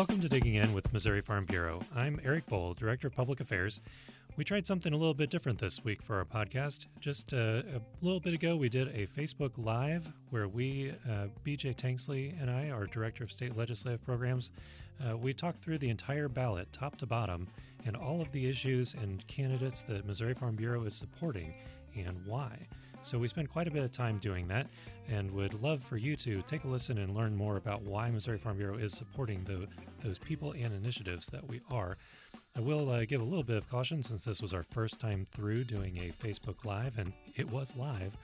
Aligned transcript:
Welcome 0.00 0.22
to 0.22 0.30
Digging 0.30 0.54
In 0.54 0.72
with 0.72 0.90
Missouri 0.94 1.20
Farm 1.20 1.44
Bureau. 1.44 1.82
I'm 1.94 2.18
Eric 2.24 2.46
Bohl, 2.46 2.74
Director 2.74 3.08
of 3.08 3.14
Public 3.14 3.40
Affairs. 3.40 3.82
We 4.38 4.44
tried 4.44 4.66
something 4.66 4.94
a 4.94 4.96
little 4.96 5.12
bit 5.12 5.28
different 5.28 5.58
this 5.58 5.84
week 5.84 6.00
for 6.00 6.16
our 6.16 6.24
podcast. 6.24 6.86
Just 7.00 7.34
uh, 7.34 7.60
a 7.74 7.82
little 8.00 8.18
bit 8.18 8.32
ago, 8.32 8.56
we 8.56 8.70
did 8.70 8.88
a 8.88 9.06
Facebook 9.08 9.50
Live 9.58 10.10
where 10.30 10.48
we, 10.48 10.94
uh, 11.06 11.26
BJ 11.44 11.76
Tanksley 11.76 12.32
and 12.40 12.50
I, 12.50 12.70
our 12.70 12.86
Director 12.86 13.24
of 13.24 13.30
State 13.30 13.58
Legislative 13.58 14.02
Programs, 14.02 14.52
uh, 15.06 15.18
we 15.18 15.34
talked 15.34 15.62
through 15.62 15.76
the 15.76 15.90
entire 15.90 16.30
ballot, 16.30 16.72
top 16.72 16.96
to 16.96 17.06
bottom, 17.06 17.46
and 17.84 17.94
all 17.94 18.22
of 18.22 18.32
the 18.32 18.48
issues 18.48 18.94
and 18.94 19.26
candidates 19.26 19.82
that 19.82 20.06
Missouri 20.06 20.32
Farm 20.32 20.56
Bureau 20.56 20.82
is 20.84 20.94
supporting 20.94 21.52
and 21.94 22.16
why. 22.24 22.56
So 23.02 23.18
we 23.18 23.28
spent 23.28 23.50
quite 23.50 23.66
a 23.66 23.70
bit 23.70 23.82
of 23.82 23.92
time 23.92 24.18
doing 24.18 24.46
that 24.48 24.66
and 25.08 25.30
would 25.32 25.60
love 25.62 25.82
for 25.82 25.96
you 25.96 26.16
to 26.16 26.42
take 26.42 26.64
a 26.64 26.68
listen 26.68 26.98
and 26.98 27.14
learn 27.14 27.34
more 27.34 27.56
about 27.56 27.82
why 27.82 28.10
Missouri 28.10 28.38
Farm 28.38 28.58
Bureau 28.58 28.76
is 28.76 28.92
supporting 28.92 29.42
the, 29.44 29.66
those 30.04 30.18
people 30.18 30.52
and 30.52 30.72
initiatives 30.74 31.26
that 31.28 31.46
we 31.48 31.60
are. 31.70 31.96
I 32.56 32.60
will 32.60 32.90
uh, 32.90 33.04
give 33.04 33.20
a 33.20 33.24
little 33.24 33.42
bit 33.42 33.56
of 33.56 33.68
caution 33.68 34.02
since 34.02 34.24
this 34.24 34.42
was 34.42 34.52
our 34.52 34.64
first 34.70 35.00
time 35.00 35.26
through 35.32 35.64
doing 35.64 35.96
a 35.98 36.24
Facebook 36.24 36.64
Live, 36.64 36.98
and 36.98 37.12
it 37.36 37.50
was 37.50 37.74
live. 37.74 38.16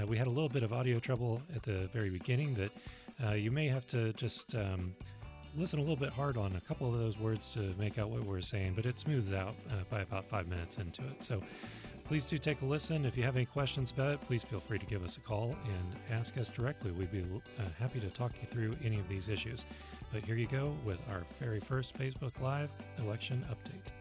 Uh, 0.00 0.06
we 0.06 0.16
had 0.16 0.26
a 0.26 0.30
little 0.30 0.48
bit 0.48 0.62
of 0.62 0.72
audio 0.72 0.98
trouble 0.98 1.42
at 1.54 1.62
the 1.62 1.88
very 1.92 2.10
beginning 2.10 2.54
that 2.54 2.70
uh, 3.26 3.32
you 3.32 3.50
may 3.50 3.68
have 3.68 3.86
to 3.88 4.12
just 4.14 4.54
um, 4.54 4.94
listen 5.56 5.78
a 5.78 5.82
little 5.82 5.96
bit 5.96 6.10
hard 6.10 6.36
on 6.36 6.54
a 6.56 6.60
couple 6.60 6.92
of 6.92 6.98
those 6.98 7.18
words 7.18 7.48
to 7.54 7.74
make 7.78 7.98
out 7.98 8.08
what 8.08 8.24
we're 8.24 8.40
saying, 8.40 8.74
but 8.74 8.86
it 8.86 8.98
smooths 8.98 9.32
out 9.32 9.54
uh, 9.70 9.74
by 9.90 10.00
about 10.00 10.24
five 10.28 10.46
minutes 10.46 10.78
into 10.78 11.02
it. 11.02 11.24
So 11.24 11.42
please 12.10 12.26
do 12.26 12.38
take 12.38 12.60
a 12.62 12.64
listen. 12.64 13.04
If 13.04 13.16
you 13.16 13.22
have 13.22 13.36
any 13.36 13.44
questions 13.44 13.92
about 13.92 14.14
it, 14.14 14.20
please 14.22 14.42
feel 14.42 14.58
free 14.58 14.80
to 14.80 14.86
give 14.86 15.04
us 15.04 15.16
a 15.16 15.20
call 15.20 15.54
and 15.64 15.94
ask 16.10 16.36
us 16.38 16.48
directly. 16.48 16.90
We'd 16.90 17.12
be 17.12 17.20
uh, 17.20 17.62
happy 17.78 18.00
to 18.00 18.10
talk 18.10 18.32
you 18.42 18.48
through 18.50 18.74
any 18.84 18.98
of 18.98 19.08
these 19.08 19.28
issues. 19.28 19.64
But 20.12 20.24
here 20.24 20.34
you 20.34 20.48
go 20.48 20.76
with 20.84 20.98
our 21.08 21.22
very 21.38 21.60
first 21.60 21.96
Facebook 21.96 22.32
Live 22.40 22.68
election 22.98 23.46
update. 23.48 23.92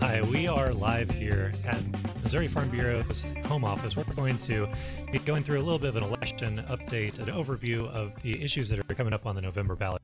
Hi, 0.00 0.22
we 0.22 0.48
are 0.48 0.72
live 0.72 1.10
here 1.10 1.52
at 1.66 1.99
Missouri 2.30 2.46
Farm 2.46 2.68
Bureau's 2.68 3.24
home 3.46 3.64
office. 3.64 3.96
We're 3.96 4.04
going 4.04 4.38
to 4.38 4.68
be 5.10 5.18
going 5.18 5.42
through 5.42 5.58
a 5.58 5.64
little 5.66 5.80
bit 5.80 5.88
of 5.88 5.96
an 5.96 6.04
election 6.04 6.64
update, 6.68 7.18
an 7.18 7.26
overview 7.26 7.88
of 7.88 8.12
the 8.22 8.40
issues 8.40 8.68
that 8.68 8.78
are 8.78 8.94
coming 8.94 9.12
up 9.12 9.26
on 9.26 9.34
the 9.34 9.40
November 9.40 9.74
ballot. 9.74 10.00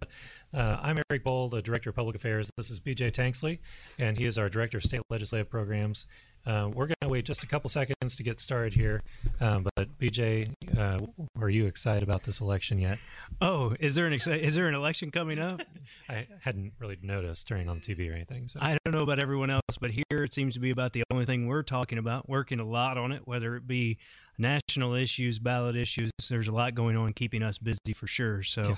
Uh, 0.52 0.76
I'm 0.82 0.98
Eric 1.08 1.22
Bohl, 1.22 1.48
the 1.48 1.62
Director 1.62 1.90
of 1.90 1.94
Public 1.94 2.16
Affairs. 2.16 2.50
This 2.56 2.68
is 2.68 2.80
BJ 2.80 3.12
Tanksley, 3.12 3.60
and 4.00 4.18
he 4.18 4.24
is 4.24 4.38
our 4.38 4.48
Director 4.48 4.78
of 4.78 4.82
State 4.82 5.02
Legislative 5.08 5.48
Programs. 5.48 6.08
Uh, 6.46 6.70
we're 6.72 6.86
going 6.86 6.94
to 7.00 7.08
wait 7.08 7.24
just 7.24 7.42
a 7.42 7.46
couple 7.46 7.68
seconds 7.68 8.14
to 8.16 8.22
get 8.22 8.38
started 8.38 8.72
here. 8.72 9.02
Um, 9.40 9.66
but 9.74 9.98
BJ, 9.98 10.48
uh, 10.78 10.98
are 11.40 11.50
you 11.50 11.66
excited 11.66 12.02
about 12.02 12.22
this 12.22 12.40
election 12.40 12.78
yet? 12.78 12.98
Oh, 13.40 13.74
is 13.80 13.94
there 13.96 14.06
an 14.06 14.12
ex- 14.12 14.26
is 14.26 14.54
there 14.54 14.68
an 14.68 14.74
election 14.74 15.10
coming 15.10 15.38
up? 15.38 15.62
I 16.08 16.26
hadn't 16.40 16.72
really 16.78 16.98
noticed 17.02 17.48
turning 17.48 17.68
on 17.68 17.80
TV 17.80 18.10
or 18.10 18.14
anything. 18.14 18.46
So. 18.46 18.60
I 18.62 18.78
don't 18.84 18.94
know 18.94 19.02
about 19.02 19.20
everyone 19.20 19.50
else, 19.50 19.62
but 19.80 19.90
here 19.90 20.22
it 20.22 20.32
seems 20.32 20.54
to 20.54 20.60
be 20.60 20.70
about 20.70 20.92
the 20.92 21.02
only 21.10 21.26
thing 21.26 21.48
we're 21.48 21.64
talking 21.64 21.98
about. 21.98 22.28
Working 22.28 22.60
a 22.60 22.64
lot 22.64 22.96
on 22.96 23.10
it, 23.10 23.22
whether 23.24 23.56
it 23.56 23.66
be 23.66 23.98
national 24.38 24.94
issues, 24.94 25.38
ballot 25.38 25.76
issues. 25.76 26.10
There's 26.28 26.48
a 26.48 26.52
lot 26.52 26.74
going 26.74 26.96
on, 26.96 27.12
keeping 27.12 27.42
us 27.42 27.58
busy 27.58 27.92
for 27.94 28.06
sure. 28.06 28.42
So 28.42 28.62
yeah. 28.62 28.76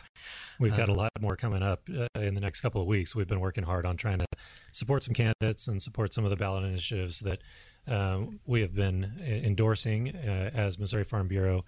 we've 0.59 0.77
got 0.77 0.89
uh, 0.89 0.93
a 0.93 0.95
lot 0.95 1.11
more 1.21 1.37
coming 1.37 1.63
up 1.63 1.83
uh, 1.97 2.21
in 2.21 2.35
the 2.35 2.41
next 2.41 2.61
couple 2.61 2.81
of 2.81 2.87
weeks. 2.87 3.15
We've 3.15 3.29
been 3.29 3.41
working 3.41 3.65
hard 3.65 3.87
on 3.87 3.97
trying 3.97 4.19
to 4.19 4.27
support 4.73 5.03
some 5.03 5.15
candidates 5.15 5.69
and 5.69 5.81
support 5.81 6.15
some 6.15 6.25
of 6.25 6.31
the 6.31 6.37
ballot 6.37 6.65
initiatives 6.65 7.21
that 7.21 7.41
uh, 7.87 8.21
we 8.47 8.61
have 8.61 8.75
been 8.75 9.13
endorsing 9.21 10.15
uh, 10.15 10.51
as 10.55 10.79
Missouri 10.79 11.05
Farm 11.05 11.29
Bureau. 11.29 11.65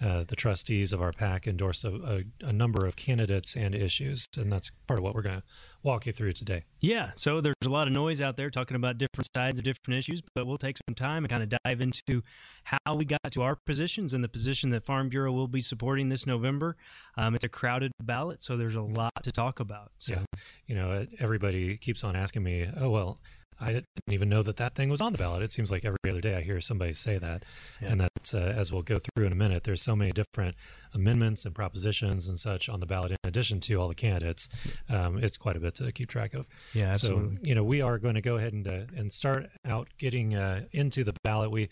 Uh, 0.00 0.24
the 0.26 0.34
trustees 0.34 0.92
of 0.92 1.00
our 1.00 1.12
PAC 1.12 1.46
endorse 1.46 1.84
a, 1.84 2.24
a, 2.42 2.46
a, 2.48 2.52
number 2.52 2.86
of 2.86 2.96
candidates 2.96 3.54
and 3.54 3.72
issues, 3.72 4.26
and 4.36 4.50
that's 4.50 4.72
part 4.88 4.98
of 4.98 5.04
what 5.04 5.14
we're 5.14 5.22
going 5.22 5.36
to 5.36 5.42
walk 5.82 6.06
you 6.06 6.12
through 6.12 6.32
today. 6.32 6.64
Yeah, 6.80 7.10
so 7.16 7.40
there's 7.40 7.54
a 7.64 7.68
lot 7.68 7.86
of 7.86 7.92
noise 7.92 8.20
out 8.20 8.36
there 8.36 8.50
talking 8.50 8.76
about 8.76 8.98
different 8.98 9.28
sides 9.34 9.58
of 9.58 9.64
different 9.64 9.98
issues, 9.98 10.22
but 10.34 10.46
we'll 10.46 10.58
take 10.58 10.76
some 10.88 10.94
time 10.94 11.24
and 11.24 11.30
kind 11.30 11.42
of 11.42 11.58
dive 11.64 11.80
into 11.80 12.22
how 12.64 12.94
we 12.94 13.04
got 13.04 13.32
to 13.32 13.42
our 13.42 13.56
positions 13.66 14.12
and 14.12 14.22
the 14.22 14.28
position 14.28 14.70
that 14.70 14.84
Farm 14.84 15.08
Bureau 15.08 15.32
will 15.32 15.48
be 15.48 15.60
supporting 15.60 16.08
this 16.08 16.26
November. 16.26 16.76
Um, 17.16 17.34
it's 17.34 17.44
a 17.44 17.48
crowded 17.48 17.92
ballot, 18.02 18.42
so 18.42 18.56
there's 18.56 18.74
a 18.74 18.82
lot 18.82 19.12
to 19.22 19.32
talk 19.32 19.60
about. 19.60 19.92
So. 19.98 20.14
Yeah, 20.14 20.24
you 20.66 20.74
know, 20.74 21.06
everybody 21.18 21.76
keeps 21.76 22.04
on 22.04 22.16
asking 22.16 22.42
me, 22.42 22.68
oh, 22.78 22.90
well, 22.90 23.20
I 23.62 23.72
didn't 23.72 23.86
even 24.08 24.28
know 24.28 24.42
that 24.42 24.56
that 24.56 24.74
thing 24.74 24.88
was 24.88 25.00
on 25.00 25.12
the 25.12 25.18
ballot. 25.18 25.42
It 25.42 25.52
seems 25.52 25.70
like 25.70 25.84
every 25.84 25.98
other 26.08 26.20
day 26.20 26.34
I 26.34 26.40
hear 26.40 26.60
somebody 26.60 26.94
say 26.94 27.18
that, 27.18 27.44
yeah. 27.80 27.88
and 27.88 28.00
that's 28.00 28.34
uh, 28.34 28.54
as 28.56 28.72
we'll 28.72 28.82
go 28.82 28.98
through 28.98 29.26
in 29.26 29.32
a 29.32 29.36
minute. 29.36 29.64
There's 29.64 29.82
so 29.82 29.94
many 29.94 30.10
different 30.10 30.56
amendments 30.94 31.44
and 31.44 31.54
propositions 31.54 32.28
and 32.28 32.38
such 32.38 32.68
on 32.68 32.80
the 32.80 32.86
ballot 32.86 33.12
in 33.12 33.16
addition 33.24 33.60
to 33.60 33.74
all 33.76 33.88
the 33.88 33.94
candidates. 33.94 34.48
Um, 34.88 35.22
it's 35.22 35.36
quite 35.36 35.56
a 35.56 35.60
bit 35.60 35.76
to 35.76 35.92
keep 35.92 36.08
track 36.08 36.34
of. 36.34 36.46
Yeah, 36.74 36.90
absolutely. 36.90 37.36
So 37.36 37.40
you 37.42 37.54
know 37.54 37.64
we 37.64 37.80
are 37.80 37.98
going 37.98 38.14
to 38.14 38.20
go 38.20 38.36
ahead 38.36 38.52
and 38.52 38.66
uh, 38.66 38.80
and 38.96 39.12
start 39.12 39.48
out 39.64 39.88
getting 39.98 40.34
uh, 40.34 40.64
into 40.72 41.04
the 41.04 41.14
ballot. 41.22 41.50
We 41.50 41.68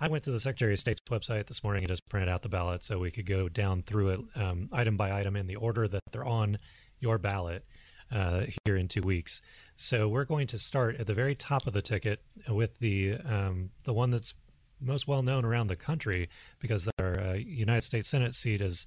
I 0.00 0.08
went 0.08 0.24
to 0.24 0.30
the 0.30 0.40
Secretary 0.40 0.72
of 0.74 0.80
State's 0.80 1.00
website 1.10 1.46
this 1.46 1.62
morning 1.62 1.84
and 1.84 1.88
just 1.88 2.06
printed 2.08 2.28
out 2.28 2.42
the 2.42 2.48
ballot 2.48 2.82
so 2.82 2.98
we 2.98 3.10
could 3.10 3.26
go 3.26 3.48
down 3.48 3.82
through 3.82 4.08
it 4.08 4.20
um, 4.34 4.68
item 4.72 4.96
by 4.96 5.18
item 5.18 5.36
in 5.36 5.46
the 5.46 5.56
order 5.56 5.88
that 5.88 6.02
they're 6.12 6.24
on 6.24 6.58
your 7.00 7.18
ballot 7.18 7.64
uh, 8.12 8.42
here 8.64 8.76
in 8.76 8.88
two 8.88 9.02
weeks. 9.02 9.40
So 9.76 10.08
we're 10.08 10.24
going 10.24 10.46
to 10.48 10.58
start 10.58 10.96
at 10.96 11.06
the 11.06 11.12
very 11.12 11.34
top 11.34 11.66
of 11.66 11.74
the 11.74 11.82
ticket 11.82 12.20
with 12.48 12.78
the 12.78 13.18
um, 13.28 13.70
the 13.84 13.92
one 13.92 14.10
that's 14.10 14.32
most 14.80 15.06
well 15.06 15.22
known 15.22 15.44
around 15.44 15.66
the 15.66 15.76
country 15.76 16.30
because 16.60 16.88
our 16.98 17.20
uh, 17.20 17.32
United 17.34 17.82
States 17.82 18.08
Senate 18.08 18.34
seat 18.34 18.62
is 18.62 18.86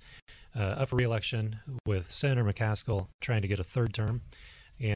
uh, 0.55 0.61
up 0.61 0.89
for 0.89 0.95
reelection 0.95 1.59
with 1.85 2.11
Senator 2.11 2.43
McCaskill 2.43 3.07
trying 3.21 3.43
to 3.43 3.47
get 3.47 3.59
a 3.59 3.63
third 3.63 3.93
term, 3.93 4.21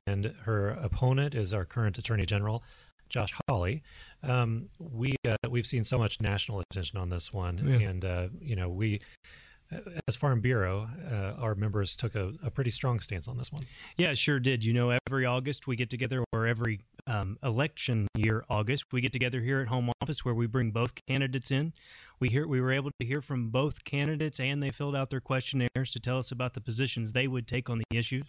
and 0.07 0.33
her 0.45 0.69
opponent 0.69 1.35
is 1.35 1.53
our 1.53 1.63
current 1.63 1.97
Attorney 1.99 2.25
General. 2.25 2.63
Josh 3.09 3.31
Hawley, 3.47 3.83
um, 4.23 4.69
we 4.79 5.15
uh, 5.27 5.35
we've 5.47 5.67
seen 5.67 5.83
so 5.83 5.99
much 5.99 6.19
national 6.19 6.63
attention 6.71 6.97
on 6.97 7.09
this 7.09 7.31
one, 7.31 7.59
yeah. 7.63 7.87
and 7.87 8.03
uh, 8.03 8.27
you 8.41 8.55
know 8.55 8.67
we 8.67 8.99
as 10.07 10.15
Farm 10.15 10.41
Bureau, 10.41 10.87
uh, 11.09 11.41
our 11.41 11.55
members 11.55 11.95
took 11.95 12.15
a, 12.15 12.33
a, 12.43 12.49
pretty 12.49 12.71
strong 12.71 12.99
stance 12.99 13.27
on 13.27 13.37
this 13.37 13.51
one. 13.51 13.65
Yeah, 13.97 14.13
sure 14.13 14.39
did. 14.39 14.63
You 14.63 14.73
know, 14.73 14.97
every 15.07 15.25
August 15.25 15.67
we 15.67 15.75
get 15.75 15.89
together, 15.89 16.23
or 16.31 16.47
every 16.47 16.81
um, 17.07 17.37
election 17.43 18.07
year 18.15 18.45
August 18.49 18.85
we 18.91 19.01
get 19.01 19.11
together 19.11 19.41
here 19.41 19.59
at 19.59 19.67
home 19.67 19.91
office 20.01 20.23
where 20.23 20.33
we 20.33 20.47
bring 20.47 20.71
both 20.71 20.93
candidates 21.07 21.51
in. 21.51 21.73
We 22.19 22.29
hear 22.29 22.47
we 22.47 22.61
were 22.61 22.71
able 22.71 22.91
to 22.99 23.05
hear 23.05 23.21
from 23.21 23.49
both 23.49 23.83
candidates, 23.83 24.39
and 24.39 24.61
they 24.61 24.69
filled 24.69 24.95
out 24.95 25.09
their 25.09 25.21
questionnaires 25.21 25.91
to 25.91 25.99
tell 25.99 26.19
us 26.19 26.31
about 26.31 26.53
the 26.53 26.61
positions 26.61 27.11
they 27.11 27.27
would 27.27 27.47
take 27.47 27.69
on 27.69 27.79
the 27.79 27.97
issues. 27.97 28.25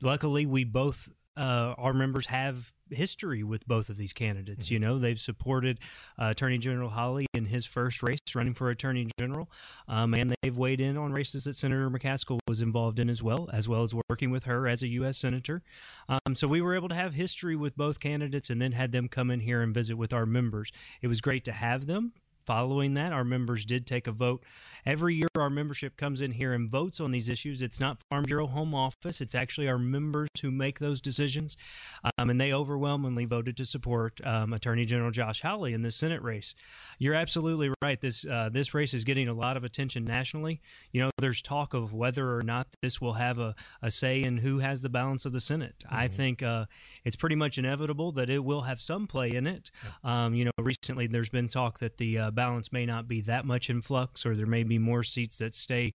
Luckily, 0.00 0.46
we 0.46 0.64
both 0.64 1.08
uh, 1.36 1.74
our 1.76 1.92
members 1.92 2.26
have 2.26 2.72
history 2.90 3.42
with 3.42 3.66
both 3.66 3.88
of 3.88 3.96
these 3.96 4.12
candidates. 4.12 4.66
Mm-hmm. 4.66 4.74
You 4.74 4.78
know, 4.80 4.98
they've 4.98 5.18
supported 5.18 5.80
uh, 6.20 6.26
Attorney 6.26 6.58
General 6.58 6.90
Hawley 6.90 7.26
in 7.34 7.46
his 7.46 7.64
first 7.64 8.02
race 8.02 8.18
running 8.34 8.54
for 8.54 8.70
Attorney 8.70 9.10
General, 9.18 9.50
um, 9.88 10.14
and 10.14 10.34
they've 10.42 10.56
weighed 10.56 10.80
in 10.80 10.96
on 10.96 11.12
races 11.12 11.44
that 11.44 11.56
Senator 11.56 11.90
McCaskill 11.90 12.38
was 12.48 12.60
involved 12.60 12.98
in 12.98 13.08
as 13.08 13.22
well, 13.22 13.48
as 13.52 13.68
well 13.68 13.82
as 13.82 13.94
working 14.08 14.30
with 14.30 14.44
her 14.44 14.68
as 14.68 14.82
a 14.82 14.88
U.S. 14.88 15.18
Senator. 15.18 15.62
Um, 16.08 16.34
so 16.34 16.46
we 16.46 16.60
were 16.60 16.74
able 16.74 16.88
to 16.88 16.94
have 16.94 17.14
history 17.14 17.56
with 17.56 17.76
both 17.76 18.00
candidates 18.00 18.50
and 18.50 18.60
then 18.60 18.72
had 18.72 18.92
them 18.92 19.08
come 19.08 19.30
in 19.30 19.40
here 19.40 19.62
and 19.62 19.74
visit 19.74 19.96
with 19.96 20.12
our 20.12 20.26
members. 20.26 20.70
It 21.02 21.08
was 21.08 21.20
great 21.20 21.44
to 21.44 21.52
have 21.52 21.86
them. 21.86 22.12
Following 22.44 22.94
that, 22.94 23.12
our 23.12 23.24
members 23.24 23.64
did 23.64 23.86
take 23.86 24.06
a 24.06 24.12
vote 24.12 24.44
Every 24.86 25.14
year, 25.14 25.28
our 25.38 25.48
membership 25.48 25.96
comes 25.96 26.20
in 26.20 26.32
here 26.32 26.52
and 26.52 26.70
votes 26.70 27.00
on 27.00 27.10
these 27.10 27.28
issues. 27.28 27.62
It's 27.62 27.80
not 27.80 27.98
Farm 28.10 28.24
Bureau 28.24 28.46
Home 28.46 28.74
Office, 28.74 29.20
it's 29.20 29.34
actually 29.34 29.68
our 29.68 29.78
members 29.78 30.28
who 30.42 30.50
make 30.50 30.78
those 30.78 31.00
decisions. 31.00 31.56
Um, 32.18 32.30
and 32.30 32.40
they 32.40 32.52
overwhelmingly 32.52 33.24
voted 33.24 33.56
to 33.56 33.64
support 33.64 34.20
um, 34.24 34.52
Attorney 34.52 34.84
General 34.84 35.10
Josh 35.10 35.40
Hawley 35.40 35.72
in 35.72 35.82
this 35.82 35.96
Senate 35.96 36.22
race. 36.22 36.54
You're 36.98 37.14
absolutely 37.14 37.70
right. 37.82 38.00
This, 38.00 38.24
uh, 38.26 38.50
this 38.52 38.74
race 38.74 38.94
is 38.94 39.04
getting 39.04 39.28
a 39.28 39.32
lot 39.32 39.56
of 39.56 39.64
attention 39.64 40.04
nationally. 40.04 40.60
You 40.92 41.02
know, 41.02 41.10
there's 41.18 41.40
talk 41.40 41.74
of 41.74 41.92
whether 41.92 42.36
or 42.36 42.42
not 42.42 42.66
this 42.82 43.00
will 43.00 43.14
have 43.14 43.38
a, 43.38 43.54
a 43.82 43.90
say 43.90 44.22
in 44.22 44.38
who 44.38 44.58
has 44.58 44.82
the 44.82 44.88
balance 44.88 45.24
of 45.24 45.32
the 45.32 45.40
Senate. 45.40 45.76
Mm-hmm. 45.86 45.94
I 45.94 46.08
think 46.08 46.42
uh, 46.42 46.66
it's 47.04 47.16
pretty 47.16 47.36
much 47.36 47.58
inevitable 47.58 48.12
that 48.12 48.30
it 48.30 48.44
will 48.44 48.62
have 48.62 48.80
some 48.80 49.06
play 49.06 49.30
in 49.30 49.46
it. 49.46 49.70
Um, 50.02 50.34
you 50.34 50.44
know, 50.44 50.50
recently 50.58 51.06
there's 51.06 51.28
been 51.28 51.48
talk 51.48 51.78
that 51.78 51.96
the 51.96 52.18
uh, 52.18 52.30
balance 52.30 52.72
may 52.72 52.86
not 52.86 53.08
be 53.08 53.20
that 53.22 53.44
much 53.44 53.70
in 53.70 53.82
flux 53.82 54.26
or 54.26 54.36
there 54.36 54.46
may 54.46 54.62
be 54.62 54.73
more 54.78 55.02
seats 55.02 55.38
that 55.38 55.54
stay 55.54 55.92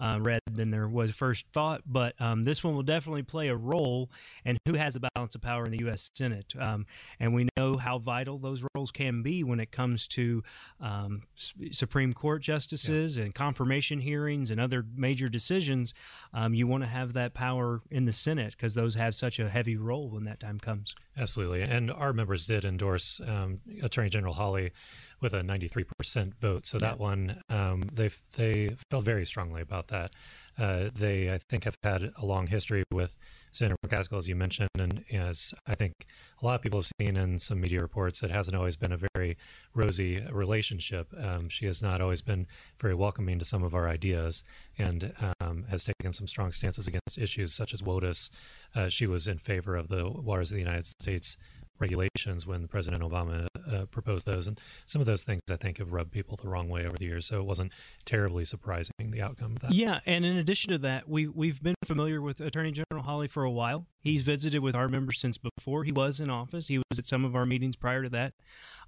uh, 0.00 0.18
red 0.20 0.40
than 0.50 0.70
there 0.70 0.88
was 0.88 1.10
first 1.10 1.44
thought. 1.52 1.82
But 1.86 2.20
um, 2.20 2.42
this 2.42 2.64
one 2.64 2.74
will 2.74 2.82
definitely 2.82 3.22
play 3.22 3.48
a 3.48 3.56
role 3.56 4.10
in 4.44 4.58
who 4.66 4.74
has 4.74 4.96
a 4.96 5.00
balance 5.14 5.34
of 5.34 5.42
power 5.42 5.64
in 5.64 5.72
the 5.72 5.78
U.S. 5.80 6.10
Senate. 6.14 6.54
Um, 6.58 6.86
and 7.18 7.34
we 7.34 7.48
know 7.58 7.76
how 7.76 7.98
vital 7.98 8.38
those 8.38 8.62
roles 8.74 8.90
can 8.90 9.22
be 9.22 9.44
when 9.44 9.60
it 9.60 9.70
comes 9.70 10.06
to 10.08 10.42
um, 10.80 11.22
Supreme 11.70 12.12
Court 12.14 12.42
justices 12.42 13.18
yeah. 13.18 13.24
and 13.24 13.34
confirmation 13.34 14.00
hearings 14.00 14.50
and 14.50 14.60
other 14.60 14.84
major 14.96 15.28
decisions. 15.28 15.92
Um, 16.32 16.54
you 16.54 16.66
want 16.66 16.82
to 16.82 16.88
have 16.88 17.12
that 17.12 17.34
power 17.34 17.82
in 17.90 18.06
the 18.06 18.12
Senate 18.12 18.52
because 18.56 18.74
those 18.74 18.94
have 18.94 19.14
such 19.14 19.38
a 19.38 19.50
heavy 19.50 19.76
role 19.76 20.08
when 20.08 20.24
that 20.24 20.40
time 20.40 20.58
comes. 20.58 20.94
Absolutely. 21.18 21.62
And 21.62 21.90
our 21.90 22.12
members 22.12 22.46
did 22.46 22.64
endorse 22.64 23.20
um, 23.26 23.60
Attorney 23.82 24.08
General 24.08 24.34
Hawley 24.34 24.72
with 25.20 25.32
a 25.34 25.42
93% 25.42 26.34
vote. 26.40 26.66
So 26.66 26.78
that 26.78 26.98
one, 26.98 27.42
um, 27.48 27.82
they 27.92 28.10
they 28.36 28.76
felt 28.90 29.04
very 29.04 29.26
strongly 29.26 29.62
about 29.62 29.88
that. 29.88 30.10
Uh, 30.58 30.90
they, 30.94 31.32
I 31.32 31.38
think, 31.48 31.64
have 31.64 31.76
had 31.82 32.12
a 32.16 32.26
long 32.26 32.46
history 32.46 32.84
with 32.92 33.16
Senator 33.52 33.76
McCaskill, 33.84 34.18
as 34.18 34.28
you 34.28 34.36
mentioned, 34.36 34.70
and 34.78 35.04
as 35.12 35.52
I 35.66 35.74
think 35.74 35.92
a 36.40 36.46
lot 36.46 36.54
of 36.54 36.62
people 36.62 36.80
have 36.80 36.90
seen 37.00 37.16
in 37.16 37.38
some 37.38 37.60
media 37.60 37.80
reports, 37.80 38.22
it 38.22 38.30
hasn't 38.30 38.56
always 38.56 38.76
been 38.76 38.92
a 38.92 38.98
very 39.14 39.36
rosy 39.74 40.20
relationship. 40.30 41.08
Um, 41.18 41.48
she 41.48 41.66
has 41.66 41.82
not 41.82 42.00
always 42.00 42.20
been 42.20 42.46
very 42.80 42.94
welcoming 42.94 43.38
to 43.38 43.44
some 43.44 43.64
of 43.64 43.74
our 43.74 43.88
ideas, 43.88 44.44
and 44.78 45.12
um, 45.40 45.64
has 45.68 45.84
taken 45.84 46.12
some 46.12 46.26
strong 46.26 46.52
stances 46.52 46.86
against 46.86 47.18
issues 47.18 47.52
such 47.52 47.74
as 47.74 47.82
WOTUS. 47.82 48.30
Uh, 48.74 48.88
she 48.88 49.06
was 49.06 49.26
in 49.26 49.38
favor 49.38 49.76
of 49.76 49.88
the 49.88 50.08
Waters 50.08 50.52
of 50.52 50.56
the 50.56 50.62
United 50.62 50.86
States 50.86 51.36
regulations 51.80 52.46
when 52.46 52.68
President 52.68 53.02
Obama 53.02 53.46
uh, 53.70 53.86
proposed 53.86 54.26
those. 54.26 54.46
And 54.46 54.60
some 54.86 55.00
of 55.00 55.06
those 55.06 55.22
things 55.22 55.40
I 55.50 55.56
think 55.56 55.78
have 55.78 55.92
rubbed 55.92 56.12
people 56.12 56.38
the 56.40 56.48
wrong 56.48 56.68
way 56.68 56.86
over 56.86 56.96
the 56.96 57.06
years. 57.06 57.26
So 57.26 57.40
it 57.40 57.46
wasn't 57.46 57.72
terribly 58.04 58.44
surprising 58.44 58.92
the 58.98 59.22
outcome 59.22 59.52
of 59.52 59.60
that. 59.60 59.72
Yeah, 59.72 60.00
and 60.06 60.24
in 60.24 60.36
addition 60.36 60.72
to 60.72 60.78
that, 60.78 61.08
we 61.08 61.26
we've 61.28 61.62
been 61.62 61.74
familiar 61.84 62.20
with 62.20 62.40
Attorney 62.40 62.72
General 62.72 63.04
Hawley 63.04 63.28
for 63.28 63.44
a 63.44 63.50
while. 63.50 63.86
He's 64.02 64.22
visited 64.22 64.60
with 64.60 64.74
our 64.74 64.88
members 64.88 65.20
since 65.20 65.38
before 65.38 65.84
he 65.84 65.92
was 65.92 66.20
in 66.20 66.30
office. 66.30 66.68
He 66.68 66.78
was 66.78 66.98
at 66.98 67.04
some 67.04 67.24
of 67.24 67.36
our 67.36 67.44
meetings 67.44 67.76
prior 67.76 68.02
to 68.02 68.08
that, 68.10 68.32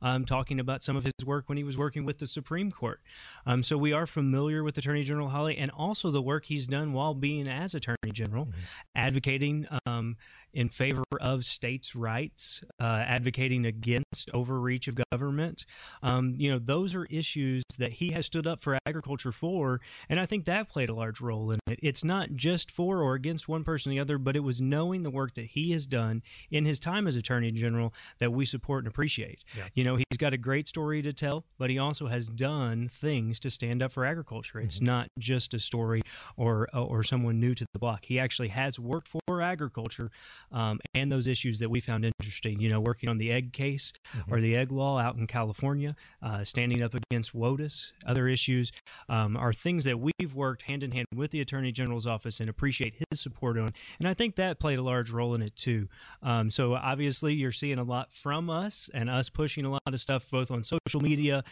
um, 0.01 0.25
talking 0.25 0.59
about 0.59 0.83
some 0.83 0.97
of 0.97 1.05
his 1.05 1.27
work 1.27 1.49
when 1.49 1.59
he 1.59 1.65
was 1.65 1.77
working 1.77 2.05
with 2.05 2.19
the 2.19 2.27
Supreme 2.27 2.71
Court. 2.71 3.01
Um, 3.45 3.63
so 3.63 3.77
we 3.77 3.93
are 3.93 4.07
familiar 4.07 4.65
with 4.65 4.79
Attorney 4.79 5.05
General 5.05 5.29
Hawley 5.29 5.59
and 5.59 5.71
also 5.71 6.11
the 6.11 6.23
work 6.23 6.47
he's 6.47 6.67
done 6.67 6.95
while 6.95 7.15
being 7.15 7.47
as 7.47 7.75
Attorney 7.75 8.13
General, 8.13 8.47
mm-hmm. 8.47 8.61
advocating. 8.95 9.67
Um, 9.87 10.17
in 10.55 10.69
favor 10.69 11.05
of 11.21 11.45
states' 11.45 11.95
rights, 11.95 12.63
uh, 12.81 13.03
advocating 13.07 13.67
against 13.67 14.31
overreach 14.35 14.89
of 14.89 14.99
government. 15.11 15.65
Um, 16.03 16.35
you 16.37 16.51
know, 16.51 16.59
those 16.59 16.95
are 16.95 17.07
issues 17.07 17.63
that 17.79 17.93
he 17.93 18.11
has 18.13 18.27
stood 18.27 18.47
up 18.47 18.61
for 18.61 18.79
agriculture 18.87 19.33
for, 19.33 19.81
and 20.09 20.21
I 20.21 20.27
think 20.27 20.45
that 20.47 20.69
played 20.69 20.89
a 20.89 20.95
large 20.95 21.21
role 21.21 21.51
in 21.51 21.59
it. 21.67 21.79
It's 21.83 22.05
not 22.05 22.33
just 22.35 22.71
for 22.71 23.03
or 23.03 23.15
against 23.15 23.49
one 23.49 23.65
person 23.65 23.91
or 23.91 23.95
the 23.95 24.01
other, 24.01 24.19
but 24.19 24.37
it 24.37 24.41
was 24.41 24.61
knowing 24.61 25.03
the 25.03 25.11
work 25.11 25.35
that 25.35 25.47
he 25.47 25.73
has 25.73 25.87
done 25.87 26.23
in 26.51 26.65
his 26.65 26.81
time 26.81 27.07
as 27.07 27.17
Attorney 27.17 27.51
General 27.53 27.93
that 28.19 28.33
we 28.33 28.45
support 28.45 28.85
and 28.85 28.93
appreciate. 28.93 29.45
Yeah. 29.57 29.65
You 29.75 29.85
know, 29.85 29.97
he's 29.97 30.19
got 30.19 30.33
a 30.33 30.39
great 30.39 30.69
story 30.69 31.03
to 31.03 31.13
tell, 31.13 31.45
but 31.59 31.71
he 31.71 31.79
also 31.79 32.07
has 32.07 32.27
done 32.27 32.91
things 32.93 33.41
to 33.41 33.51
stand 33.51 33.83
up 33.83 33.93
for 33.93 34.05
agriculture. 34.05 34.61
It's 34.61 34.77
mm-hmm. 34.77 34.87
not 34.87 35.09
just 35.19 35.55
a 35.55 35.59
story 35.59 36.03
or 36.37 36.69
or 36.75 37.03
someone 37.03 37.41
new 37.41 37.55
to 37.55 37.67
the 37.73 37.79
block. 37.79 38.05
He 38.05 38.19
actually 38.19 38.49
has 38.49 38.79
worked 38.79 39.09
for 39.09 39.43
agriculture 39.43 40.11
um, 40.51 40.81
and 40.95 41.11
those 41.11 41.27
issues 41.27 41.59
that 41.59 41.71
we 41.71 41.81
found 41.81 42.05
interesting. 42.05 42.61
You 42.61 42.69
know, 42.69 42.81
working 42.81 43.09
on 43.09 43.19
the 43.19 43.31
egg 43.31 43.53
case 43.53 43.93
mm-hmm. 44.17 44.33
or 44.33 44.41
the 44.41 44.57
egg 44.57 44.73
law 44.73 44.99
out 44.99 45.17
in 45.17 45.27
California, 45.27 45.95
uh, 46.23 46.45
standing 46.45 46.83
up 46.83 46.95
against 46.95 47.35
WOTUS, 47.35 47.93
other 48.07 48.29
issues 48.29 48.73
um, 49.09 49.37
are 49.37 49.53
things 49.53 49.85
that 49.85 49.99
we've 49.99 50.35
worked 50.35 50.63
hand 50.63 50.83
in 50.83 50.91
hand 50.91 51.07
with 51.15 51.31
the 51.31 51.41
Attorney 51.41 51.73
General's 51.73 52.07
office 52.07 52.41
and 52.41 52.49
appreciate 52.49 52.95
his 53.11 53.21
support 53.21 53.59
on. 53.59 53.71
And 53.99 54.09
I 54.09 54.15
think 54.15 54.37
that 54.37 54.61
played 54.61 54.79
a 54.79 54.83
large 54.83 55.11
role 55.11 55.35
in 55.35 55.43
it 55.43 55.55
too. 55.57 55.89
Um, 56.23 56.51
so 56.51 56.75
obviously, 56.75 57.35
you're 57.35 57.53
seeing 57.53 57.79
a 57.79 57.85
lot 57.85 58.09
from 58.13 58.51
us 58.51 58.91
and 58.95 59.09
us 59.09 59.29
pushing 59.29 59.65
a 59.65 59.71
lot 59.71 59.81
of 59.87 60.01
stuff 60.01 60.27
both 60.31 60.51
on 60.51 60.63
social 60.63 61.01
media 61.01 61.45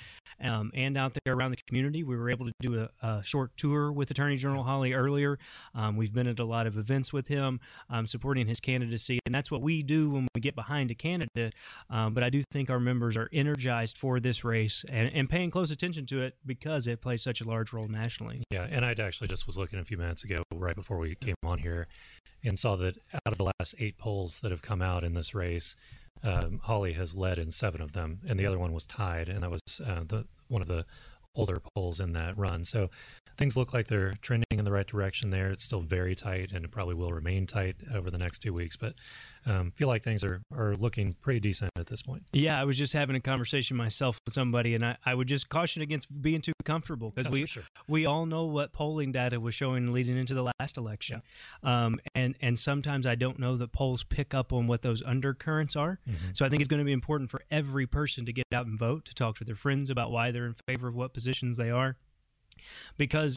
um, 0.42 0.70
and 0.74 0.96
out 0.96 1.16
there 1.24 1.34
around 1.34 1.52
the 1.52 1.58
community. 1.68 2.02
We 2.02 2.16
were 2.16 2.30
able 2.30 2.46
to 2.46 2.52
do 2.60 2.88
a, 3.02 3.06
a 3.06 3.22
short 3.22 3.56
tour 3.56 3.92
with 3.92 4.10
Attorney 4.10 4.36
General 4.36 4.62
Hawley 4.62 4.92
earlier. 4.92 5.38
Um, 5.74 5.96
we've 5.96 6.12
been 6.12 6.28
at 6.28 6.38
a 6.38 6.44
lot 6.44 6.66
of 6.66 6.76
events 6.76 7.12
with 7.12 7.26
him, 7.26 7.60
um, 7.88 8.06
supporting 8.06 8.46
his 8.46 8.60
candidacy 8.60 8.79
candidacy, 8.80 9.20
and 9.26 9.34
that's 9.34 9.50
what 9.50 9.62
we 9.62 9.82
do 9.82 10.10
when 10.10 10.26
we 10.34 10.40
get 10.40 10.54
behind 10.54 10.90
a 10.90 10.94
candidate. 10.94 11.54
Um, 11.90 12.14
but 12.14 12.22
I 12.22 12.30
do 12.30 12.42
think 12.50 12.70
our 12.70 12.80
members 12.80 13.16
are 13.16 13.28
energized 13.32 13.98
for 13.98 14.20
this 14.20 14.44
race 14.44 14.84
and, 14.88 15.10
and 15.12 15.28
paying 15.28 15.50
close 15.50 15.70
attention 15.70 16.06
to 16.06 16.22
it 16.22 16.36
because 16.46 16.86
it 16.86 17.00
plays 17.00 17.22
such 17.22 17.40
a 17.40 17.44
large 17.44 17.72
role 17.72 17.88
nationally. 17.88 18.42
Yeah, 18.50 18.66
and 18.70 18.84
I 18.84 18.94
actually 18.98 19.28
just 19.28 19.46
was 19.46 19.56
looking 19.56 19.78
a 19.78 19.84
few 19.84 19.96
minutes 19.96 20.24
ago, 20.24 20.42
right 20.52 20.74
before 20.74 20.98
we 20.98 21.14
came 21.14 21.36
on 21.44 21.58
here, 21.58 21.88
and 22.44 22.58
saw 22.58 22.76
that 22.76 22.96
out 23.14 23.32
of 23.32 23.38
the 23.38 23.52
last 23.58 23.74
eight 23.78 23.98
polls 23.98 24.40
that 24.40 24.50
have 24.50 24.62
come 24.62 24.82
out 24.82 25.04
in 25.04 25.14
this 25.14 25.34
race, 25.34 25.76
um, 26.22 26.60
Hawley 26.62 26.94
has 26.94 27.14
led 27.14 27.38
in 27.38 27.50
seven 27.50 27.80
of 27.80 27.92
them, 27.92 28.20
and 28.26 28.38
the 28.38 28.46
other 28.46 28.58
one 28.58 28.72
was 28.72 28.86
tied, 28.86 29.28
and 29.28 29.42
that 29.42 29.50
was 29.50 29.60
uh, 29.86 30.00
the 30.06 30.24
one 30.48 30.62
of 30.62 30.68
the 30.68 30.84
older 31.34 31.60
polls 31.74 32.00
in 32.00 32.12
that 32.12 32.36
run. 32.36 32.64
So 32.64 32.90
things 33.40 33.56
look 33.56 33.72
like 33.72 33.88
they're 33.88 34.14
trending 34.20 34.46
in 34.50 34.64
the 34.64 34.70
right 34.70 34.86
direction 34.86 35.30
there. 35.30 35.50
It's 35.50 35.64
still 35.64 35.80
very 35.80 36.14
tight, 36.14 36.52
and 36.52 36.64
it 36.64 36.70
probably 36.70 36.94
will 36.94 37.12
remain 37.12 37.46
tight 37.46 37.76
over 37.94 38.10
the 38.10 38.18
next 38.18 38.40
two 38.40 38.52
weeks. 38.52 38.76
But 38.76 38.94
um, 39.46 39.72
feel 39.74 39.88
like 39.88 40.04
things 40.04 40.22
are, 40.22 40.42
are 40.54 40.76
looking 40.76 41.16
pretty 41.22 41.40
decent 41.40 41.70
at 41.76 41.86
this 41.86 42.02
point. 42.02 42.22
Yeah, 42.32 42.60
I 42.60 42.64
was 42.64 42.76
just 42.76 42.92
having 42.92 43.16
a 43.16 43.20
conversation 43.20 43.76
myself 43.76 44.18
with 44.26 44.34
somebody, 44.34 44.74
and 44.74 44.84
I, 44.84 44.96
I 45.04 45.14
would 45.14 45.26
just 45.26 45.48
caution 45.48 45.80
against 45.80 46.08
being 46.20 46.42
too 46.42 46.52
comfortable 46.64 47.12
because 47.14 47.32
we 47.32 47.46
sure. 47.46 47.62
we 47.88 48.04
all 48.04 48.26
know 48.26 48.44
what 48.44 48.72
polling 48.72 49.12
data 49.12 49.40
was 49.40 49.54
showing 49.54 49.92
leading 49.92 50.18
into 50.18 50.34
the 50.34 50.52
last 50.60 50.76
election, 50.76 51.22
yeah. 51.64 51.86
um, 51.86 51.98
and 52.14 52.34
and 52.42 52.58
sometimes 52.58 53.06
I 53.06 53.14
don't 53.14 53.38
know 53.38 53.56
that 53.56 53.72
polls 53.72 54.04
pick 54.04 54.34
up 54.34 54.52
on 54.52 54.66
what 54.66 54.82
those 54.82 55.02
undercurrents 55.02 55.76
are. 55.76 55.98
Mm-hmm. 56.06 56.32
So 56.34 56.44
I 56.44 56.50
think 56.50 56.60
it's 56.60 56.68
going 56.68 56.80
to 56.80 56.84
be 56.84 56.92
important 56.92 57.30
for 57.30 57.40
every 57.50 57.86
person 57.86 58.26
to 58.26 58.32
get 58.32 58.44
out 58.52 58.66
and 58.66 58.78
vote, 58.78 59.06
to 59.06 59.14
talk 59.14 59.38
to 59.38 59.44
their 59.44 59.56
friends 59.56 59.88
about 59.88 60.10
why 60.10 60.30
they're 60.30 60.46
in 60.46 60.56
favor 60.68 60.88
of 60.88 60.94
what 60.94 61.14
positions 61.20 61.56
they 61.58 61.70
are 61.70 61.96
because 62.96 63.36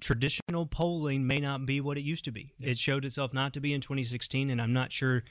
traditional 0.00 0.66
polling 0.66 1.26
may 1.26 1.38
not 1.38 1.66
be 1.66 1.80
what 1.80 1.98
it 1.98 2.02
used 2.02 2.24
to 2.24 2.30
be. 2.30 2.52
It 2.60 2.78
showed 2.78 3.04
itself 3.04 3.34
not 3.34 3.52
to 3.54 3.60
be 3.60 3.72
in 3.72 3.80
2016, 3.80 4.50
and 4.50 4.62
I'm 4.62 4.72
not 4.72 4.92
sure 4.92 5.24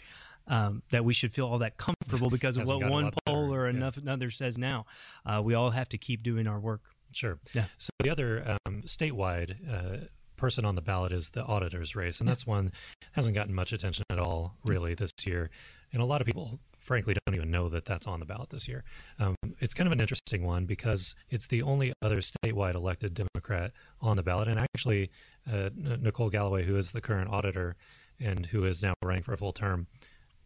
um, 0.47 0.83
that 0.91 1.05
we 1.05 1.13
should 1.13 1.33
feel 1.33 1.47
all 1.47 1.59
that 1.59 1.77
comfortable 1.77 2.29
because 2.29 2.57
of 2.57 2.67
what 2.67 2.89
one 2.89 3.11
poll 3.25 3.53
or 3.53 3.67
enough 3.67 3.95
yeah. 3.95 4.03
another 4.03 4.29
says 4.29 4.57
now. 4.57 4.85
Uh, 5.25 5.41
we 5.41 5.53
all 5.53 5.69
have 5.69 5.87
to 5.89 5.97
keep 5.97 6.23
doing 6.23 6.45
our 6.45 6.59
work. 6.59 6.81
Sure. 7.13 7.39
Yeah. 7.53 7.65
So 7.77 7.89
the 8.01 8.09
other 8.09 8.57
um, 8.65 8.81
statewide 8.85 9.55
uh, 9.71 10.07
person 10.35 10.65
on 10.65 10.75
the 10.75 10.81
ballot 10.81 11.13
is 11.13 11.29
the 11.29 11.43
auditor's 11.43 11.95
race, 11.95 12.19
and 12.19 12.27
that's 12.27 12.45
one 12.45 12.73
hasn't 13.13 13.33
gotten 13.33 13.53
much 13.53 13.71
attention 13.71 14.03
at 14.09 14.19
all 14.19 14.55
really 14.65 14.93
this 14.93 15.11
year. 15.25 15.49
And 15.93 16.01
a 16.01 16.05
lot 16.05 16.19
of 16.19 16.27
people 16.27 16.59
frankly 16.87 17.13
don't 17.25 17.35
even 17.35 17.51
know 17.51 17.69
that 17.69 17.85
that's 17.85 18.07
on 18.07 18.19
the 18.19 18.25
ballot 18.25 18.49
this 18.49 18.67
year. 18.67 18.83
Um, 19.19 19.35
it's 19.59 19.73
kind 19.73 19.87
of 19.87 19.91
an 19.91 20.01
interesting 20.01 20.43
one 20.43 20.65
because 20.65 21.13
it's 21.29 21.47
the 21.47 21.61
only 21.61 21.93
other 22.01 22.21
statewide 22.21 22.75
elected 22.75 23.13
Democrat 23.13 23.73
on 24.01 24.15
the 24.15 24.23
ballot. 24.23 24.47
And 24.47 24.59
actually, 24.59 25.11
uh, 25.51 25.69
Nicole 25.75 26.29
Galloway, 26.29 26.65
who 26.65 26.77
is 26.77 26.91
the 26.91 27.01
current 27.01 27.29
auditor 27.29 27.75
and 28.19 28.47
who 28.47 28.65
is 28.65 28.81
now 28.81 28.93
running 29.03 29.21
for 29.21 29.33
a 29.33 29.37
full 29.37 29.53
term, 29.53 29.87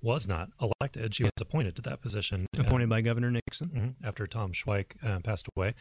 was 0.02 0.28
not 0.28 0.50
elected. 0.60 1.14
She 1.14 1.24
was 1.24 1.32
appointed 1.40 1.76
to 1.76 1.82
that 1.84 2.02
position. 2.02 2.48
Appointed 2.58 2.90
by 2.90 3.02
Governor 3.02 3.32
Nixon 3.32 3.68
mm-hmm, 3.70 4.06
after 4.06 4.26
Tom 4.26 4.52
Schweich 4.52 4.88
uh, 5.06 5.20
passed 5.20 5.48
away. 5.56 5.76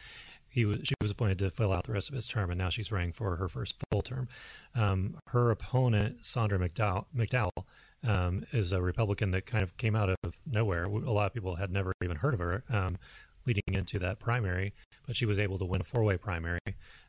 He 0.47 0.65
was 0.65 0.79
she 0.83 0.93
was 1.01 1.09
appointed 1.09 1.39
to 1.39 1.49
fill 1.49 1.71
out 1.71 1.85
the 1.85 1.93
rest 1.93 2.09
of 2.09 2.15
his 2.15 2.27
term, 2.27 2.51
and 2.51 2.57
now 2.57 2.69
she's 2.69 2.91
running 2.91 3.13
for 3.13 3.37
her 3.37 3.47
first 3.47 3.75
full 3.91 4.01
term. 4.01 4.27
Um, 4.75 5.17
her 5.27 5.49
opponent, 5.49 6.23
Saundra 6.23 6.59
McDowell, 6.59 7.05
McDowell 7.15 7.65
um, 8.03 8.45
is 8.51 8.71
a 8.71 8.81
Republican 8.81 9.31
that 9.31 9.45
kind 9.45 9.63
of 9.63 9.75
came 9.77 9.95
out 9.95 10.09
of 10.09 10.33
nowhere. 10.45 10.85
A 10.85 11.11
lot 11.11 11.27
of 11.27 11.33
people 11.33 11.55
had 11.55 11.71
never 11.71 11.93
even 12.03 12.17
heard 12.17 12.33
of 12.33 12.39
her 12.39 12.63
um, 12.69 12.97
leading 13.45 13.63
into 13.73 13.99
that 13.99 14.19
primary, 14.19 14.73
but 15.07 15.15
she 15.15 15.25
was 15.25 15.39
able 15.39 15.57
to 15.59 15.65
win 15.65 15.81
a 15.81 15.83
four 15.83 16.03
way 16.03 16.17
primary. 16.17 16.59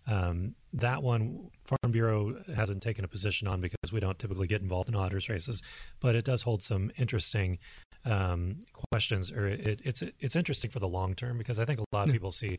Um, 0.06 0.54
that 0.72 1.02
one, 1.02 1.50
Farm 1.64 1.92
Bureau 1.92 2.37
hasn't 2.54 2.82
taken 2.82 3.04
a 3.04 3.08
position 3.08 3.46
on 3.46 3.61
because 3.61 3.92
we 3.92 4.00
don't 4.00 4.18
typically 4.18 4.46
get 4.46 4.61
involved 4.61 4.88
in 4.88 4.94
auditors 4.94 5.28
races, 5.28 5.62
but 6.00 6.14
it 6.14 6.25
does 6.25 6.42
hold 6.42 6.62
some 6.62 6.90
interesting 6.99 7.58
um, 8.04 8.61
questions, 8.90 9.30
or 9.30 9.46
it, 9.46 9.80
it's 9.84 10.02
it's 10.18 10.34
interesting 10.34 10.70
for 10.70 10.80
the 10.80 10.88
long 10.88 11.14
term 11.14 11.38
because 11.38 11.58
I 11.58 11.64
think 11.64 11.78
a 11.78 11.84
lot 11.92 12.08
of 12.08 12.12
people 12.12 12.32
see 12.32 12.58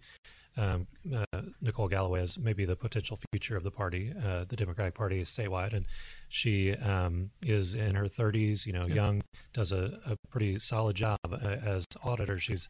um, 0.57 0.87
uh, 1.15 1.41
Nicole 1.61 1.87
Galloway 1.87 2.21
as 2.21 2.37
maybe 2.37 2.65
the 2.65 2.75
potential 2.75 3.19
future 3.31 3.57
of 3.57 3.63
the 3.63 3.71
party, 3.71 4.13
uh, 4.25 4.45
the 4.47 4.55
Democratic 4.55 4.93
Party 4.93 5.23
statewide, 5.23 5.73
and 5.73 5.85
she 6.29 6.73
um, 6.75 7.31
is 7.41 7.75
in 7.75 7.95
her 7.95 8.05
30s, 8.05 8.65
you 8.65 8.73
know, 8.73 8.85
yeah. 8.85 8.95
young, 8.95 9.21
does 9.53 9.71
a, 9.71 9.99
a, 10.05 10.15
pretty 10.29 10.57
solid 10.59 10.95
job 10.95 11.19
uh, 11.31 11.37
as 11.37 11.85
auditor. 12.03 12.39
She's 12.39 12.69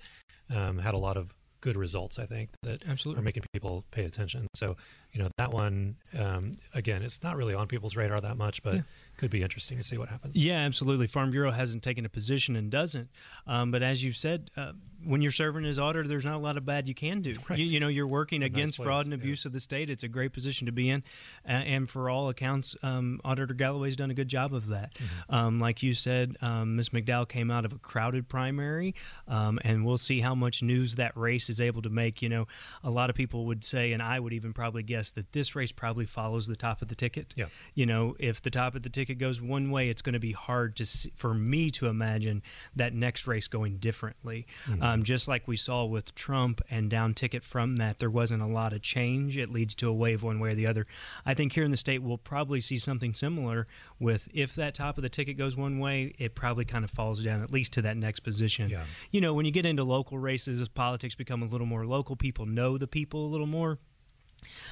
um, 0.54 0.78
had 0.78 0.94
a 0.94 0.98
lot 0.98 1.18
of 1.18 1.34
good 1.62 1.78
results, 1.78 2.20
I 2.20 2.26
think, 2.26 2.50
that 2.64 2.84
Absolutely. 2.88 3.22
are 3.22 3.24
making 3.24 3.44
people 3.54 3.86
pay 3.92 4.04
attention. 4.04 4.48
So 4.54 4.76
you 5.14 5.22
know 5.22 5.30
that 5.38 5.52
one 5.52 5.96
um, 6.20 6.54
again, 6.74 7.02
it's 7.02 7.24
not 7.24 7.36
really 7.38 7.54
on 7.54 7.68
people's 7.68 7.96
radar 7.96 8.20
that 8.22 8.38
much, 8.38 8.62
but 8.64 8.76
Yeah. 8.76 8.82
could 9.18 9.32
be 9.32 9.42
interesting 9.42 9.78
to 9.78 9.84
see 9.84 9.98
what 9.98 10.10
happens. 10.10 10.36
Yeah, 10.36 10.58
absolutely. 10.60 11.08
Farm 11.08 11.32
Bureau 11.32 11.52
hasn't 11.52 11.84
taken 11.84 12.06
a 12.06 12.10
position 12.10 12.56
and 12.56 12.70
doesn't. 12.72 13.10
Um, 13.48 13.72
but 13.72 13.84
as 13.84 14.04
you've 14.04 14.18
said, 14.18 14.50
uh, 14.58 14.74
when 15.06 15.22
you're 15.22 15.32
serving 15.32 15.66
as 15.66 15.78
auditor, 15.78 16.08
there's 16.08 16.24
not 16.26 16.36
a 16.36 16.40
lot 16.40 16.56
of 16.58 16.66
bad 16.66 16.88
you 16.88 16.96
can 16.96 17.22
do. 17.22 17.38
Right. 17.50 17.60
You, 17.60 17.66
you 17.66 17.80
know, 17.80 17.90
you're 17.90 18.08
working 18.08 18.42
It's 18.42 18.46
a 18.46 18.50
nice 18.50 18.58
against 18.58 18.78
fraud 18.78 19.06
and 19.06 19.12
yeah. 19.12 19.18
abuse 19.20 19.46
of 19.46 19.52
the 19.52 19.60
state. 19.60 19.90
It's 19.90 20.04
a 20.04 20.08
great 20.08 20.34
position 20.34 20.66
to 20.66 20.72
be 20.72 20.90
in. 20.90 21.04
Uh, 21.48 21.52
and 21.52 21.90
for 21.90 22.10
all 22.10 22.30
accounts, 22.30 22.76
um, 22.84 23.20
Auditor 23.26 23.54
Galloway's 23.54 23.96
done 23.96 24.12
a 24.12 24.14
good 24.14 24.30
job 24.30 24.54
of 24.54 24.68
that. 24.68 24.94
Mm-hmm. 24.96 25.36
Um, 25.36 25.60
like 25.60 25.84
you 25.84 25.94
said, 25.94 26.38
um, 26.42 26.76
Ms. 26.78 26.90
McDowell 26.90 27.28
came 27.28 27.52
out 27.52 27.66
of 27.66 27.74
a 27.74 27.78
crowded 27.80 28.30
primary, 28.30 28.96
um, 29.28 29.60
and 29.64 29.86
we'll 29.86 29.98
see 29.98 30.22
how 30.22 30.36
much 30.36 30.64
news 30.64 30.96
that 30.96 31.16
race 31.18 31.50
is 31.50 31.60
able 31.60 31.82
to 31.82 31.90
make. 31.90 32.22
You 32.22 32.30
know, 32.30 32.48
a 32.84 32.90
lot 32.90 33.10
of 33.10 33.16
people 33.16 33.46
would 33.48 33.64
say, 33.64 33.92
and 33.92 34.02
I 34.02 34.20
would 34.20 34.34
even 34.34 34.54
probably 34.54 34.84
guess, 34.84 35.03
that 35.12 35.32
this 35.34 35.56
race 35.56 35.72
probably 35.72 36.06
follows 36.06 36.48
the 36.48 36.56
top 36.56 36.82
of 36.82 36.88
the 36.88 36.96
ticket. 36.96 37.34
Yeah. 37.36 37.46
You 37.74 37.86
know, 37.86 38.16
if 38.20 38.42
the 38.42 38.50
top 38.50 38.76
of 38.76 38.84
the 38.84 38.90
ticket 38.90 39.18
goes 39.18 39.42
one 39.42 39.72
way, 39.72 39.90
it's 39.90 40.02
going 40.02 40.14
to 40.14 40.20
be 40.20 40.32
hard 40.32 40.76
to 40.78 40.86
see, 40.86 41.12
for 41.16 41.34
me 41.34 41.70
to 41.72 41.88
imagine 41.88 42.42
that 42.76 42.94
next 42.94 43.28
race 43.28 43.48
going 43.48 43.78
differently. 43.78 44.48
Um, 44.82 45.04
just 45.04 45.28
like 45.28 45.48
we 45.48 45.58
saw 45.58 45.86
with 45.86 46.14
Trump 46.16 46.62
and 46.70 46.90
down 46.90 47.14
ticket 47.14 47.44
from 47.44 47.76
that, 47.78 48.00
there 48.00 48.10
wasn't 48.10 48.42
a 48.42 48.48
lot 48.48 48.74
of 48.74 48.82
change. 48.82 49.38
It 49.38 49.50
leads 49.50 49.76
to 49.76 49.88
a 49.88 49.94
wave 49.94 50.24
one 50.24 50.40
way 50.40 50.52
or 50.52 50.56
the 50.56 50.68
other. 50.68 50.88
I 51.26 51.34
think 51.34 51.54
here 51.54 51.64
in 51.64 51.72
the 51.72 51.78
state, 51.78 52.00
we'll 52.00 52.18
probably 52.18 52.62
see 52.62 52.78
something 52.78 53.14
similar 53.14 53.68
with 54.00 54.28
if 54.34 54.56
that 54.56 54.74
top 54.74 54.98
of 54.98 55.02
the 55.02 55.10
ticket 55.10 55.38
goes 55.38 55.56
one 55.56 55.80
way, 55.80 56.14
it 56.18 56.36
probably 56.36 56.66
kind 56.66 56.84
of 56.84 56.92
falls 56.92 57.24
down 57.24 57.42
at 57.42 57.52
least 57.52 57.74
to 57.74 57.82
that 57.84 57.98
next 57.98 58.22
position. 58.22 58.70
Yeah. 58.70 58.84
You 59.12 59.22
know, 59.22 59.34
when 59.34 59.46
you 59.46 59.52
get 59.52 59.66
into 59.66 59.84
local 59.84 60.18
races, 60.18 60.62
as 60.62 60.70
politics 60.70 61.16
become 61.16 61.42
a 61.44 61.46
little 61.46 61.68
more 61.68 61.86
local, 61.86 62.16
people 62.16 62.46
know 62.46 62.78
the 62.78 62.88
people 62.88 63.26
a 63.26 63.30
little 63.30 63.48
more. 63.48 63.80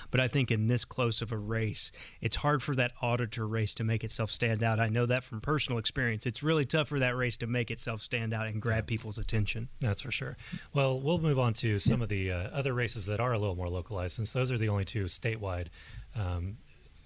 But 0.09 0.19
I 0.19 0.27
think 0.27 0.51
in 0.51 0.67
this 0.67 0.85
close 0.85 1.21
of 1.21 1.31
a 1.31 1.37
race, 1.37 1.91
it's 2.21 2.35
hard 2.37 2.61
for 2.61 2.75
that 2.75 2.91
auditor 3.01 3.47
race 3.47 3.73
to 3.75 3.83
make 3.83 4.03
itself 4.03 4.31
stand 4.31 4.63
out. 4.63 4.79
I 4.79 4.89
know 4.89 5.05
that 5.05 5.23
from 5.23 5.41
personal 5.41 5.79
experience. 5.79 6.25
It's 6.25 6.43
really 6.43 6.65
tough 6.65 6.87
for 6.87 6.99
that 6.99 7.15
race 7.15 7.37
to 7.37 7.47
make 7.47 7.71
itself 7.71 8.01
stand 8.01 8.33
out 8.33 8.47
and 8.47 8.61
grab 8.61 8.87
people's 8.87 9.17
attention. 9.17 9.69
That's 9.79 10.01
for 10.01 10.11
sure. 10.11 10.37
Well, 10.73 10.99
we'll 10.99 11.19
move 11.19 11.39
on 11.39 11.53
to 11.55 11.79
some 11.79 12.01
of 12.01 12.09
the 12.09 12.31
uh, 12.31 12.35
other 12.49 12.73
races 12.73 13.05
that 13.05 13.19
are 13.19 13.33
a 13.33 13.39
little 13.39 13.55
more 13.55 13.69
localized, 13.69 14.15
since 14.15 14.33
those 14.33 14.51
are 14.51 14.57
the 14.57 14.69
only 14.69 14.85
two 14.85 15.05
statewide 15.05 15.67
um, 16.15 16.57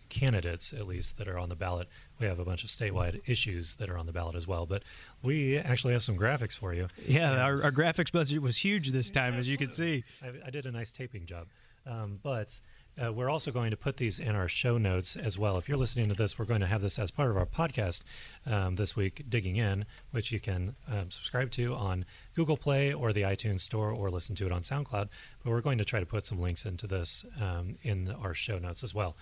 candidates, 0.09 0.71
at 0.71 0.87
least, 0.87 1.17
that 1.17 1.27
are 1.27 1.37
on 1.37 1.49
the 1.49 1.55
ballot. 1.55 1.87
We 2.19 2.27
have 2.27 2.39
a 2.39 2.45
bunch 2.45 2.63
of 2.63 2.69
statewide 2.69 3.21
issues 3.25 3.75
that 3.75 3.89
are 3.89 3.97
on 3.97 4.05
the 4.05 4.13
ballot 4.13 4.35
as 4.35 4.47
well. 4.47 4.65
But 4.65 4.83
we 5.21 5.57
actually 5.57 5.93
have 5.93 6.03
some 6.03 6.17
graphics 6.17 6.53
for 6.53 6.73
you. 6.73 6.87
Yeah, 7.05 7.31
our, 7.31 7.63
our 7.63 7.71
graphics 7.71 8.11
budget 8.11 8.41
was 8.41 8.55
huge 8.57 8.91
this 8.91 9.09
time, 9.09 9.33
as 9.33 9.47
you 9.47 9.57
can 9.57 9.69
see. 9.71 10.03
I, 10.23 10.47
I 10.47 10.49
did 10.49 10.65
a 10.65 10.71
nice 10.71 10.91
taping 10.91 11.25
job. 11.25 11.47
Um, 11.85 12.19
but 12.23 12.59
uh, 13.03 13.11
we're 13.11 13.29
also 13.29 13.51
going 13.51 13.71
to 13.71 13.77
put 13.77 13.97
these 13.97 14.19
in 14.19 14.35
our 14.35 14.47
show 14.47 14.77
notes 14.77 15.15
as 15.15 15.37
well. 15.37 15.57
If 15.57 15.67
you're 15.67 15.77
listening 15.77 16.07
to 16.09 16.15
this, 16.15 16.39
we're 16.39 16.45
going 16.45 16.61
to 16.61 16.67
have 16.67 16.81
this 16.81 16.97
as 16.97 17.11
part 17.11 17.29
of 17.29 17.37
our 17.37 17.45
podcast 17.45 18.03
um, 18.45 18.75
this 18.75 18.95
week, 18.95 19.25
Digging 19.29 19.57
In, 19.57 19.85
which 20.11 20.31
you 20.31 20.39
can 20.39 20.75
um, 20.87 21.11
subscribe 21.11 21.51
to 21.51 21.73
on 21.73 22.05
Google 22.35 22.57
Play 22.57 22.93
or 22.93 23.11
the 23.11 23.23
iTunes 23.23 23.61
Store 23.61 23.91
or 23.91 24.09
listen 24.09 24.35
to 24.37 24.45
it 24.45 24.51
on 24.51 24.61
SoundCloud. 24.61 25.09
But 25.43 25.49
we're 25.51 25.61
going 25.61 25.77
to 25.77 25.85
try 25.85 25.99
to 25.99 26.05
put 26.05 26.25
some 26.25 26.39
links 26.39 26.65
into 26.65 26.87
this 26.87 27.25
um, 27.41 27.75
in 27.83 28.11
our 28.11 28.33
show 28.33 28.59
notes 28.59 28.83
as 28.83 28.93
well. 28.93 29.17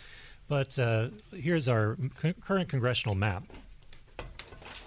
But 0.47 0.77
uh, 0.77 1.07
here's 1.31 1.67
our 1.67 1.97
current 2.41 2.69
congressional 2.69 3.15
map. 3.15 3.43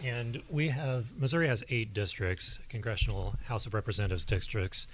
And 0.05 0.43
we 0.49 0.69
have 0.69 1.07
Missouri 1.19 1.49
has 1.49 1.65
eight 1.69 1.95
districts, 1.95 2.59
congressional 2.69 3.35
House 3.45 3.67
of 3.67 3.75
Representatives 3.75 4.25
districts, 4.25 4.87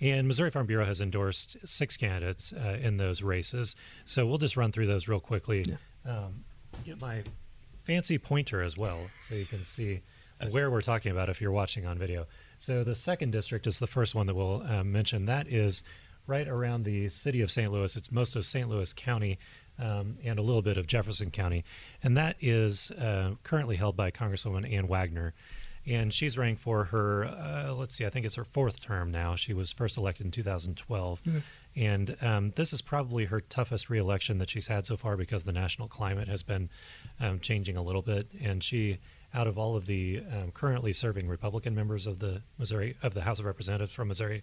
and 0.00 0.26
Missouri 0.26 0.50
Farm 0.50 0.66
Bureau 0.66 0.84
has 0.84 1.00
endorsed 1.00 1.56
six 1.64 1.96
candidates 1.96 2.52
uh, 2.52 2.78
in 2.80 2.96
those 2.96 3.22
races. 3.22 3.76
So 4.04 4.26
we'll 4.26 4.38
just 4.38 4.56
run 4.56 4.72
through 4.72 4.86
those 4.86 5.08
real 5.08 5.20
quickly. 5.20 5.64
Um, 6.06 6.44
get 6.84 7.00
my 7.00 7.22
fancy 7.84 8.18
pointer 8.18 8.62
as 8.62 8.76
well, 8.76 8.98
so 9.28 9.34
you 9.34 9.46
can 9.46 9.64
see 9.64 10.00
where 10.50 10.70
we're 10.70 10.82
talking 10.82 11.12
about 11.12 11.28
if 11.28 11.40
you're 11.40 11.52
watching 11.52 11.86
on 11.86 11.98
video. 11.98 12.26
So 12.58 12.84
the 12.84 12.94
second 12.94 13.30
district 13.30 13.66
is 13.66 13.78
the 13.78 13.86
first 13.86 14.14
one 14.14 14.26
that 14.26 14.34
we'll 14.34 14.62
uh, 14.62 14.84
mention. 14.84 15.26
That 15.26 15.48
is 15.48 15.82
right 16.26 16.48
around 16.48 16.84
the 16.84 17.08
city 17.10 17.40
of 17.40 17.50
St. 17.50 17.70
Louis. 17.70 17.96
It's 17.96 18.10
most 18.10 18.36
of 18.36 18.46
St. 18.46 18.68
Louis 18.68 18.92
County 18.92 19.38
um, 19.78 20.16
and 20.24 20.38
a 20.38 20.42
little 20.42 20.62
bit 20.62 20.76
of 20.76 20.86
Jefferson 20.86 21.30
County, 21.30 21.64
and 22.02 22.16
that 22.16 22.36
is 22.40 22.90
uh, 22.92 23.32
currently 23.42 23.76
held 23.76 23.96
by 23.96 24.10
Congresswoman 24.10 24.70
Ann 24.72 24.86
Wagner. 24.88 25.34
And 25.86 26.14
she's 26.14 26.38
running 26.38 26.56
for 26.56 26.84
her, 26.84 27.24
uh, 27.26 27.74
let's 27.74 27.94
see, 27.94 28.06
I 28.06 28.10
think 28.10 28.24
it's 28.24 28.36
her 28.36 28.44
fourth 28.44 28.80
term 28.80 29.10
now. 29.10 29.36
She 29.36 29.52
was 29.52 29.70
first 29.70 29.98
elected 29.98 30.24
in 30.24 30.32
2012. 30.32 31.20
And 31.76 32.16
um, 32.22 32.52
this 32.56 32.72
is 32.72 32.80
probably 32.80 33.26
her 33.26 33.40
toughest 33.40 33.90
reelection 33.90 34.38
that 34.38 34.48
she's 34.48 34.68
had 34.68 34.86
so 34.86 34.96
far 34.96 35.16
because 35.16 35.44
the 35.44 35.52
national 35.52 35.88
climate 35.88 36.28
has 36.28 36.42
been 36.42 36.70
um, 37.20 37.38
changing 37.40 37.76
a 37.76 37.82
little 37.82 38.00
bit. 38.00 38.28
And 38.40 38.64
she, 38.64 38.98
out 39.34 39.46
of 39.46 39.58
all 39.58 39.76
of 39.76 39.84
the 39.84 40.22
um, 40.32 40.52
currently 40.52 40.94
serving 40.94 41.28
Republican 41.28 41.74
members 41.74 42.06
of 42.06 42.18
the 42.18 42.40
Missouri 42.58 42.96
of 43.02 43.12
the 43.12 43.22
House 43.22 43.38
of 43.38 43.44
Representatives 43.44 43.92
from 43.92 44.08
Missouri, 44.08 44.42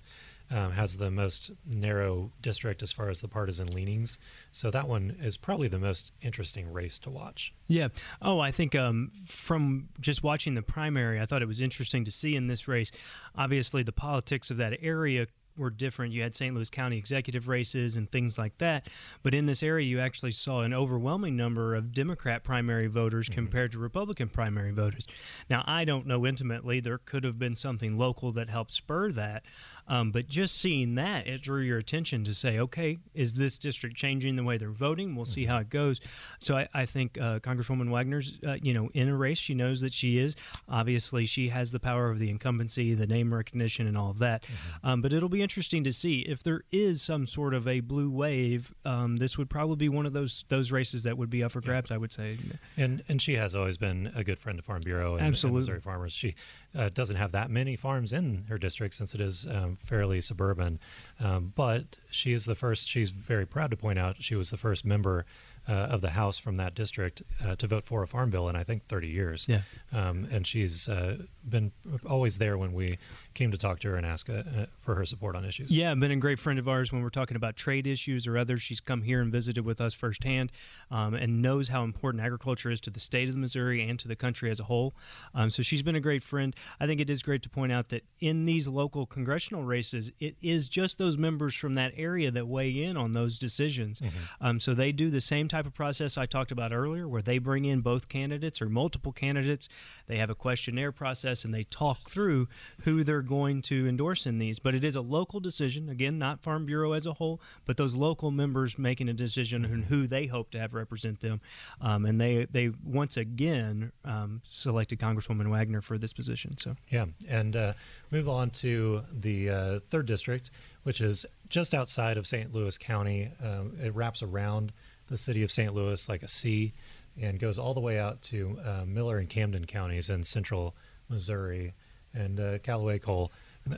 um, 0.49 0.71
has 0.71 0.97
the 0.97 1.11
most 1.11 1.51
narrow 1.65 2.31
district 2.41 2.83
as 2.83 2.91
far 2.91 3.09
as 3.09 3.21
the 3.21 3.27
partisan 3.27 3.67
leanings. 3.67 4.17
So 4.51 4.71
that 4.71 4.87
one 4.87 5.17
is 5.21 5.37
probably 5.37 5.67
the 5.67 5.79
most 5.79 6.11
interesting 6.21 6.71
race 6.71 6.97
to 6.99 7.09
watch. 7.09 7.53
Yeah. 7.67 7.89
Oh, 8.21 8.39
I 8.39 8.51
think 8.51 8.75
um, 8.75 9.11
from 9.27 9.89
just 9.99 10.23
watching 10.23 10.55
the 10.55 10.61
primary, 10.61 11.21
I 11.21 11.25
thought 11.25 11.41
it 11.41 11.47
was 11.47 11.61
interesting 11.61 12.05
to 12.05 12.11
see 12.11 12.35
in 12.35 12.47
this 12.47 12.67
race. 12.67 12.91
Obviously, 13.35 13.83
the 13.83 13.91
politics 13.91 14.51
of 14.51 14.57
that 14.57 14.77
area 14.81 15.27
were 15.57 15.69
different. 15.69 16.13
You 16.13 16.21
had 16.21 16.35
St. 16.35 16.53
Louis 16.53 16.69
County 16.69 16.97
executive 16.97 17.47
races 17.47 17.97
and 17.97 18.11
things 18.11 18.37
like 18.37 18.57
that. 18.59 18.87
But 19.23 19.33
in 19.33 19.45
this 19.45 19.63
area, 19.63 19.85
you 19.85 19.99
actually 19.99 20.31
saw 20.31 20.61
an 20.61 20.73
overwhelming 20.73 21.35
number 21.35 21.75
of 21.75 21.93
Democrat 21.93 22.43
primary 22.43 22.87
voters 22.87 23.29
compared 23.29 23.71
to 23.73 23.79
Republican 23.79 24.29
primary 24.29 24.71
voters. 24.71 25.07
Now, 25.49 25.63
I 25.65 25.85
don't 25.85 26.07
know 26.07 26.25
intimately. 26.25 26.79
There 26.79 26.97
could 26.97 27.23
have 27.23 27.39
been 27.39 27.55
something 27.55 27.97
local 27.97 28.31
that 28.33 28.49
helped 28.49 28.73
spur 28.73 29.11
that. 29.13 29.43
Um, 29.91 30.11
but 30.11 30.29
just 30.29 30.57
seeing 30.61 30.95
that, 30.95 31.27
it 31.27 31.41
drew 31.41 31.61
your 31.61 31.77
attention 31.77 32.23
to 32.23 32.33
say, 32.33 32.59
okay, 32.59 32.97
is 33.13 33.33
this 33.33 33.57
district 33.57 33.97
changing 33.97 34.37
the 34.37 34.43
way 34.43 34.57
they're 34.57 34.69
voting? 34.69 35.17
We'll 35.17 35.25
see 35.25 35.45
how 35.45 35.57
it 35.57 35.69
goes. 35.69 35.99
So 36.39 36.55
I, 36.55 36.69
I 36.73 36.85
think 36.85 37.17
uh, 37.19 37.39
Congresswoman 37.39 37.89
Wagner's, 37.89 38.31
uh, 38.47 38.53
you 38.61 38.73
know, 38.73 38.89
in 38.93 39.09
a 39.09 39.15
race. 39.17 39.37
She 39.37 39.53
knows 39.53 39.81
that 39.81 39.91
she 39.91 40.17
is. 40.17 40.37
Obviously, 40.69 41.25
she 41.25 41.49
has 41.49 41.73
the 41.73 41.79
power 41.79 42.09
of 42.09 42.19
the 42.19 42.29
incumbency, 42.29 42.93
the 42.93 43.05
name 43.05 43.33
recognition, 43.33 43.85
and 43.85 43.97
all 43.97 44.09
of 44.09 44.19
that. 44.19 44.45
Um, 44.81 45.01
but 45.01 45.11
it'll 45.11 45.27
be 45.27 45.41
interesting 45.41 45.83
to 45.83 45.91
see 45.91 46.19
if 46.21 46.41
there 46.41 46.61
is 46.71 47.01
some 47.01 47.25
sort 47.25 47.53
of 47.53 47.67
a 47.67 47.81
blue 47.81 48.09
wave. 48.09 48.73
Um, 48.85 49.17
this 49.17 49.37
would 49.37 49.49
probably 49.49 49.75
be 49.75 49.89
one 49.89 50.05
of 50.05 50.13
those 50.13 50.45
those 50.47 50.71
races 50.71 51.03
that 51.03 51.17
would 51.17 51.29
be 51.29 51.43
up 51.43 51.51
for 51.51 51.59
grabs. 51.59 51.91
I 51.91 51.97
would 51.97 52.13
say. 52.13 52.37
And 52.77 53.03
and 53.09 53.21
she 53.21 53.33
has 53.33 53.55
always 53.55 53.75
been 53.75 54.09
a 54.15 54.23
good 54.23 54.39
friend 54.39 54.57
of 54.57 54.63
Farm 54.63 54.81
Bureau 54.85 55.15
and, 55.15 55.25
and 55.25 55.27
Absolutely. 55.27 55.59
Missouri 55.59 55.81
farmers. 55.81 56.13
She 56.13 56.35
uh, 56.75 56.89
doesn't 56.89 57.15
have 57.15 57.31
that 57.31 57.49
many 57.49 57.75
farms 57.75 58.13
in 58.13 58.45
her 58.49 58.57
district 58.57 58.95
since 58.95 59.13
it 59.13 59.21
is 59.21 59.47
um, 59.47 59.77
fairly 59.83 60.21
suburban, 60.21 60.79
um, 61.19 61.53
but 61.55 61.97
she 62.09 62.33
is 62.33 62.45
the 62.45 62.55
first. 62.55 62.87
She's 62.87 63.11
very 63.11 63.45
proud 63.45 63.71
to 63.71 63.77
point 63.77 63.99
out 63.99 64.17
she 64.19 64.35
was 64.35 64.49
the 64.49 64.57
first 64.57 64.85
member 64.85 65.25
uh, 65.67 65.73
of 65.73 66.01
the 66.01 66.11
House 66.11 66.37
from 66.37 66.57
that 66.57 66.75
district 66.75 67.21
uh, 67.43 67.55
to 67.55 67.67
vote 67.67 67.85
for 67.85 68.03
a 68.03 68.07
farm 68.07 68.29
bill 68.29 68.49
in 68.49 68.55
I 68.55 68.63
think 68.63 68.87
30 68.87 69.07
years. 69.07 69.45
Yeah. 69.47 69.61
Um, 69.93 70.27
and 70.31 70.45
she's 70.45 70.87
uh, 70.87 71.17
been 71.47 71.71
always 72.05 72.37
there 72.37 72.57
when 72.57 72.73
we 72.73 72.97
came 73.33 73.51
to 73.51 73.57
talk 73.57 73.79
to 73.79 73.89
her 73.89 73.95
and 73.95 74.05
ask 74.05 74.29
uh, 74.29 74.33
uh, 74.33 74.65
for 74.81 74.95
her 74.95 75.05
support 75.05 75.35
on 75.35 75.45
issues. 75.45 75.71
Yeah, 75.71 75.93
been 75.95 76.11
a 76.11 76.17
great 76.17 76.39
friend 76.39 76.59
of 76.59 76.67
ours 76.67 76.91
when 76.91 77.01
we're 77.01 77.09
talking 77.09 77.37
about 77.37 77.55
trade 77.55 77.87
issues 77.87 78.27
or 78.27 78.37
others. 78.37 78.61
She's 78.61 78.79
come 78.79 79.01
here 79.03 79.21
and 79.21 79.31
visited 79.31 79.63
with 79.63 79.79
us 79.79 79.93
firsthand 79.93 80.51
um, 80.89 81.13
and 81.13 81.41
knows 81.41 81.69
how 81.69 81.83
important 81.83 82.23
agriculture 82.23 82.69
is 82.69 82.81
to 82.81 82.89
the 82.89 82.99
state 82.99 83.29
of 83.29 83.35
Missouri 83.35 83.87
and 83.87 83.97
to 83.99 84.07
the 84.07 84.15
country 84.15 84.51
as 84.51 84.59
a 84.59 84.63
whole. 84.63 84.93
Um, 85.33 85.49
so 85.49 85.63
she's 85.63 85.81
been 85.81 85.95
a 85.95 86.01
great 86.01 86.23
friend. 86.23 86.55
I 86.79 86.87
think 86.87 86.99
it 86.99 87.09
is 87.09 87.21
great 87.21 87.41
to 87.43 87.49
point 87.49 87.71
out 87.71 87.89
that 87.89 88.03
in 88.19 88.45
these 88.45 88.67
local 88.67 89.05
congressional 89.05 89.63
races, 89.63 90.11
it 90.19 90.35
is 90.41 90.67
just 90.67 90.97
those 90.97 91.17
members 91.17 91.55
from 91.55 91.75
that 91.75 91.93
area 91.95 92.31
that 92.31 92.47
weigh 92.47 92.83
in 92.83 92.97
on 92.97 93.13
those 93.13 93.39
decisions. 93.39 94.01
Um, 94.41 94.59
so 94.59 94.73
they 94.73 94.91
do 94.91 95.09
the 95.09 95.21
same 95.21 95.47
type 95.51 95.65
of 95.65 95.73
process 95.73 96.17
I 96.17 96.25
talked 96.25 96.51
about 96.51 96.73
earlier, 96.73 97.07
where 97.07 97.21
they 97.21 97.37
bring 97.37 97.65
in 97.65 97.81
both 97.81 98.07
candidates 98.07 98.61
or 98.61 98.69
multiple 98.69 99.11
candidates. 99.11 99.69
They 100.07 100.17
have 100.17 100.29
a 100.29 100.35
questionnaire 100.35 100.91
process 100.91 101.45
and 101.45 101.53
they 101.53 101.65
talk 101.65 102.09
through 102.09 102.47
who 102.81 103.03
they're 103.03 103.21
going 103.21 103.61
to 103.63 103.87
endorse 103.87 104.25
in 104.25 104.39
these. 104.39 104.57
But 104.59 104.73
it 104.73 104.83
is 104.83 104.95
a 104.95 105.01
local 105.01 105.39
decision, 105.39 105.89
again, 105.89 106.17
not 106.17 106.41
Farm 106.41 106.65
Bureau 106.65 106.93
as 106.93 107.05
a 107.05 107.13
whole, 107.13 107.41
but 107.65 107.77
those 107.77 107.93
local 107.93 108.31
members 108.31 108.77
making 108.77 109.09
a 109.09 109.13
decision 109.13 109.65
on 109.65 109.83
who 109.83 110.07
they 110.07 110.25
hope 110.25 110.49
to 110.51 110.59
have 110.59 110.73
represent 110.73 111.19
them. 111.19 111.41
Um, 111.81 112.05
and 112.05 112.19
they, 112.19 112.47
they 112.49 112.71
once 112.83 113.17
again 113.17 113.91
um, 114.05 114.41
selected 114.49 114.99
Congresswoman 114.99 115.49
Wagner 115.49 115.81
for 115.81 115.97
this 115.97 116.13
position. 116.13 116.57
So. 116.57 116.75
Yeah, 116.89 117.05
and 117.27 117.55
uh, 117.55 117.73
move 118.09 118.29
on 118.29 118.49
to 118.51 119.03
the 119.11 119.49
uh, 119.49 119.79
third 119.89 120.05
district, 120.05 120.51
which 120.83 121.01
is 121.01 121.25
just 121.49 121.73
outside 121.73 122.17
of 122.17 122.25
St. 122.25 122.53
Louis 122.53 122.77
County. 122.77 123.31
Um, 123.43 123.73
it 123.81 123.93
wraps 123.93 124.23
around 124.23 124.71
the 125.11 125.17
city 125.17 125.43
of 125.43 125.51
St. 125.51 125.73
Louis 125.73 126.09
like 126.09 126.23
a 126.23 126.27
C, 126.27 126.73
and 127.21 127.39
goes 127.39 127.59
all 127.59 127.73
the 127.73 127.79
way 127.79 127.99
out 127.99 128.21
to 128.23 128.57
uh, 128.65 128.85
Miller 128.85 129.17
and 129.19 129.29
Camden 129.29 129.65
counties 129.65 130.09
in 130.09 130.23
central 130.23 130.73
Missouri, 131.09 131.73
and 132.13 132.39
uh, 132.39 132.57
Callaway 132.59 132.97
Cole 132.99 133.31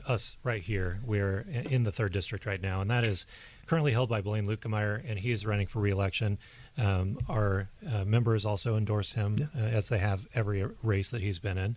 us 0.08 0.36
right 0.42 0.62
here. 0.62 1.00
We're 1.04 1.40
in 1.50 1.84
the 1.84 1.92
third 1.92 2.12
district 2.12 2.46
right 2.46 2.60
now, 2.62 2.80
and 2.80 2.90
that 2.90 3.04
is 3.04 3.26
currently 3.66 3.92
held 3.92 4.08
by 4.08 4.20
Blaine 4.22 4.46
Luetkemeyer, 4.46 5.02
and 5.06 5.18
he's 5.18 5.44
running 5.44 5.66
for 5.66 5.80
reelection. 5.80 6.38
Um, 6.78 7.18
our 7.28 7.68
uh, 7.92 8.04
members 8.04 8.46
also 8.46 8.76
endorse 8.76 9.12
him, 9.12 9.36
Yeah. 9.38 9.46
uh, 9.54 9.66
as 9.66 9.88
they 9.88 9.98
have 9.98 10.26
every 10.34 10.64
race 10.82 11.10
that 11.10 11.20
he's 11.20 11.38
been 11.38 11.58
in. 11.58 11.76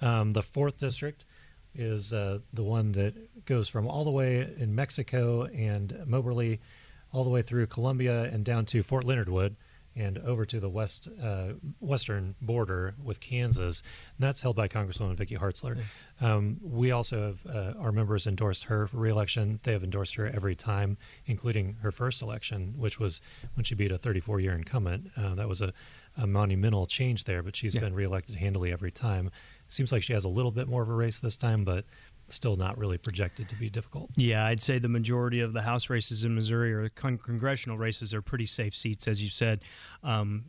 Um, 0.00 0.34
the 0.34 0.42
fourth 0.42 0.78
district 0.78 1.24
is 1.74 2.12
uh, 2.12 2.38
the 2.52 2.62
one 2.62 2.92
that 2.92 3.44
goes 3.44 3.68
from 3.68 3.88
all 3.88 4.04
the 4.04 4.10
way 4.10 4.48
in 4.58 4.74
Mexico 4.74 5.44
and 5.46 6.00
Moberly, 6.06 6.60
all 7.12 7.24
the 7.24 7.30
way 7.30 7.42
through 7.42 7.66
Columbia 7.66 8.24
and 8.24 8.44
down 8.44 8.66
to 8.66 8.82
Fort 8.82 9.04
Leonard 9.04 9.28
Wood, 9.28 9.56
and 9.96 10.18
over 10.18 10.44
to 10.46 10.60
the 10.60 10.68
west 10.68 11.08
uh, 11.20 11.48
western 11.80 12.36
border 12.40 12.94
with 13.02 13.18
Kansas. 13.18 13.82
And 14.16 14.26
that's 14.28 14.40
held 14.40 14.54
by 14.54 14.68
Congresswoman 14.68 15.16
Vicky 15.16 15.34
Hartzler. 15.36 15.82
Um, 16.20 16.58
we 16.62 16.92
also 16.92 17.34
have 17.44 17.56
uh, 17.56 17.72
our 17.80 17.90
members 17.90 18.26
endorsed 18.26 18.64
her 18.64 18.86
for 18.86 18.96
reelection. 18.98 19.58
They 19.64 19.72
have 19.72 19.82
endorsed 19.82 20.14
her 20.14 20.26
every 20.28 20.54
time, 20.54 20.98
including 21.26 21.78
her 21.82 21.90
first 21.90 22.22
election, 22.22 22.74
which 22.76 23.00
was 23.00 23.20
when 23.54 23.64
she 23.64 23.74
beat 23.74 23.90
a 23.90 23.98
34-year 23.98 24.52
incumbent. 24.52 25.10
Uh, 25.16 25.34
that 25.34 25.48
was 25.48 25.60
a, 25.62 25.72
a 26.16 26.26
monumental 26.28 26.86
change 26.86 27.24
there, 27.24 27.42
but 27.42 27.56
she's 27.56 27.74
Yeah. 27.74 27.80
been 27.80 27.94
reelected 27.94 28.36
handily 28.36 28.70
every 28.70 28.92
time. 28.92 29.30
Seems 29.68 29.90
like 29.90 30.02
she 30.04 30.12
has 30.12 30.24
a 30.24 30.28
little 30.28 30.52
bit 30.52 30.68
more 30.68 30.82
of 30.82 30.88
a 30.88 30.94
race 30.94 31.18
this 31.18 31.36
time, 31.36 31.64
but 31.64 31.84
still 32.34 32.56
not 32.56 32.78
really 32.78 32.98
projected 32.98 33.48
to 33.48 33.54
be 33.56 33.70
difficult. 33.70 34.10
Yeah, 34.16 34.46
I'd 34.46 34.62
say 34.62 34.78
the 34.78 34.88
majority 34.88 35.40
of 35.40 35.52
the 35.52 35.62
House 35.62 35.90
races 35.90 36.24
in 36.24 36.34
Missouri 36.34 36.72
or 36.72 36.88
con- 36.90 37.18
congressional 37.18 37.78
races 37.78 38.14
are 38.14 38.22
pretty 38.22 38.46
safe 38.46 38.76
seats, 38.76 39.08
as 39.08 39.22
you 39.22 39.28
said. 39.28 39.60
Um, 40.02 40.44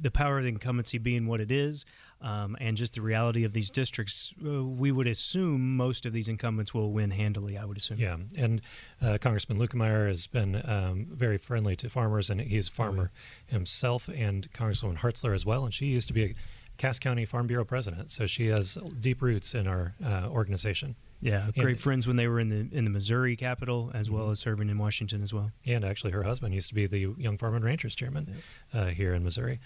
the 0.00 0.10
power 0.10 0.38
of 0.38 0.44
the 0.44 0.48
incumbency 0.48 0.98
being 0.98 1.26
what 1.26 1.40
it 1.40 1.50
is, 1.50 1.84
um, 2.20 2.56
and 2.60 2.76
just 2.76 2.94
the 2.94 3.02
reality 3.02 3.44
of 3.44 3.52
these 3.52 3.70
districts, 3.70 4.32
uh, 4.44 4.64
we 4.64 4.90
would 4.90 5.06
assume 5.06 5.76
most 5.76 6.06
of 6.06 6.12
these 6.12 6.28
incumbents 6.28 6.74
will 6.74 6.90
win 6.90 7.10
handily. 7.10 7.56
I 7.58 7.64
would 7.64 7.76
assume. 7.76 7.98
Yeah, 7.98 8.16
and 8.36 8.60
uh, 9.02 9.18
Congressman 9.20 9.58
Luetkemeyer 9.58 10.08
has 10.08 10.26
been 10.26 10.62
um, 10.64 11.06
very 11.10 11.38
friendly 11.38 11.76
to 11.76 11.90
farmers, 11.90 12.30
and 12.30 12.40
he's 12.40 12.68
a 12.68 12.72
farmer 12.72 13.10
himself, 13.46 14.08
and 14.08 14.50
Congresswoman 14.52 14.98
Hartzler 14.98 15.34
as 15.34 15.44
well. 15.44 15.64
And 15.64 15.74
she 15.74 15.86
used 15.86 16.08
to 16.08 16.14
be 16.14 16.24
a 16.24 16.34
Cass 16.78 16.98
County 16.98 17.24
Farm 17.24 17.46
Bureau 17.46 17.64
president, 17.64 18.10
so 18.10 18.26
she 18.26 18.46
has 18.46 18.78
deep 19.00 19.20
roots 19.20 19.54
in 19.54 19.66
our 19.66 19.94
uh, 20.04 20.28
organization. 20.28 20.96
Yeah, 21.20 21.46
And- 21.46 21.54
great 21.54 21.80
friends 21.80 22.06
when 22.06 22.16
they 22.16 22.28
were 22.28 22.38
in 22.38 22.48
the 22.48 22.76
in 22.76 22.84
the 22.84 22.90
Missouri 22.90 23.34
capital, 23.36 23.90
as 23.92 24.08
well 24.08 24.28
Mhm. 24.28 24.32
as 24.32 24.40
serving 24.40 24.68
in 24.70 24.78
Washington 24.78 25.22
as 25.22 25.32
well. 25.32 25.50
And 25.66 25.84
actually, 25.84 26.12
her 26.12 26.22
husband 26.22 26.54
used 26.54 26.68
to 26.68 26.74
be 26.74 26.86
the 26.86 27.12
Young 27.18 27.36
Farm 27.38 27.54
and 27.56 27.64
Ranchers 27.64 27.94
chairman 27.96 28.36
uh, 28.72 28.86
here 28.86 29.14
in 29.14 29.24
Missouri. 29.24 29.58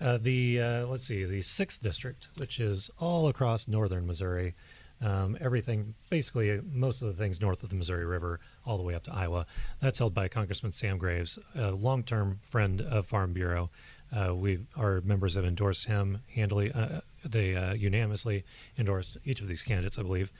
Uh, 0.00 0.18
the 0.18 0.60
uh, 0.60 0.86
let's 0.86 1.06
see, 1.06 1.24
the 1.24 1.42
sixth 1.42 1.82
district, 1.82 2.28
which 2.36 2.60
is 2.60 2.90
all 2.98 3.26
across 3.28 3.66
northern 3.66 4.06
Missouri, 4.06 4.54
um, 5.00 5.36
everything 5.40 5.94
basically 6.10 6.60
most 6.70 7.00
of 7.00 7.08
the 7.08 7.14
things 7.14 7.40
north 7.40 7.62
of 7.62 7.70
the 7.70 7.76
Missouri 7.76 8.04
River, 8.04 8.38
all 8.66 8.76
the 8.76 8.82
way 8.84 8.94
up 8.94 9.04
to 9.04 9.12
Iowa. 9.14 9.46
That's 9.80 9.98
held 9.98 10.12
by 10.12 10.28
Congressman 10.28 10.72
Sam 10.72 10.98
Graves, 10.98 11.38
a 11.54 11.70
long-term 11.70 12.40
friend 12.50 12.80
of 12.82 13.06
Farm 13.06 13.32
Bureau. 13.32 13.70
Uh, 14.12 14.34
we 14.34 14.58
our 14.76 15.00
members 15.00 15.34
have 15.34 15.44
endorsed 15.44 15.86
him 15.86 16.20
handily. 16.34 16.70
Uh, 16.72 17.00
they 17.24 17.54
uh, 17.56 17.72
unanimously 17.74 18.44
endorsed 18.78 19.16
each 19.24 19.40
of 19.40 19.48
these 19.48 19.62
candidates, 19.62 19.98
I 19.98 20.02
believe, 20.02 20.30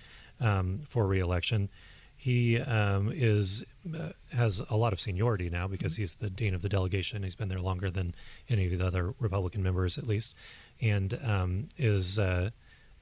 um, 0.40 0.83
for 0.88 1.07
reelection. 1.07 1.68
He 2.16 2.59
um, 2.59 3.12
is 3.14 3.64
uh, 3.97 4.11
has 4.33 4.61
a 4.68 4.76
lot 4.76 4.92
of 4.92 5.00
seniority 5.00 5.49
now 5.50 5.68
because 5.68 5.97
he's 5.97 6.16
the 6.16 6.28
dean 6.28 6.52
of 6.52 6.62
the 6.62 6.68
delegation. 6.68 7.23
He's 7.23 7.37
been 7.37 7.49
there 7.49 7.61
longer 7.61 7.90
than 7.90 8.14
any 8.49 8.73
of 8.73 8.78
the 8.78 8.85
other 8.85 9.14
Republican 9.21 9.62
members, 9.62 9.99
at 9.99 10.07
least, 10.07 10.35
and 10.80 11.18
um, 11.23 11.68
is 11.76 12.18
uh, 12.18 12.50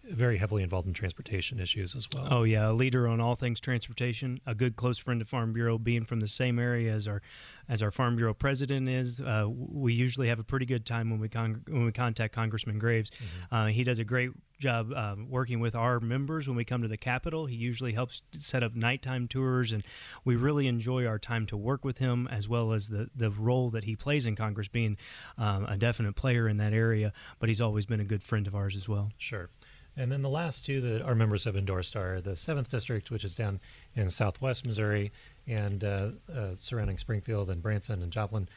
very 0.09 0.39
heavily 0.39 0.63
involved 0.63 0.87
in 0.87 0.95
transportation 0.95 1.59
issues 1.59 1.95
as 1.95 2.07
well. 2.15 2.29
Oh 2.31 2.43
yeah, 2.45 2.71
a 2.71 2.73
leader 2.73 3.09
on 3.09 3.21
all 3.21 3.35
things 3.35 3.61
transportation, 3.61 4.41
a 4.47 4.55
good 4.55 4.77
close 4.77 4.99
friend 4.99 5.21
of 5.21 5.29
Farm 5.29 5.53
Bureau, 5.53 5.79
being 5.79 6.05
from 6.05 6.21
the 6.21 6.29
same 6.29 6.59
area 6.59 6.93
as 6.93 7.07
our 7.09 7.23
as 7.69 7.83
our 7.83 7.91
Farm 7.91 8.17
Bureau 8.17 8.35
president 8.35 8.89
is. 8.89 9.21
Uh, 9.21 9.47
we 9.49 9.93
usually 9.93 10.29
have 10.29 10.39
a 10.39 10.45
pretty 10.45 10.67
good 10.67 10.87
time 10.87 11.11
when 11.11 11.19
we 11.19 11.29
con- 11.29 11.63
when 11.69 11.85
we 11.85 11.93
contact 11.93 12.35
Congressman 12.35 12.79
Graves. 12.79 13.11
Uh, 13.51 13.67
he 13.67 13.85
does 13.85 13.99
a 13.99 14.05
great 14.05 14.31
job 14.59 14.93
um, 14.93 15.29
working 15.29 15.61
with 15.61 15.75
our 15.75 16.01
members 16.01 16.49
when 16.49 16.57
we 16.57 16.65
come 16.65 16.83
to 16.83 16.89
the 16.89 16.97
Capitol. 16.97 17.47
He 17.47 17.57
usually 17.57 17.93
helps 17.93 18.23
set 18.39 18.63
up 18.63 18.75
nighttime 18.75 19.29
tours, 19.29 19.73
and 19.73 19.85
we 20.25 20.37
really 20.37 20.67
enjoy 20.67 21.07
our 21.07 21.19
time 21.19 21.47
to 21.47 21.57
work 21.57 21.85
with 21.85 21.99
him, 21.99 22.29
as 22.29 22.49
well 22.49 22.73
as 22.73 22.89
the 22.89 23.11
the 23.15 23.31
role 23.31 23.71
that 23.71 23.85
he 23.85 23.97
plays 23.97 24.27
in 24.27 24.37
Congress, 24.37 24.69
being 24.69 24.97
um, 25.39 25.65
a 25.67 25.77
definite 25.77 26.15
player 26.15 26.49
in 26.49 26.59
that 26.59 26.73
area. 26.73 27.13
But 27.39 27.49
he's 27.49 27.61
always 27.61 27.87
been 27.87 28.01
a 28.01 28.05
good 28.05 28.23
friend 28.23 28.47
of 28.47 28.55
ours 28.55 28.77
as 28.77 28.89
well. 28.89 29.11
Sure. 29.19 29.51
And 29.97 30.13
then 30.13 30.23
the 30.23 30.29
last 30.29 30.67
two 30.67 30.81
that 30.83 31.03
our 31.03 31.15
members 31.15 31.45
have 31.45 31.57
endorsed 31.57 31.97
are 31.97 32.21
the 32.21 32.33
7th 32.33 32.69
District, 32.69 33.11
which 33.11 33.25
is 33.25 33.35
down 33.35 33.61
in 33.95 34.11
southwest 34.11 34.67
Missouri 34.67 35.11
and 35.47 35.83
uh, 35.83 36.09
uh, 36.33 36.51
surrounding 36.61 36.99
Springfield 36.99 37.49
and 37.49 37.63
Branson 37.63 38.03
and 38.03 38.13
Joplin. 38.13 38.49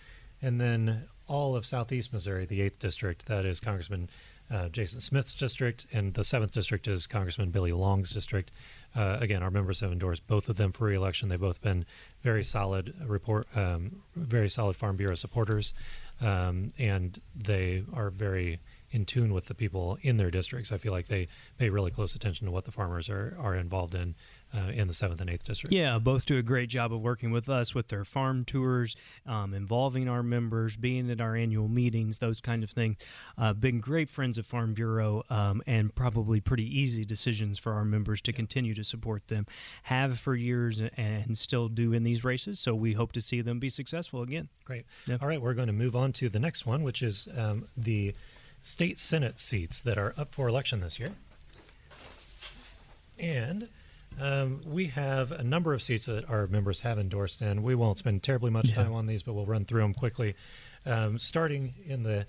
And 0.41 0.59
then 0.59 1.07
all 1.27 1.55
of 1.55 1.65
southeast 1.65 2.11
Missouri, 2.11 2.45
the 2.45 2.59
8th 2.61 2.79
District, 2.79 3.25
that 3.27 3.45
is 3.45 3.59
Congressman 3.59 4.09
uh, 4.51 4.67
Jason 4.69 4.99
Smith's 4.99 5.33
district, 5.33 5.85
and 5.91 6.13
the 6.15 6.23
7th 6.23 6.51
District 6.51 6.87
is 6.87 7.05
Congressman 7.05 7.51
Billy 7.51 7.71
Long's 7.71 8.11
district. 8.11 8.51
Uh, 8.95 9.17
again, 9.19 9.43
our 9.43 9.51
members 9.51 9.79
have 9.81 9.91
endorsed 9.91 10.25
both 10.27 10.49
of 10.49 10.57
them 10.57 10.71
for 10.71 10.85
reelection. 10.85 11.29
They've 11.29 11.39
both 11.39 11.61
been 11.61 11.85
very 12.23 12.43
solid 12.43 12.95
report, 13.05 13.47
um, 13.55 14.01
very 14.15 14.49
solid 14.49 14.75
Farm 14.75 14.95
Bureau 14.95 15.15
supporters, 15.15 15.73
um, 16.19 16.73
and 16.79 17.21
they 17.35 17.83
are 17.93 18.09
very 18.09 18.59
in 18.91 19.05
tune 19.05 19.33
with 19.33 19.45
the 19.45 19.53
people 19.53 19.97
in 20.01 20.17
their 20.17 20.31
districts. 20.31 20.71
I 20.71 20.77
feel 20.77 20.91
like 20.91 21.07
they 21.07 21.27
pay 21.57 21.69
really 21.69 21.91
close 21.91 22.15
attention 22.15 22.45
to 22.45 22.51
what 22.51 22.65
the 22.65 22.71
farmers 22.71 23.09
are, 23.09 23.35
are 23.39 23.55
involved 23.55 23.95
in 23.95 24.15
uh, 24.53 24.71
in 24.73 24.87
the 24.87 24.93
seventh 24.93 25.21
and 25.21 25.29
eighth 25.29 25.43
districts. 25.43 25.75
Yeah, 25.75 25.99
both 25.99 26.25
do 26.25 26.37
a 26.37 26.41
great 26.41 26.69
job 26.69 26.91
of 26.91 27.01
working 27.01 27.31
with 27.31 27.49
us 27.49 27.75
with 27.75 27.89
their 27.89 28.03
farm 28.03 28.45
tours, 28.45 28.95
um, 29.27 29.53
involving 29.53 30.09
our 30.09 30.23
members, 30.23 30.75
being 30.75 31.09
at 31.11 31.21
our 31.21 31.35
annual 31.35 31.67
meetings, 31.67 32.17
those 32.17 32.41
kind 32.41 32.63
of 32.63 32.71
things. 32.71 32.97
Uh, 33.37 33.53
been 33.53 33.79
great 33.79 34.09
friends 34.09 34.37
of 34.37 34.45
Farm 34.45 34.73
Bureau, 34.73 35.23
um, 35.29 35.61
and 35.67 35.93
probably 35.93 36.39
pretty 36.39 36.65
easy 36.65 37.05
decisions 37.05 37.59
for 37.59 37.73
our 37.73 37.85
members 37.85 38.21
to 38.21 38.33
continue 38.33 38.73
to 38.73 38.83
support 38.83 39.27
them. 39.27 39.45
Have 39.83 40.19
for 40.19 40.35
years 40.35 40.81
and 40.97 41.37
still 41.37 41.67
do 41.67 41.93
in 41.93 42.03
these 42.03 42.23
races. 42.23 42.59
So 42.59 42.73
we 42.73 42.93
hope 42.93 43.11
to 43.13 43.21
see 43.21 43.41
them 43.41 43.59
be 43.59 43.69
successful 43.69 44.21
again. 44.23 44.49
Great. 44.65 44.85
Yep. 45.07 45.21
All 45.21 45.27
right, 45.27 45.41
we're 45.41 45.53
going 45.53 45.67
to 45.67 45.73
move 45.73 45.95
on 45.95 46.11
to 46.13 46.29
the 46.29 46.39
next 46.39 46.65
one, 46.65 46.83
which 46.83 47.01
is 47.01 47.27
um, 47.37 47.67
the 47.77 48.15
state 48.63 48.99
senate 48.99 49.39
seats 49.39 49.81
that 49.81 49.97
are 49.97 50.13
up 50.17 50.33
for 50.33 50.47
election 50.47 50.81
this 50.81 50.99
year. 50.99 51.11
And 53.17 53.67
um, 54.19 54.61
we 54.65 54.87
have 54.87 55.31
a 55.31 55.43
number 55.43 55.73
of 55.73 55.81
seats 55.81 56.05
that 56.05 56.29
our 56.29 56.47
members 56.47 56.81
have 56.81 56.97
endorsed, 56.99 57.41
and 57.41 57.63
we 57.63 57.75
won't 57.75 57.97
spend 57.99 58.23
terribly 58.23 58.49
much 58.51 58.67
Yeah. 58.69 58.75
time 58.75 58.93
on 58.93 59.07
these, 59.07 59.23
but 59.23 59.33
we'll 59.33 59.45
run 59.45 59.65
through 59.65 59.81
them 59.81 59.93
quickly. 59.93 60.35
Um, 60.85 61.19
starting 61.19 61.73
in 61.85 62.03
the 62.03 62.25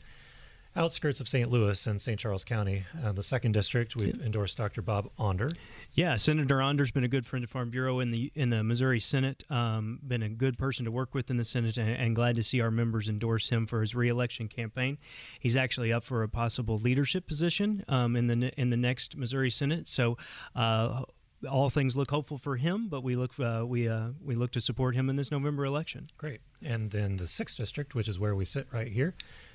outskirts 0.76 1.20
of 1.20 1.28
St. 1.28 1.50
Louis 1.50 1.86
and 1.86 2.00
St. 2.00 2.18
Charles 2.18 2.44
County, 2.44 2.84
uh, 3.04 3.12
the 3.12 3.22
second 3.22 3.52
district, 3.52 3.96
we've 3.96 4.20
endorsed 4.22 4.56
Dr. 4.56 4.82
Bob 4.82 5.10
Onder. 5.18 5.50
Yeah, 5.92 6.16
Senator 6.16 6.62
Onder's 6.62 6.92
been 6.92 7.04
a 7.04 7.08
good 7.08 7.26
friend 7.26 7.44
of 7.44 7.50
Farm 7.50 7.70
Bureau 7.70 7.98
in 7.98 8.12
the 8.12 8.30
in 8.34 8.50
the 8.50 8.62
Missouri 8.62 9.00
Senate. 9.00 9.42
Um, 9.50 9.98
been 10.06 10.22
a 10.22 10.28
good 10.28 10.56
person 10.56 10.84
to 10.84 10.90
work 10.90 11.14
with 11.14 11.30
in 11.30 11.36
the 11.36 11.44
Senate, 11.44 11.78
and, 11.78 11.90
and 11.90 12.14
glad 12.14 12.36
to 12.36 12.42
see 12.42 12.60
our 12.60 12.70
members 12.70 13.08
endorse 13.08 13.48
him 13.48 13.66
for 13.66 13.80
his 13.80 13.94
reelection 13.94 14.46
campaign. 14.48 14.98
He's 15.40 15.56
actually 15.56 15.92
up 15.92 16.04
for 16.04 16.22
a 16.22 16.28
possible 16.28 16.78
leadership 16.78 17.26
position 17.26 17.84
um, 17.88 18.14
in 18.14 18.28
the 18.28 18.52
in 18.60 18.70
the 18.70 18.76
next 18.76 19.16
Missouri 19.16 19.50
Senate. 19.50 19.88
So. 19.88 20.16
Uh, 20.54 21.02
all 21.50 21.70
things 21.70 21.96
look 21.96 22.10
hopeful 22.10 22.36
for 22.36 22.54
him, 22.54 22.88
but 22.90 23.02
we 23.02 23.16
look 23.16 23.32
uh, 23.40 23.64
we 23.66 23.88
uh, 23.88 24.08
we 24.22 24.34
look 24.34 24.50
to 24.50 24.60
support 24.60 24.94
him 24.94 25.08
in 25.08 25.16
this 25.16 25.30
November 25.30 25.64
election. 25.64 26.10
Great. 26.18 26.42
And 26.62 26.90
then 26.90 27.16
the 27.16 27.26
sixth 27.26 27.56
district, 27.56 27.94
which 27.94 28.08
is 28.08 28.18
where 28.18 28.34
we 28.34 28.44
sit 28.44 28.66
right 28.70 28.88
here 28.88 29.14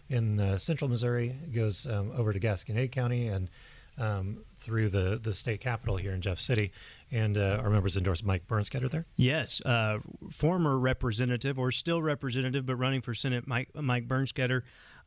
in 0.10 0.39
uh, 0.39 0.58
central 0.58 0.89
Missouri, 0.89 1.36
goes 1.54 1.86
um, 1.86 2.12
over 2.17 2.34
to 2.34 2.39
Gasconade 2.39 2.91
County 2.91 3.28
and 3.28 3.52
um, 4.00 4.43
through 4.65 4.89
the, 4.89 5.19
the 5.21 5.34
state 5.34 5.62
capital 5.62 5.95
here 5.95 6.12
in 6.12 6.21
Jeff 6.21 6.39
City. 6.39 6.71
And 7.12 7.38
uh, 7.38 7.62
our 7.62 7.69
members 7.69 7.95
endorse 7.95 8.23
Mike 8.23 8.47
Bernskoetter 8.47 8.89
there. 8.89 9.06
Yes, 9.15 9.62
uh, 9.62 9.99
former 10.32 10.78
representative 10.78 11.60
or 11.60 11.71
still 11.71 12.01
representative, 12.01 12.65
but 12.65 12.75
running 12.75 13.01
for 13.01 13.13
Senate, 13.13 13.47
Mike 13.47 13.69
Mike 13.75 14.08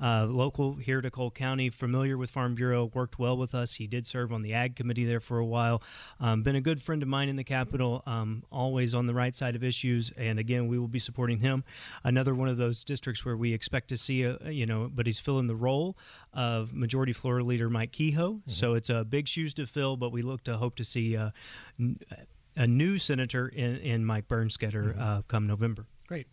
uh, 0.01 0.27
local 0.27 0.75
here 0.75 1.01
to 1.01 1.11
Cole 1.11 1.31
County, 1.31 1.71
familiar 1.71 2.17
with 2.17 2.31
Farm 2.31 2.55
Bureau, 2.55 2.91
worked 2.95 3.19
well 3.19 3.37
with 3.37 3.55
us. 3.55 3.75
He 3.75 3.87
did 3.87 4.07
serve 4.07 4.33
on 4.33 4.43
the 4.43 4.55
Ag 4.55 4.77
Committee 4.77 5.05
there 5.05 5.21
for 5.21 5.39
a 5.39 5.45
while. 5.45 5.83
Um, 6.21 6.43
been 6.43 6.57
a 6.57 6.61
good 6.61 6.83
friend 6.83 7.03
of 7.03 7.09
mine 7.09 7.29
in 7.29 7.37
the 7.37 7.45
Capitol, 7.45 8.03
um, 8.07 8.45
always 8.51 8.95
on 8.95 9.07
the 9.07 9.15
right 9.15 9.35
side 9.35 9.57
of 9.57 9.65
issues. 9.65 10.13
And 10.17 10.39
again, 10.39 10.69
we 10.69 10.79
will 10.79 10.89
be 10.89 10.99
supporting 10.99 11.41
him. 11.41 11.65
Another 12.05 12.35
one 12.35 12.49
of 12.49 12.57
those 12.57 12.85
districts 12.85 13.25
where 13.25 13.37
we 13.37 13.53
expect 13.53 13.89
to 13.89 13.97
see 13.97 14.23
a, 14.23 14.39
you 14.49 14.67
know, 14.67 14.91
but 14.95 15.07
he's 15.07 15.19
filling 15.19 15.47
the 15.47 15.57
role 15.57 15.97
of 16.33 16.73
Majority 16.73 17.13
Floor 17.13 17.43
Leader 17.43 17.69
Mike 17.69 17.93
Kehoe. 17.93 18.41
So 18.47 18.75
it's 18.75 18.91
a 18.91 19.05
big 19.05 19.27
shoes 19.29 19.55
to 19.55 19.67
fill, 19.67 19.97
but 19.97 20.13
we 20.13 20.23
look 20.23 20.45
to 20.45 20.57
hope 20.57 20.77
to 20.77 20.85
see. 20.85 21.17
Uh, 21.17 21.31
n- 21.79 21.99
a 22.57 22.67
new 22.67 22.99
senator 22.99 23.47
in, 23.47 23.77
in 23.77 24.05
Mike 24.05 24.27
Bernskoetter 24.27 25.01
uh, 25.01 25.23
come 25.29 25.47
November. 25.47 25.87
Great. 26.09 26.27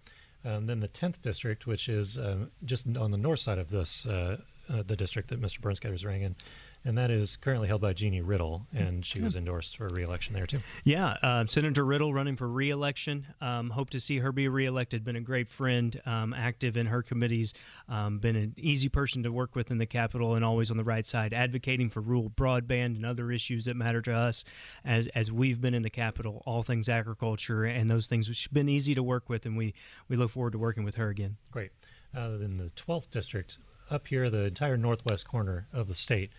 Um, 0.45 0.67
then 0.67 0.79
the 0.79 0.87
10th 0.87 1.21
district, 1.21 1.65
which 1.65 1.89
is 1.89 2.17
um, 2.17 2.51
just 2.63 2.85
on 2.95 3.11
the 3.11 3.17
north 3.17 3.39
side 3.39 3.57
of 3.57 3.69
this, 3.69 4.05
uh, 4.05 4.37
uh, 4.69 4.83
the 4.85 4.95
district 4.95 5.29
that 5.29 5.41
Mr. 5.41 5.59
Bernskoetter 5.59 5.95
is 5.95 6.05
running 6.05 6.21
in, 6.21 6.35
and 6.85 6.97
that 6.99 7.09
is 7.09 7.35
currently 7.37 7.67
held 7.67 7.81
by 7.81 7.93
Jeannie 7.93 8.21
Riddle, 8.21 8.67
and 8.71 9.03
she 9.03 9.19
was 9.19 9.35
endorsed 9.35 9.77
for 9.77 9.87
reelection 9.87 10.35
there 10.35 10.45
too. 10.45 10.59
Yeah, 10.83 11.15
uh, 11.23 11.45
Senator 11.47 11.83
Riddle 11.83 12.13
running 12.13 12.35
for 12.35 12.47
reelection. 12.47 13.25
Um, 13.41 13.71
hope 13.71 13.89
to 13.89 13.99
see 13.99 14.19
her 14.19 14.31
be 14.31 14.47
reelected. 14.47 15.03
Been 15.03 15.15
a 15.15 15.21
great 15.21 15.49
friend, 15.49 15.99
um, 16.05 16.33
active 16.33 16.77
in 16.77 16.85
her 16.85 17.01
committees, 17.01 17.55
um, 17.89 18.19
been 18.19 18.35
an 18.35 18.53
easy 18.57 18.87
person 18.87 19.23
to 19.23 19.31
work 19.31 19.55
with 19.55 19.71
in 19.71 19.79
the 19.79 19.87
Capitol, 19.87 20.35
and 20.35 20.45
always 20.45 20.69
on 20.69 20.77
the 20.77 20.83
right 20.83 21.07
side, 21.07 21.33
advocating 21.33 21.89
for 21.89 22.01
rural 22.01 22.29
broadband 22.29 22.95
and 22.95 23.05
other 23.05 23.31
issues 23.31 23.65
that 23.65 23.75
matter 23.75 24.01
to 24.03 24.13
us 24.13 24.45
as 24.85 25.07
as 25.15 25.31
we've 25.31 25.59
been 25.59 25.73
in 25.73 25.81
the 25.81 25.89
Capitol, 25.89 26.43
all 26.45 26.61
things 26.61 26.87
agriculture 26.87 27.65
and 27.65 27.89
those 27.89 28.07
things. 28.07 28.29
Which 28.29 28.51
been 28.53 28.69
easy 28.69 28.93
to 28.93 29.01
work 29.01 29.27
with, 29.27 29.47
and 29.47 29.57
we 29.57 29.73
we 30.07 30.15
look 30.15 30.29
forward 30.29 30.51
to 30.51 30.59
working 30.59 30.83
with 30.83 30.95
her 30.95 31.09
again. 31.09 31.37
Great. 31.51 31.71
Uh, 32.15 32.37
in 32.39 32.57
the 32.57 32.69
12th 32.77 33.11
district, 33.11 33.57
up 33.89 34.07
here, 34.07 34.29
the 34.29 34.45
entire 34.45 34.77
northwest 34.77 35.27
corner 35.27 35.67
of 35.73 35.87
the 35.87 35.95
state. 35.95 36.31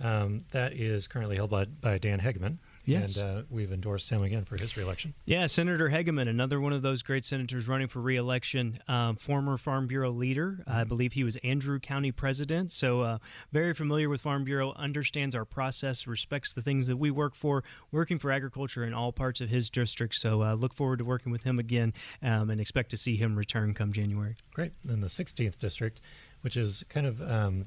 Um, 0.00 0.44
that 0.50 0.72
is 0.72 1.06
currently 1.06 1.36
held 1.36 1.50
by, 1.50 1.66
by 1.66 1.98
Dan 1.98 2.20
Hegeman. 2.20 2.58
Yes. 2.86 3.16
And 3.16 3.38
uh, 3.38 3.42
we've 3.48 3.72
endorsed 3.72 4.10
him 4.10 4.22
again 4.22 4.44
for 4.44 4.56
his 4.56 4.76
reelection. 4.76 5.14
Yeah, 5.24 5.46
Senator 5.46 5.88
Hegeman, 5.88 6.28
another 6.28 6.60
one 6.60 6.72
of 6.72 6.82
those 6.82 7.02
great 7.02 7.24
senators 7.24 7.66
running 7.66 7.88
for 7.88 8.00
reelection, 8.00 8.80
um, 8.88 9.16
former 9.16 9.56
Farm 9.56 9.86
Bureau 9.86 10.10
leader. 10.10 10.62
I 10.66 10.84
believe 10.84 11.12
he 11.12 11.24
was 11.24 11.36
Andrew 11.36 11.78
County 11.80 12.12
president. 12.12 12.72
So, 12.72 13.00
uh, 13.00 13.18
very 13.52 13.72
familiar 13.72 14.08
with 14.08 14.20
Farm 14.20 14.44
Bureau, 14.44 14.72
understands 14.76 15.34
our 15.34 15.44
process, 15.44 16.06
respects 16.06 16.52
the 16.52 16.62
things 16.62 16.86
that 16.88 16.96
we 16.96 17.10
work 17.10 17.34
for, 17.34 17.64
working 17.90 18.18
for 18.18 18.30
agriculture 18.30 18.84
in 18.84 18.92
all 18.92 19.12
parts 19.12 19.40
of 19.40 19.48
his 19.48 19.70
district. 19.70 20.14
So, 20.16 20.42
uh, 20.42 20.54
look 20.54 20.74
forward 20.74 20.98
to 20.98 21.04
working 21.04 21.32
with 21.32 21.44
him 21.44 21.58
again 21.58 21.94
um, 22.22 22.50
and 22.50 22.60
expect 22.60 22.90
to 22.90 22.96
see 22.96 23.16
him 23.16 23.36
return 23.36 23.74
come 23.74 23.92
January. 23.92 24.36
Great. 24.52 24.72
In 24.88 25.00
the 25.00 25.06
16th 25.06 25.58
district, 25.58 26.00
which 26.42 26.56
is 26.56 26.84
kind 26.90 27.06
of 27.06 27.22
um, 27.22 27.66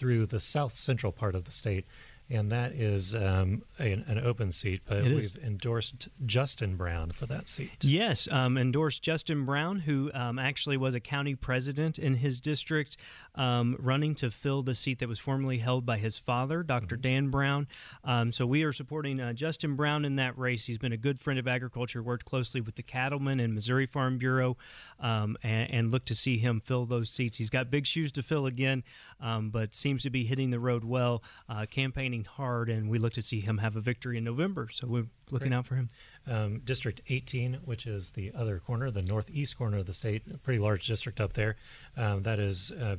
through 0.00 0.24
the 0.24 0.40
south 0.40 0.74
central 0.76 1.12
part 1.12 1.34
of 1.34 1.44
the 1.44 1.52
state, 1.52 1.84
and 2.30 2.50
that 2.50 2.72
is 2.72 3.14
um, 3.14 3.62
a, 3.78 3.92
an 3.92 4.18
open 4.24 4.50
seat, 4.50 4.80
but 4.86 5.00
It 5.00 5.14
we've 5.14 5.18
is. 5.18 5.32
endorsed 5.44 6.08
Justin 6.24 6.76
Brown 6.76 7.10
for 7.10 7.26
that 7.26 7.48
seat. 7.48 7.70
Yes, 7.82 8.26
um, 8.30 8.56
endorsed 8.56 9.02
Justin 9.02 9.44
Brown, 9.44 9.80
who 9.80 10.10
um, 10.14 10.38
actually 10.38 10.78
was 10.78 10.94
a 10.94 11.00
county 11.00 11.34
president 11.34 11.98
in 11.98 12.14
his 12.14 12.40
district, 12.40 12.96
um, 13.34 13.76
running 13.78 14.14
to 14.16 14.30
fill 14.30 14.62
the 14.62 14.74
seat 14.74 14.98
that 14.98 15.08
was 15.08 15.18
formerly 15.18 15.58
held 15.58 15.86
by 15.86 15.98
his 15.98 16.18
father, 16.18 16.62
doctor 16.62 16.96
Dan 16.96 17.30
Brown. 17.30 17.68
Um, 18.04 18.32
so 18.32 18.46
we 18.46 18.62
are 18.62 18.72
supporting 18.72 19.20
uh, 19.20 19.32
Justin 19.32 19.76
Brown 19.76 20.04
in 20.04 20.16
that 20.16 20.36
race. 20.38 20.66
He's 20.66 20.78
been 20.78 20.92
a 20.92 20.96
good 20.96 21.20
friend 21.20 21.38
of 21.38 21.46
agriculture, 21.46 22.02
worked 22.02 22.24
closely 22.24 22.60
with 22.60 22.74
the 22.74 22.82
cattlemen 22.82 23.40
and 23.40 23.54
Missouri 23.54 23.86
Farm 23.86 24.18
Bureau, 24.18 24.56
um, 24.98 25.36
and, 25.42 25.70
and 25.70 25.92
look 25.92 26.04
to 26.06 26.14
see 26.14 26.38
him 26.38 26.60
fill 26.64 26.86
those 26.86 27.10
seats. 27.10 27.36
He's 27.36 27.50
got 27.50 27.70
big 27.70 27.86
shoes 27.86 28.12
to 28.12 28.22
fill 28.22 28.46
again, 28.46 28.82
um, 29.20 29.50
but 29.50 29.74
seems 29.74 30.02
to 30.02 30.10
be 30.10 30.24
hitting 30.24 30.50
the 30.50 30.60
road 30.60 30.84
well, 30.84 31.22
uh, 31.48 31.66
campaigning 31.66 32.24
hard, 32.24 32.68
and 32.68 32.90
we 32.90 32.98
look 32.98 33.12
to 33.14 33.22
see 33.22 33.40
him 33.40 33.58
have 33.58 33.76
a 33.76 33.80
victory 33.80 34.18
in 34.18 34.24
November. 34.24 34.68
So 34.70 34.86
we're 34.86 35.06
looking 35.30 35.48
Great. 35.48 35.58
out 35.58 35.66
for 35.66 35.76
him. 35.76 35.90
Um, 36.26 36.60
district 36.64 37.00
18, 37.08 37.60
which 37.64 37.86
is 37.86 38.10
the 38.10 38.30
other 38.36 38.60
corner, 38.60 38.90
the 38.90 39.02
northeast 39.02 39.56
corner 39.56 39.78
of 39.78 39.86
the 39.86 39.94
state, 39.94 40.22
a 40.32 40.38
pretty 40.38 40.58
large 40.58 40.86
district 40.86 41.18
up 41.20 41.32
there. 41.32 41.56
Um, 41.96 42.22
that 42.22 42.38
is, 42.38 42.70
uh, 42.72 42.96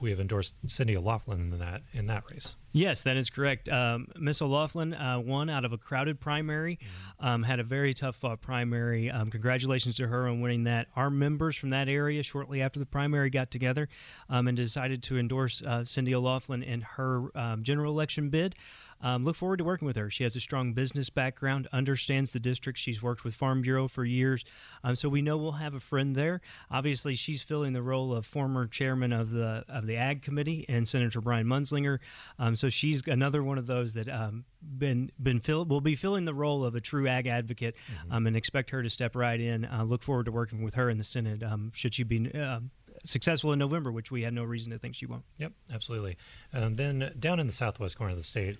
we 0.00 0.10
have 0.10 0.20
endorsed 0.20 0.54
Cindy 0.66 0.96
O'Loughlin 0.96 1.52
in 1.52 1.58
that 1.58 1.82
in 1.92 2.06
that 2.06 2.24
race. 2.30 2.56
Yes, 2.72 3.02
that 3.02 3.16
is 3.16 3.30
correct. 3.30 3.70
Um, 3.70 4.08
Miss 4.18 4.42
O'Loughlin 4.42 4.92
uh, 4.92 5.18
won 5.18 5.48
out 5.48 5.64
of 5.64 5.72
a 5.72 5.78
crowded 5.78 6.20
primary, 6.20 6.78
um, 7.20 7.42
had 7.42 7.58
a 7.58 7.64
very 7.64 7.94
tough 7.94 8.16
fought 8.16 8.42
primary. 8.42 9.10
Um, 9.10 9.30
congratulations 9.30 9.96
to 9.96 10.06
her 10.06 10.28
on 10.28 10.42
winning 10.42 10.64
that. 10.64 10.88
Our 10.94 11.08
members 11.08 11.56
from 11.56 11.70
that 11.70 11.88
area, 11.88 12.22
shortly 12.22 12.60
after 12.60 12.78
the 12.78 12.84
primary, 12.84 13.30
got 13.30 13.50
together 13.50 13.88
um, 14.28 14.46
and 14.46 14.56
decided 14.56 15.02
to 15.04 15.18
endorse 15.18 15.62
uh, 15.62 15.84
Cindy 15.84 16.14
O'Loughlin 16.14 16.62
in 16.62 16.82
her 16.82 17.30
um, 17.34 17.62
general 17.62 17.92
election 17.92 18.28
bid. 18.28 18.54
Um, 19.00 19.24
look 19.24 19.36
forward 19.36 19.58
to 19.58 19.64
working 19.64 19.86
with 19.86 19.96
her. 19.96 20.10
She 20.10 20.22
has 20.22 20.36
a 20.36 20.40
strong 20.40 20.72
business 20.72 21.10
background, 21.10 21.68
understands 21.72 22.32
the 22.32 22.40
district. 22.40 22.78
She's 22.78 23.02
worked 23.02 23.24
with 23.24 23.34
Farm 23.34 23.62
Bureau 23.62 23.88
for 23.88 24.04
years, 24.04 24.44
um, 24.84 24.96
so 24.96 25.08
we 25.08 25.22
know 25.22 25.36
we'll 25.36 25.52
have 25.52 25.74
a 25.74 25.80
friend 25.80 26.14
there. 26.14 26.40
Obviously, 26.70 27.14
she's 27.14 27.42
filling 27.42 27.72
the 27.72 27.82
role 27.82 28.14
of 28.14 28.26
former 28.26 28.66
chairman 28.66 29.12
of 29.12 29.30
the 29.30 29.64
of 29.68 29.86
the 29.86 29.96
Ag 29.96 30.22
Committee 30.22 30.64
and 30.68 30.86
Senator 30.86 31.20
Brian 31.20 31.46
Munzlinger. 31.46 31.98
Um, 32.38 32.56
so 32.56 32.68
she's 32.68 33.06
another 33.06 33.42
one 33.42 33.58
of 33.58 33.66
those 33.66 33.94
that 33.94 34.08
um, 34.08 34.44
been 34.62 35.10
been 35.22 35.40
fill, 35.40 35.64
will 35.64 35.80
be 35.80 35.96
filling 35.96 36.24
the 36.24 36.34
role 36.34 36.64
of 36.64 36.74
a 36.74 36.80
true 36.80 37.08
ag 37.08 37.26
advocate, 37.26 37.76
um, 38.10 38.26
and 38.26 38.36
expect 38.36 38.70
her 38.70 38.82
to 38.82 38.90
step 38.90 39.14
right 39.14 39.40
in. 39.40 39.64
Uh, 39.64 39.84
look 39.84 40.02
forward 40.02 40.26
to 40.26 40.32
working 40.32 40.62
with 40.62 40.74
her 40.74 40.90
in 40.90 40.98
the 40.98 41.04
Senate. 41.04 41.42
Um, 41.42 41.70
should 41.74 41.94
she 41.94 42.02
be 42.02 42.30
uh, 42.32 42.60
successful 43.04 43.52
in 43.52 43.58
November, 43.58 43.92
which 43.92 44.10
we 44.10 44.22
had 44.22 44.32
no 44.32 44.44
reason 44.44 44.72
to 44.72 44.78
think 44.78 44.94
she 44.94 45.06
won't. 45.06 45.24
Yep, 45.38 45.52
absolutely. 45.72 46.16
Um, 46.52 46.76
then 46.76 47.12
down 47.18 47.40
in 47.40 47.46
the 47.46 47.52
southwest 47.52 47.96
corner 47.96 48.12
of 48.12 48.18
the 48.18 48.24
state, 48.24 48.58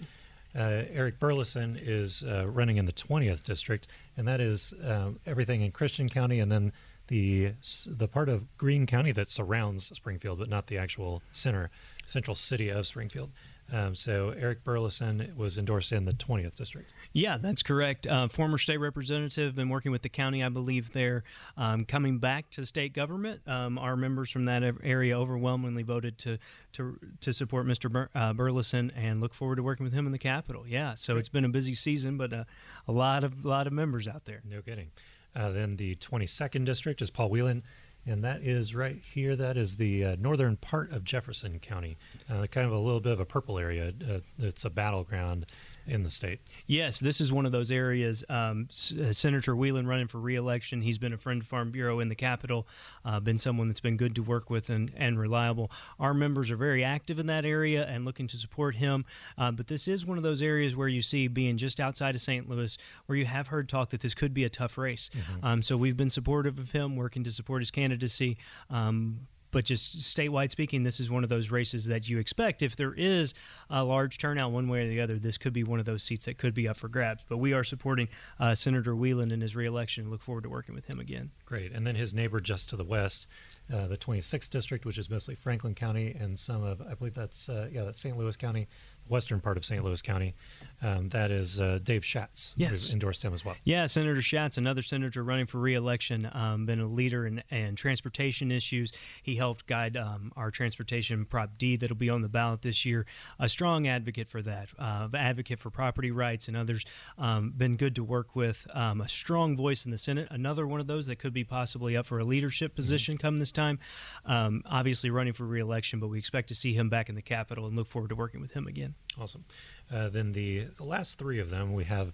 Eric 0.57 1.21
Burlison 1.21 1.79
is 1.81 2.25
uh, 2.25 2.47
running 2.47 2.79
in 2.79 2.87
the 2.87 2.93
20th 2.93 3.45
district, 3.45 3.89
and 4.17 4.27
that 4.27 4.41
is 4.41 4.73
um, 4.83 5.21
everything 5.27 5.63
in 5.63 5.71
Christian 5.71 6.09
County, 6.09 6.41
and 6.41 6.51
then 6.51 6.73
the 7.09 7.53
the 7.87 8.09
part 8.09 8.29
of 8.29 8.57
Greene 8.59 8.87
County 8.87 9.13
that 9.13 9.31
surrounds 9.31 9.87
Springfield, 9.95 10.39
but 10.39 10.49
not 10.49 10.67
the 10.67 10.79
actual 10.79 11.23
center 11.31 11.71
central 12.07 12.35
city 12.35 12.69
of 12.69 12.87
Springfield. 12.87 13.31
Um, 13.73 13.95
so 13.95 14.31
Eric 14.31 14.65
Burlison 14.65 15.35
was 15.37 15.59
endorsed 15.59 15.93
in 15.93 16.05
the 16.05 16.13
20th 16.13 16.55
district. 16.55 16.91
Yeah, 17.17 17.39
that's 17.39 17.63
correct. 17.63 18.07
Uh, 18.07 18.29
former 18.29 18.59
state 18.59 18.77
representative, 18.77 19.55
been 19.55 19.71
working 19.71 19.91
with 19.91 20.03
the 20.03 20.11
county, 20.11 20.45
I 20.45 20.51
believe, 20.51 20.93
there. 20.93 21.25
Um, 21.57 21.87
coming 21.87 22.19
back 22.19 22.51
to 22.51 22.67
state 22.67 22.93
government, 22.93 23.41
um, 23.47 23.79
our 23.79 23.97
members 23.97 24.31
from 24.31 24.45
that 24.45 24.63
area 24.83 25.19
overwhelmingly 25.19 25.83
voted 25.83 26.19
to 26.19 26.37
to 26.75 26.99
to 27.23 27.33
support 27.33 27.67
Mr. 27.67 27.91
Bur- 27.91 28.11
uh, 28.15 28.35
Burlison 28.35 28.91
and 28.95 29.23
look 29.23 29.33
forward 29.33 29.57
to 29.57 29.63
working 29.63 29.85
with 29.85 29.95
him 29.95 30.05
in 30.05 30.13
the 30.13 30.19
Capitol. 30.19 30.67
Yeah, 30.69 30.95
so 30.95 31.17
it's 31.17 31.31
been 31.31 31.47
a 31.47 31.49
busy 31.49 31.75
season, 31.75 32.19
but 32.19 32.35
uh, 32.35 32.45
a 32.87 32.93
lot 32.93 33.25
of 33.25 33.47
lot 33.47 33.67
of 33.67 33.73
members 33.73 34.07
out 34.07 34.27
there. 34.27 34.43
No 34.45 34.61
kidding. 34.61 34.91
Uh, 35.35 35.53
then 35.53 35.77
the 35.77 35.95
22nd 35.95 36.67
district 36.67 37.01
is 37.01 37.09
Paul 37.09 37.31
Wieland, 37.31 37.63
and 38.05 38.23
that 38.25 38.43
is 38.43 38.75
right 38.75 39.01
here. 39.15 39.37
That 39.37 39.57
is 39.57 39.77
the 39.77 40.05
uh, 40.05 40.17
northern 40.21 40.57
part 40.57 40.93
of 40.93 41.03
Jefferson 41.03 41.61
County, 41.61 41.97
uh, 42.29 42.47
kind 42.49 42.67
of 42.67 42.75
a 42.75 42.79
little 42.79 43.01
bit 43.01 43.13
of 43.13 43.21
a 43.21 43.25
purple 43.25 43.59
area. 43.59 43.95
Uh, 44.07 44.19
it's 44.39 44.67
a 44.67 44.71
battleground 44.71 45.47
in 45.87 46.03
the 46.03 46.11
state. 46.11 46.41
Yes, 46.67 47.01
this 47.01 47.21
is 47.21 47.33
one 47.33 47.47
of 47.47 47.53
those 47.53 47.71
areas. 47.71 48.25
Um, 48.29 48.69
S- 48.71 48.93
uh, 48.93 49.13
Senator 49.13 49.55
Wieland 49.55 49.89
running 49.89 50.09
for 50.09 50.19
reelection. 50.19 50.83
He's 50.83 50.99
been 50.99 51.13
a 51.13 51.19
friend 51.19 51.41
of 51.43 51.47
Farm 51.47 51.71
Bureau 51.71 52.01
in 52.01 52.09
the 52.09 52.15
Capitol, 52.15 52.67
uh, 53.05 53.21
been 53.21 53.39
someone 53.39 53.69
that's 53.69 53.81
been 53.81 53.97
good 53.97 54.15
to 54.17 54.23
work 54.23 54.51
with 54.51 54.71
and, 54.71 54.93
and 54.97 55.19
reliable. 55.19 55.71
Our 56.01 56.15
members 56.15 56.51
are 56.51 56.57
very 56.57 56.83
active 56.85 57.19
in 57.19 57.27
that 57.27 57.45
area 57.45 57.87
and 57.87 58.05
looking 58.05 58.27
to 58.29 58.37
support 58.37 58.75
him. 58.77 59.05
Uh, 59.39 59.51
but 59.53 59.67
this 59.69 59.89
is 59.89 60.05
one 60.05 60.17
of 60.19 60.25
those 60.25 60.43
areas 60.43 60.75
where 60.77 60.89
you 60.89 61.03
see 61.03 61.29
being 61.29 61.57
just 61.57 61.81
outside 61.81 62.15
of 62.15 62.21
St. 62.21 62.49
Louis, 62.49 62.77
where 63.07 63.17
you 63.17 63.27
have 63.27 63.49
heard 63.49 63.69
talk 63.69 63.91
that 63.91 64.01
this 64.01 64.15
could 64.15 64.35
be 64.35 64.45
a 64.45 64.49
tough 64.51 64.77
race. 64.79 65.11
Um, 65.43 65.63
so 65.63 65.77
we've 65.77 65.97
been 65.97 66.11
supportive 66.11 66.59
of 66.59 66.73
him, 66.73 66.97
working 66.97 67.25
to 67.25 67.31
support 67.31 67.63
his 67.63 67.71
candidacy. 67.71 68.37
Um, 68.71 69.21
but 69.57 69.65
just 69.65 69.97
statewide 70.01 70.51
speaking, 70.51 70.83
this 70.83 71.01
is 71.01 71.09
one 71.09 71.25
of 71.25 71.31
those 71.31 71.51
races 71.51 71.87
that 71.87 72.11
you 72.11 72.19
expect. 72.19 72.61
If 72.61 72.77
there 72.77 72.93
is 72.93 73.33
a 73.71 73.83
large 73.83 74.19
turnout 74.19 74.53
one 74.53 74.69
way 74.69 74.85
or 74.85 74.89
the 74.91 75.01
other, 75.01 75.19
this 75.19 75.39
could 75.39 75.55
be 75.55 75.65
one 75.65 75.81
of 75.81 75.87
those 75.87 76.03
seats 76.03 76.27
that 76.27 76.37
could 76.37 76.53
be 76.53 76.69
up 76.69 76.77
for 76.77 76.89
grabs. 76.89 77.23
But 77.27 77.39
we 77.39 77.55
are 77.55 77.65
supporting 77.65 78.09
uh, 78.39 78.55
Senator 78.55 78.95
Wieland 78.95 79.33
in 79.33 79.41
his 79.41 79.57
reelection 79.57 80.03
and 80.03 80.11
look 80.11 80.21
forward 80.21 80.45
to 80.45 80.51
working 80.51 80.75
with 80.75 80.85
him 80.85 81.01
again. 81.01 81.31
Great. 81.47 81.73
And 81.73 81.87
then 81.87 81.95
his 81.95 82.13
neighbor 82.13 82.39
just 82.39 82.69
to 82.69 82.77
the 82.77 82.85
west, 82.85 83.29
uh, 83.73 83.87
the 83.87 83.97
26th 83.97 84.51
district, 84.51 84.85
which 84.85 84.99
is 84.99 85.09
mostly 85.09 85.35
Franklin 85.35 85.75
County 85.75 86.15
and 86.21 86.39
some 86.39 86.63
of, 86.63 86.83
I 86.83 86.93
believe 86.93 87.15
that's, 87.15 87.49
uh, 87.49 87.71
yeah, 87.73 87.85
that's 87.85 87.99
St. 87.99 88.15
Louis 88.15 88.37
County, 88.37 88.69
western 89.09 89.41
part 89.41 89.57
of 89.57 89.65
St. 89.65 89.83
Louis 89.83 90.03
County. 90.03 90.35
Um, 90.83 91.09
that 91.11 91.31
is 91.31 91.61
uh, 91.61 91.79
Dave 91.83 92.05
Schatz. 92.05 92.55
Yes. 92.57 92.91
Who 92.91 92.95
endorsed 92.95 93.23
him 93.23 93.33
as 93.33 93.45
well. 93.45 93.57
Yeah, 93.65 93.87
Senator 93.87 94.23
Schatz, 94.23 94.59
another 94.59 94.83
senator 94.83 95.23
running 95.23 95.47
for 95.47 95.59
reelection, 95.59 96.29
um, 96.33 96.67
been 96.67 96.81
a 96.81 96.87
leader 96.87 97.27
in, 97.27 97.43
in 97.51 97.77
transportation 97.77 98.53
issues. 98.53 98.93
He 99.23 99.37
helped 99.37 99.67
guide 99.67 99.97
um, 99.97 100.33
our 100.37 100.51
transportation 100.51 101.25
Prop 101.25 101.51
D 101.59 101.77
that'll 101.77 101.97
be 101.97 102.11
on 102.11 102.23
the 102.23 102.29
ballot 102.29 102.63
this 102.63 102.85
year. 102.85 103.07
A 103.39 103.49
strong 103.49 103.89
advocate 103.89 104.29
for 104.29 104.43
that, 104.43 104.69
uh, 104.79 105.09
advocate 105.15 105.59
for 105.59 105.71
property 105.71 106.11
rights 106.11 106.49
and 106.49 106.57
others. 106.57 106.85
Um, 107.19 107.53
been 107.57 107.77
good 107.77 107.95
to 107.95 108.05
work 108.05 108.37
with. 108.37 108.67
Um, 108.75 109.01
a 109.01 109.09
strong 109.09 109.57
voice 109.57 109.85
in 109.85 109.91
the 109.91 109.99
Senate. 109.99 110.29
Another 110.31 110.67
one 110.67 110.81
of 110.81 110.87
those 110.87 111.07
that 111.07 111.19
could 111.19 111.33
be 111.33 111.45
possibly 111.45 111.97
up 111.97 112.07
for 112.07 112.19
a 112.19 112.25
leadership 112.25 112.75
position 112.75 113.17
come 113.19 113.39
this 113.39 113.53
time. 113.53 113.79
Um, 114.25 114.63
obviously 114.67 115.11
running 115.11 115.33
for 115.33 115.47
reelection, 115.47 116.01
but 116.01 116.09
we 116.09 116.19
expect 116.19 116.49
to 116.49 116.55
see 116.55 116.75
him 116.75 116.89
back 116.89 117.09
in 117.09 117.15
the 117.15 117.23
Capitol 117.23 117.67
and 117.67 117.77
look 117.77 117.87
forward 117.87 118.09
to 118.09 118.17
working 118.17 118.41
with 118.41 118.53
him 118.53 118.67
again. 118.67 118.95
Awesome. 119.19 119.45
Uh, 119.93 120.09
then 120.09 120.33
the, 120.33 120.67
the 120.77 120.85
last 120.85 121.19
three 121.19 121.39
of 121.39 121.51
them, 121.51 121.73
we 121.73 121.85
have 121.85 122.13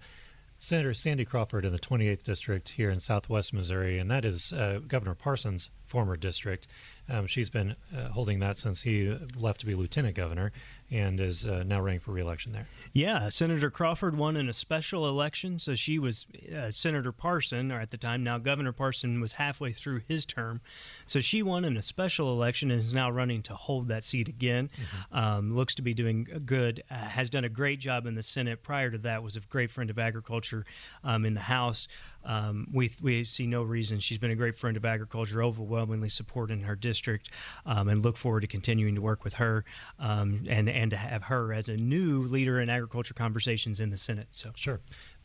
Senator 0.58 0.94
Sandy 0.94 1.24
Crawford 1.24 1.64
in 1.64 1.72
the 1.72 1.78
28th 1.78 2.22
district 2.22 2.68
here 2.70 2.88
in 2.88 3.00
southwest 3.00 3.52
Missouri, 3.52 3.98
and 3.98 4.08
that 4.11 4.24
is 4.24 4.52
uh, 4.52 4.80
Governor 4.87 5.16
Parsons' 5.16 5.70
former 5.87 6.16
district. 6.16 6.68
Um, 7.08 7.26
she's 7.26 7.50
been 7.50 7.74
uh, 7.96 8.08
holding 8.11 8.38
that 8.38 8.58
since 8.58 8.82
he 8.82 9.12
left 9.37 9.61
to 9.61 9.66
be 9.66 9.74
lieutenant 9.74 10.14
governor 10.14 10.52
and 10.92 11.20
is 11.20 11.46
uh, 11.46 11.64
now 11.66 11.81
running 11.81 12.00
for 12.00 12.12
reelection 12.12 12.52
there. 12.52 12.68
Yeah, 12.92 13.31
Senator 13.31 13.70
Crawford 13.70 14.16
won 14.16 14.37
in 14.37 14.50
a 14.50 14.52
special 14.52 15.09
election, 15.09 15.59
so 15.59 15.74
she 15.74 15.98
was 15.98 16.26
uh, 16.55 16.70
Senator 16.70 17.12
Parson, 17.12 17.72
or 17.72 17.81
at 17.81 17.90
the 17.90 17.96
time 17.96 18.22
now 18.22 18.37
Governor 18.37 18.72
Parson 18.72 19.18
was 19.20 19.33
halfway 19.33 19.72
through 19.72 20.02
his 20.07 20.26
term, 20.26 20.61
so 21.07 21.18
she 21.18 21.42
won 21.42 21.64
in 21.64 21.78
a 21.78 21.83
special 21.83 22.33
election 22.33 22.70
and 22.70 22.78
is 22.78 22.92
now 22.92 23.11
running 23.11 23.42
to 23.42 23.55
hold 23.55 23.88
that 23.88 24.05
seat 24.05 24.28
again. 24.28 24.68
Mm-hmm. 24.68 25.18
Um, 25.18 25.57
looks 25.57 25.74
to 25.76 25.83
be 25.83 25.94
doing 25.94 26.26
good. 26.44 26.83
Uh, 26.90 26.96
has 26.96 27.31
done 27.31 27.44
a 27.44 27.48
great 27.48 27.81
job 27.81 28.07
in 28.07 28.14
the 28.14 28.22
Senate. 28.22 28.62
Prior 28.62 28.90
to 28.90 28.98
that, 28.98 29.22
was 29.22 29.37
a 29.37 29.40
great 29.40 29.70
friend 29.70 29.88
of 29.88 29.98
agriculture 29.98 30.66
um, 31.02 31.24
in 31.24 31.33
the 31.33 31.40
House. 31.40 31.88
Um, 32.24 32.68
we 32.72 32.92
we 33.00 33.24
see 33.24 33.46
no 33.46 33.62
reason. 33.62 33.98
She's 33.98 34.18
been 34.18 34.31
a 34.31 34.37
great 34.37 34.57
friend 34.57 34.76
of 34.76 34.85
agriculture, 34.85 35.42
overwhelmingly 35.42 36.09
supported 36.09 36.55
in 36.55 36.64
her 36.64 36.76
district, 36.76 37.31
um, 37.66 37.88
and 37.88 38.05
look 38.05 38.16
forward 38.16 38.42
to 38.42 38.46
continuing 38.46 38.94
to 38.94 39.00
work 39.00 39.24
with 39.24 39.35
her 39.35 39.64
um, 39.98 40.44
and 40.48 40.68
and 40.82 40.90
to 40.90 40.96
have 40.96 41.22
her 41.22 41.52
as 41.52 41.68
a 41.68 41.76
new 41.76 42.24
leader 42.24 42.60
in 42.60 42.68
agriculture 42.68 43.14
conversations 43.14 43.78
in 43.78 43.90
the 43.90 43.96
Senate. 43.96 44.26
So 44.32 44.50
sure, 44.56 44.80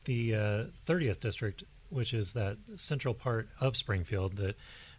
the 0.05 0.35
uh, 0.35 0.63
thirtieth 0.85 1.19
district, 1.19 1.63
which 1.89 2.13
is 2.13 2.33
that 2.33 2.57
central 2.75 3.15
part 3.15 3.49
of 3.59 3.75
Springfield 3.75 4.35
that 4.35 4.55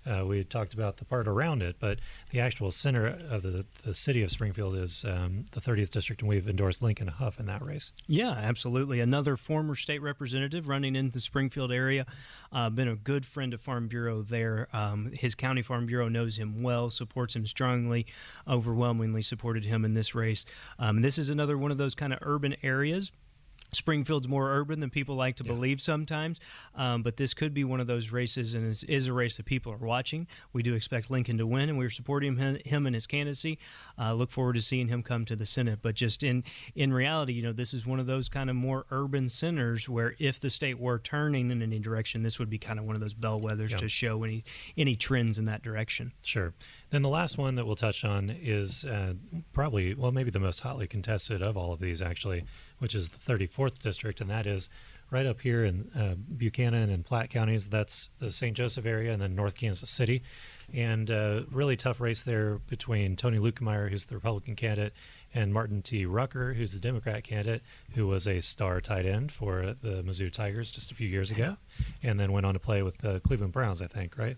uh, 0.08 0.24
we 0.24 0.42
talked 0.44 0.74
about 0.74 0.96
the 0.96 1.04
part 1.04 1.28
around 1.28 1.62
it, 1.62 1.76
but 1.78 1.98
the 2.30 2.40
actual 2.40 2.70
center 2.70 3.06
of 3.30 3.42
the, 3.42 3.64
the 3.84 3.94
city 3.94 4.22
of 4.22 4.30
Springfield 4.30 4.76
is 4.76 5.04
um, 5.04 5.46
the 5.52 5.60
30th 5.60 5.90
district, 5.90 6.22
and 6.22 6.28
we've 6.28 6.48
endorsed 6.48 6.82
Lincoln 6.82 7.08
Hough 7.08 7.38
in 7.38 7.46
that 7.46 7.62
race. 7.62 7.92
Yeah, 8.06 8.30
absolutely. 8.30 9.00
Another 9.00 9.36
former 9.36 9.74
state 9.74 10.00
representative 10.00 10.68
running 10.68 10.96
in 10.96 11.10
the 11.10 11.20
Springfield 11.20 11.72
area. 11.72 12.06
Uh, 12.52 12.70
been 12.70 12.88
a 12.88 12.96
good 12.96 13.26
friend 13.26 13.52
of 13.52 13.60
Farm 13.60 13.88
Bureau 13.88 14.22
there. 14.22 14.68
Um, 14.72 15.12
his 15.12 15.34
county 15.34 15.62
Farm 15.62 15.86
Bureau 15.86 16.08
knows 16.08 16.38
him 16.38 16.62
well, 16.62 16.90
supports 16.90 17.36
him 17.36 17.46
strongly, 17.46 18.06
overwhelmingly 18.46 19.22
supported 19.22 19.64
him 19.64 19.84
in 19.84 19.94
this 19.94 20.14
race. 20.14 20.44
Um, 20.78 21.02
this 21.02 21.18
is 21.18 21.30
another 21.30 21.58
one 21.58 21.70
of 21.70 21.78
those 21.78 21.94
kind 21.94 22.12
of 22.12 22.18
urban 22.22 22.56
areas 22.62 23.12
Springfield's 23.72 24.28
more 24.28 24.50
urban 24.50 24.80
than 24.80 24.90
people 24.90 25.14
like 25.14 25.36
to 25.36 25.44
yeah. 25.44 25.52
believe 25.52 25.80
sometimes, 25.80 26.40
um, 26.74 27.02
but 27.02 27.16
this 27.16 27.34
could 27.34 27.52
be 27.52 27.64
one 27.64 27.80
of 27.80 27.86
those 27.86 28.10
races, 28.10 28.54
and 28.54 28.68
is, 28.68 28.84
is, 28.84 29.08
a 29.08 29.12
race 29.12 29.36
that 29.36 29.46
people 29.46 29.72
are 29.72 29.76
watching. 29.76 30.26
We 30.52 30.62
do 30.62 30.74
expect 30.74 31.10
Lincoln 31.10 31.38
to 31.38 31.46
win, 31.46 31.68
and 31.68 31.78
we're 31.78 31.90
supporting 31.90 32.36
him, 32.36 32.58
him 32.64 32.86
in 32.86 32.94
his 32.94 33.06
candidacy. 33.06 33.58
Uh, 33.98 34.14
look 34.14 34.30
forward 34.30 34.54
to 34.54 34.62
seeing 34.62 34.88
him 34.88 35.02
come 35.02 35.24
to 35.26 35.36
the 35.36 35.46
Senate. 35.46 35.80
But 35.82 35.94
just 35.94 36.22
in 36.22 36.44
in 36.74 36.92
reality, 36.92 37.32
you 37.32 37.42
know, 37.42 37.52
this 37.52 37.74
is 37.74 37.86
one 37.86 38.00
of 38.00 38.06
those 38.06 38.28
kind 38.28 38.50
of 38.50 38.56
more 38.56 38.86
urban 38.90 39.28
centers 39.28 39.88
where 39.88 40.14
if 40.18 40.40
the 40.40 40.50
state 40.50 40.78
were 40.78 40.98
turning 40.98 41.50
in 41.50 41.62
any 41.62 41.78
direction, 41.78 42.22
this 42.22 42.38
would 42.38 42.50
be 42.50 42.58
kind 42.58 42.78
of 42.78 42.84
one 42.84 42.94
of 42.94 43.00
those 43.00 43.14
bellwethers 43.14 43.70
yeah. 43.70 43.76
to 43.78 43.88
show 43.88 44.22
any 44.24 44.44
any 44.76 44.96
trends 44.96 45.38
in 45.38 45.44
that 45.46 45.62
direction. 45.62 46.12
Sure. 46.22 46.54
Then 46.90 47.02
the 47.02 47.08
last 47.08 47.36
one 47.36 47.54
that 47.56 47.66
we'll 47.66 47.76
touch 47.76 48.04
on 48.04 48.30
is 48.30 48.84
uh, 48.84 49.12
probably, 49.52 49.94
well, 49.94 50.10
maybe 50.10 50.30
the 50.30 50.40
most 50.40 50.60
hotly 50.60 50.86
contested 50.86 51.42
of 51.42 51.56
all 51.56 51.72
of 51.72 51.80
these, 51.80 52.00
actually 52.00 52.44
which 52.78 52.94
is 52.94 53.10
the 53.10 53.18
34th 53.18 53.80
district, 53.80 54.20
and 54.20 54.30
that 54.30 54.46
is 54.46 54.68
right 55.10 55.26
up 55.26 55.40
here 55.40 55.64
in 55.64 55.90
uh, 55.96 56.14
Buchanan 56.36 56.90
and 56.90 57.04
Platte 57.04 57.30
counties. 57.30 57.68
That's 57.68 58.10
the 58.18 58.30
St. 58.30 58.56
Joseph 58.56 58.84
area, 58.86 59.12
and 59.12 59.22
then 59.22 59.34
North 59.34 59.54
Kansas 59.54 59.88
City. 59.88 60.22
And 60.72 61.10
uh, 61.10 61.42
really 61.50 61.76
tough 61.76 61.98
race 62.00 62.22
there 62.22 62.58
between 62.68 63.16
Tony 63.16 63.38
Luetkemeyer, 63.38 63.90
who's 63.90 64.04
the 64.04 64.14
Republican 64.14 64.54
candidate, 64.54 64.92
and 65.34 65.52
Martin 65.52 65.80
T. 65.80 66.04
Rucker, 66.04 66.52
who's 66.52 66.72
the 66.72 66.80
Democrat 66.80 67.24
candidate, 67.24 67.62
who 67.94 68.06
was 68.06 68.26
a 68.26 68.40
star 68.40 68.80
tight 68.80 69.06
end 69.06 69.32
for 69.32 69.74
the 69.80 70.02
Mizzou 70.02 70.30
Tigers 70.30 70.70
just 70.70 70.90
a 70.90 70.94
few 70.94 71.08
years 71.08 71.30
ago, 71.30 71.56
and 72.02 72.20
then 72.20 72.32
went 72.32 72.44
on 72.44 72.54
to 72.54 72.60
play 72.60 72.82
with 72.82 72.98
the 72.98 73.20
Cleveland 73.20 73.52
Browns, 73.52 73.80
I 73.80 73.86
think, 73.86 74.18
right? 74.18 74.36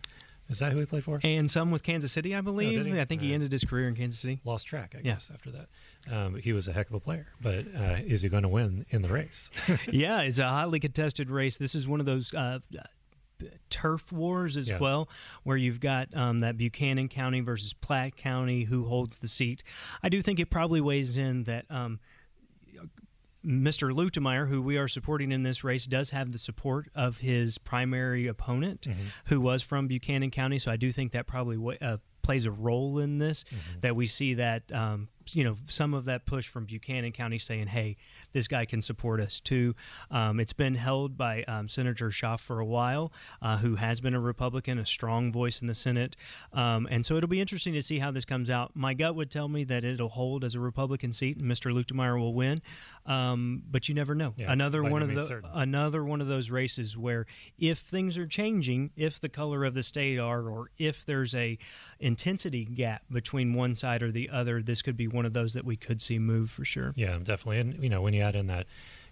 Is 0.49 0.59
that 0.59 0.73
who 0.73 0.81
he 0.81 0.87
played 0.87 1.05
for? 1.05 1.21
And 1.23 1.49
some 1.49 1.71
with 1.71 1.85
Kansas 1.85 2.11
City, 2.11 2.35
I 2.35 2.41
believe. 2.41 2.85
Oh, 2.85 3.01
I 3.01 3.05
think 3.05 3.23
he 3.23 3.33
ended 3.33 3.53
his 3.53 3.65
career 3.65 3.87
in 3.87 3.95
Kansas 3.95 4.19
City. 4.19 4.41
Lost 4.45 4.67
track, 4.67 4.97
I 4.99 5.01
guess, 5.01 5.31
after 5.33 5.51
that. 5.53 5.69
Um, 6.11 6.37
he 6.37 6.53
was 6.53 6.69
a 6.69 6.73
heck 6.73 6.89
of 6.89 6.95
a 6.95 7.01
player, 7.01 7.27
but 7.41 7.67
uh, 7.77 7.97
is 8.05 8.23
he 8.23 8.29
going 8.29 8.43
to 8.43 8.49
win 8.49 8.87
in 8.91 9.03
the 9.03 9.09
race? 9.09 9.51
yeah, 9.93 10.21
it's 10.21 10.39
a 10.39 10.49
highly 10.49 10.81
contested 10.81 11.31
race. 11.31 11.57
This 11.57 11.75
is 11.75 11.87
one 11.87 12.01
of 12.01 12.07
those. 12.07 12.33
Uh, 12.35 12.61
turf 13.71 14.13
wars 14.13 14.59
as 14.59 14.69
yeah. 14.69 14.79
well, 14.79 15.09
where 15.45 15.57
you've 15.57 15.81
got 15.81 16.15
um, 16.15 16.41
that 16.41 16.59
Buchanan 16.59 17.09
County 17.09 17.41
versus 17.41 17.73
Platte 17.73 18.17
County, 18.17 18.65
who 18.65 18.85
holds 18.85 19.19
the 19.19 19.29
seat. 19.29 19.63
I 20.03 20.11
do 20.11 20.21
think 20.21 20.39
it 20.39 20.51
probably 20.51 20.83
weighs 20.83 21.17
in 21.17 21.45
that 21.45 21.65
um, 21.71 22.01
Mr. 23.45 23.93
Luetkemeyer, 23.93 24.49
who 24.49 24.61
we 24.61 24.77
are 24.77 24.89
supporting 24.89 25.33
in 25.33 25.43
this 25.43 25.65
race, 25.65 25.87
does 25.87 26.11
have 26.11 26.33
the 26.33 26.39
support 26.39 26.89
of 26.95 27.19
his 27.19 27.57
primary 27.59 28.27
opponent, 28.27 28.83
mm-hmm. 28.83 29.01
who 29.27 29.41
was 29.41 29.63
from 29.63 29.87
Buchanan 29.89 30.31
County. 30.31 30.59
So 30.59 30.71
I 30.71 30.77
do 30.77 30.93
think 30.93 31.13
that 31.13 31.27
probably 31.27 31.79
uh, 31.81 31.97
plays 32.31 32.45
a 32.45 32.51
role 32.53 33.01
in 33.01 33.19
this. 33.19 33.45
Mm-hmm. 33.45 33.81
That 33.81 33.97
we 33.97 34.07
see 34.07 34.35
that 34.35 34.63
um, 34.73 35.09
you 35.33 35.43
know 35.43 35.57
some 35.69 35.95
of 35.95 36.05
that 36.05 36.27
push 36.27 36.47
from 36.47 36.65
Buchanan 36.65 37.11
County 37.11 37.39
saying, 37.39 37.67
"Hey, 37.67 37.97
this 38.33 38.47
guy 38.47 38.65
can 38.67 38.81
support 38.83 39.21
us 39.21 39.41
too." 39.41 39.75
Um, 40.13 40.39
it's 40.39 40.53
been 40.53 40.77
held 40.77 41.17
by 41.17 41.43
um, 41.45 41.69
Senator 41.69 42.11
Schaaf 42.11 42.39
for 42.39 42.61
a 42.61 42.65
while, 42.65 43.13
uh, 43.43 43.57
who 43.57 43.75
has 43.75 44.01
been 44.01 44.15
a 44.15 44.21
Republican, 44.21 44.79
a 44.79 44.87
strong 44.87 45.33
voice 45.33 45.61
in 45.61 45.67
the 45.67 45.75
Senate, 45.75 46.15
um, 46.53 46.87
and 46.89 47.05
so 47.05 47.17
it'll 47.17 47.29
be 47.29 47.41
interesting 47.41 47.75
to 47.75 47.83
see 47.83 47.99
how 47.99 48.13
this 48.13 48.25
comes 48.25 48.49
out. 48.49 48.71
My 48.75 48.95
gut 48.95 49.17
would 49.17 49.31
tell 49.31 49.49
me 49.49 49.65
that 49.65 49.85
it'll 49.85 50.09
hold 50.09 50.45
as 50.45 50.55
a 50.55 50.61
Republican 50.61 51.13
seat, 51.13 51.37
and 51.37 51.47
Mr. 51.47 51.73
Luetkemeyer 51.73 52.17
will 52.17 52.35
win, 52.35 52.59
um, 53.07 53.63
but 53.69 53.89
you 53.89 53.95
never 53.97 54.15
know. 54.15 54.35
Yeah, 54.37 54.53
another 54.53 54.85
one 54.85 55.03
of 55.03 55.09
the 55.09 55.43
another 55.53 56.05
one 56.05 56.21
of 56.21 56.29
those 56.29 56.49
races 56.49 56.97
where 56.97 57.27
if 57.59 57.81
things 57.81 58.17
are 58.17 58.27
changing, 58.27 58.91
if 58.97 59.21
the 59.21 59.29
color 59.29 59.65
of 59.65 59.75
the 59.75 59.83
state 59.83 60.19
are, 60.19 60.49
or 60.49 60.71
if 60.79 61.05
there's 61.05 61.35
a 61.35 61.59
intensity 62.01 62.65
gap 62.65 63.03
between 63.11 63.55
one 63.55 63.75
side 63.75 64.03
or 64.03 64.11
the 64.11 64.31
other, 64.31 64.63
this 64.63 64.83
could 64.83 64.97
be 64.97 65.07
one 65.07 65.27
of 65.27 65.33
those 65.33 65.55
that 65.55 65.65
we 65.65 65.77
could 65.77 66.01
see 66.03 66.19
move 66.19 66.51
for 66.51 66.65
sure. 66.65 66.93
Yeah, 66.97 67.19
definitely. 67.19 67.59
And 67.59 67.83
you 67.83 67.89
know, 67.89 68.03
when 68.03 68.15
you 68.15 68.23
add 68.23 68.35
in 68.35 68.47
that, 68.49 68.67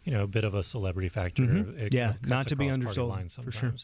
you 0.05 0.13
know, 0.13 0.25
a 0.25 0.27
bit 0.27 0.45
of 0.45 0.55
a 0.55 0.63
celebrity 0.63 1.09
factor, 1.09 1.43
mm-hmm. 1.43 1.89
yeah, 1.93 2.15
not 2.25 2.49
to 2.49 2.57
be 2.57 2.69
undersold 2.69 3.31
for 3.33 3.53
sure. 3.53 3.75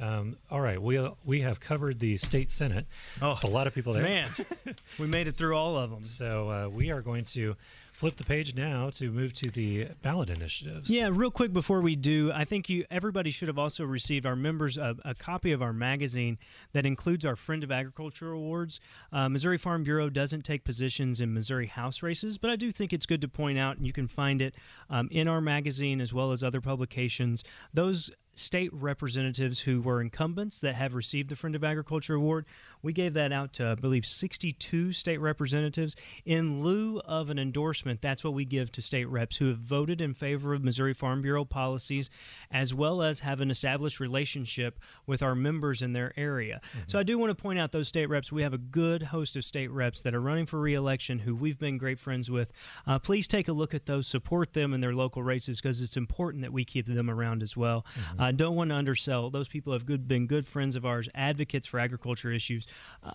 Um, 0.00 0.36
all 0.50 0.60
right, 0.60 0.80
we 0.80 1.08
we 1.24 1.40
have 1.42 1.60
covered 1.60 2.00
the 2.00 2.16
state 2.16 2.50
senate. 2.50 2.86
Oh, 3.22 3.38
a 3.42 3.46
lot 3.46 3.66
of 3.66 3.74
people 3.74 3.92
there. 3.92 4.02
Man, 4.02 4.30
we 4.98 5.06
made 5.06 5.28
it 5.28 5.36
through 5.36 5.56
all 5.56 5.76
of 5.76 5.90
them. 5.90 6.04
So 6.04 6.50
uh, 6.50 6.68
we 6.68 6.90
are 6.90 7.00
going 7.00 7.24
to 7.26 7.56
flip 7.94 8.16
the 8.16 8.24
page 8.24 8.56
now 8.56 8.90
to 8.90 9.10
move 9.10 9.32
to 9.32 9.48
the 9.50 9.86
ballot 10.02 10.28
initiatives. 10.28 10.90
Yeah, 10.90 11.08
real 11.12 11.30
quick 11.30 11.52
before 11.52 11.80
we 11.80 11.94
do, 11.94 12.32
I 12.34 12.44
think 12.44 12.68
you 12.68 12.84
everybody 12.90 13.30
should 13.30 13.46
have 13.46 13.58
also 13.58 13.84
received 13.84 14.26
our 14.26 14.34
members 14.34 14.76
a, 14.76 14.96
a 15.04 15.14
copy 15.14 15.52
of 15.52 15.62
our 15.62 15.72
magazine 15.72 16.36
that 16.72 16.84
includes 16.84 17.24
our 17.24 17.36
Friend 17.36 17.62
of 17.62 17.70
Agriculture 17.70 18.32
awards. 18.32 18.80
Uh, 19.12 19.28
Missouri 19.28 19.58
Farm 19.58 19.84
Bureau 19.84 20.10
doesn't 20.10 20.42
take 20.42 20.64
positions 20.64 21.20
in 21.20 21.32
Missouri 21.32 21.68
House 21.68 22.02
races, 22.02 22.36
but 22.36 22.50
I 22.50 22.56
do 22.56 22.72
think 22.72 22.92
it's 22.92 23.06
good 23.06 23.20
to 23.20 23.28
point 23.28 23.58
out, 23.58 23.76
and 23.76 23.86
you 23.86 23.92
can 23.92 24.08
find 24.08 24.42
it 24.42 24.56
um, 24.90 25.08
in 25.12 25.28
our 25.28 25.40
magazine 25.40 26.00
as 26.00 26.12
well 26.12 26.32
as 26.32 26.42
other 26.42 26.60
publications. 26.60 27.44
Those 27.72 28.10
state 28.34 28.72
representatives 28.72 29.60
who 29.60 29.80
were 29.80 30.00
incumbents 30.00 30.60
that 30.60 30.74
have 30.74 30.94
received 30.94 31.28
the 31.28 31.36
Friend 31.36 31.54
of 31.54 31.64
Agriculture 31.64 32.14
Award. 32.14 32.46
We 32.82 32.92
gave 32.92 33.14
that 33.14 33.32
out 33.32 33.54
to, 33.54 33.68
I 33.68 33.74
believe, 33.74 34.04
62 34.04 34.92
state 34.92 35.18
representatives. 35.18 35.96
In 36.26 36.62
lieu 36.62 37.00
of 37.04 37.30
an 37.30 37.38
endorsement, 37.38 38.02
that's 38.02 38.22
what 38.22 38.34
we 38.34 38.44
give 38.44 38.70
to 38.72 38.82
state 38.82 39.06
reps 39.06 39.38
who 39.38 39.48
have 39.48 39.58
voted 39.58 40.00
in 40.00 40.12
favor 40.12 40.52
of 40.52 40.62
Missouri 40.62 40.92
Farm 40.92 41.22
Bureau 41.22 41.44
policies, 41.44 42.10
as 42.50 42.74
well 42.74 43.02
as 43.02 43.20
have 43.20 43.40
an 43.40 43.50
established 43.50 44.00
relationship 44.00 44.78
with 45.06 45.22
our 45.22 45.34
members 45.34 45.80
in 45.80 45.92
their 45.94 46.12
area. 46.16 46.60
Mm-hmm. 46.70 46.80
So 46.88 46.98
I 46.98 47.04
do 47.04 47.18
want 47.18 47.30
to 47.30 47.42
point 47.42 47.58
out 47.58 47.72
those 47.72 47.88
state 47.88 48.06
reps. 48.06 48.30
We 48.30 48.42
have 48.42 48.52
a 48.52 48.58
good 48.58 49.02
host 49.02 49.36
of 49.36 49.44
state 49.44 49.70
reps 49.70 50.02
that 50.02 50.14
are 50.14 50.20
running 50.20 50.46
for 50.46 50.60
reelection 50.60 51.20
who 51.20 51.34
we've 51.34 51.58
been 51.58 51.78
great 51.78 51.98
friends 51.98 52.30
with. 52.30 52.52
Uh, 52.86 52.98
please 52.98 53.26
take 53.26 53.48
a 53.48 53.52
look 53.52 53.72
at 53.72 53.86
those, 53.86 54.06
support 54.06 54.52
them 54.52 54.74
in 54.74 54.80
their 54.80 54.94
local 54.94 55.22
races 55.22 55.60
because 55.60 55.80
it's 55.80 55.96
important 55.96 56.42
that 56.42 56.52
we 56.52 56.64
keep 56.64 56.86
them 56.86 57.08
around 57.08 57.42
as 57.42 57.56
well. 57.56 57.86
Mm-hmm. 57.98 58.20
Uh, 58.20 58.23
don't 58.32 58.56
want 58.56 58.70
to 58.70 58.76
undersell. 58.76 59.30
Those 59.30 59.48
people 59.48 59.72
have 59.72 59.86
good, 59.86 60.06
been 60.06 60.26
good 60.26 60.46
friends 60.46 60.76
of 60.76 60.84
ours, 60.84 61.08
advocates 61.14 61.66
for 61.66 61.80
agriculture 61.80 62.32
issues 62.32 62.66
uh, 63.02 63.12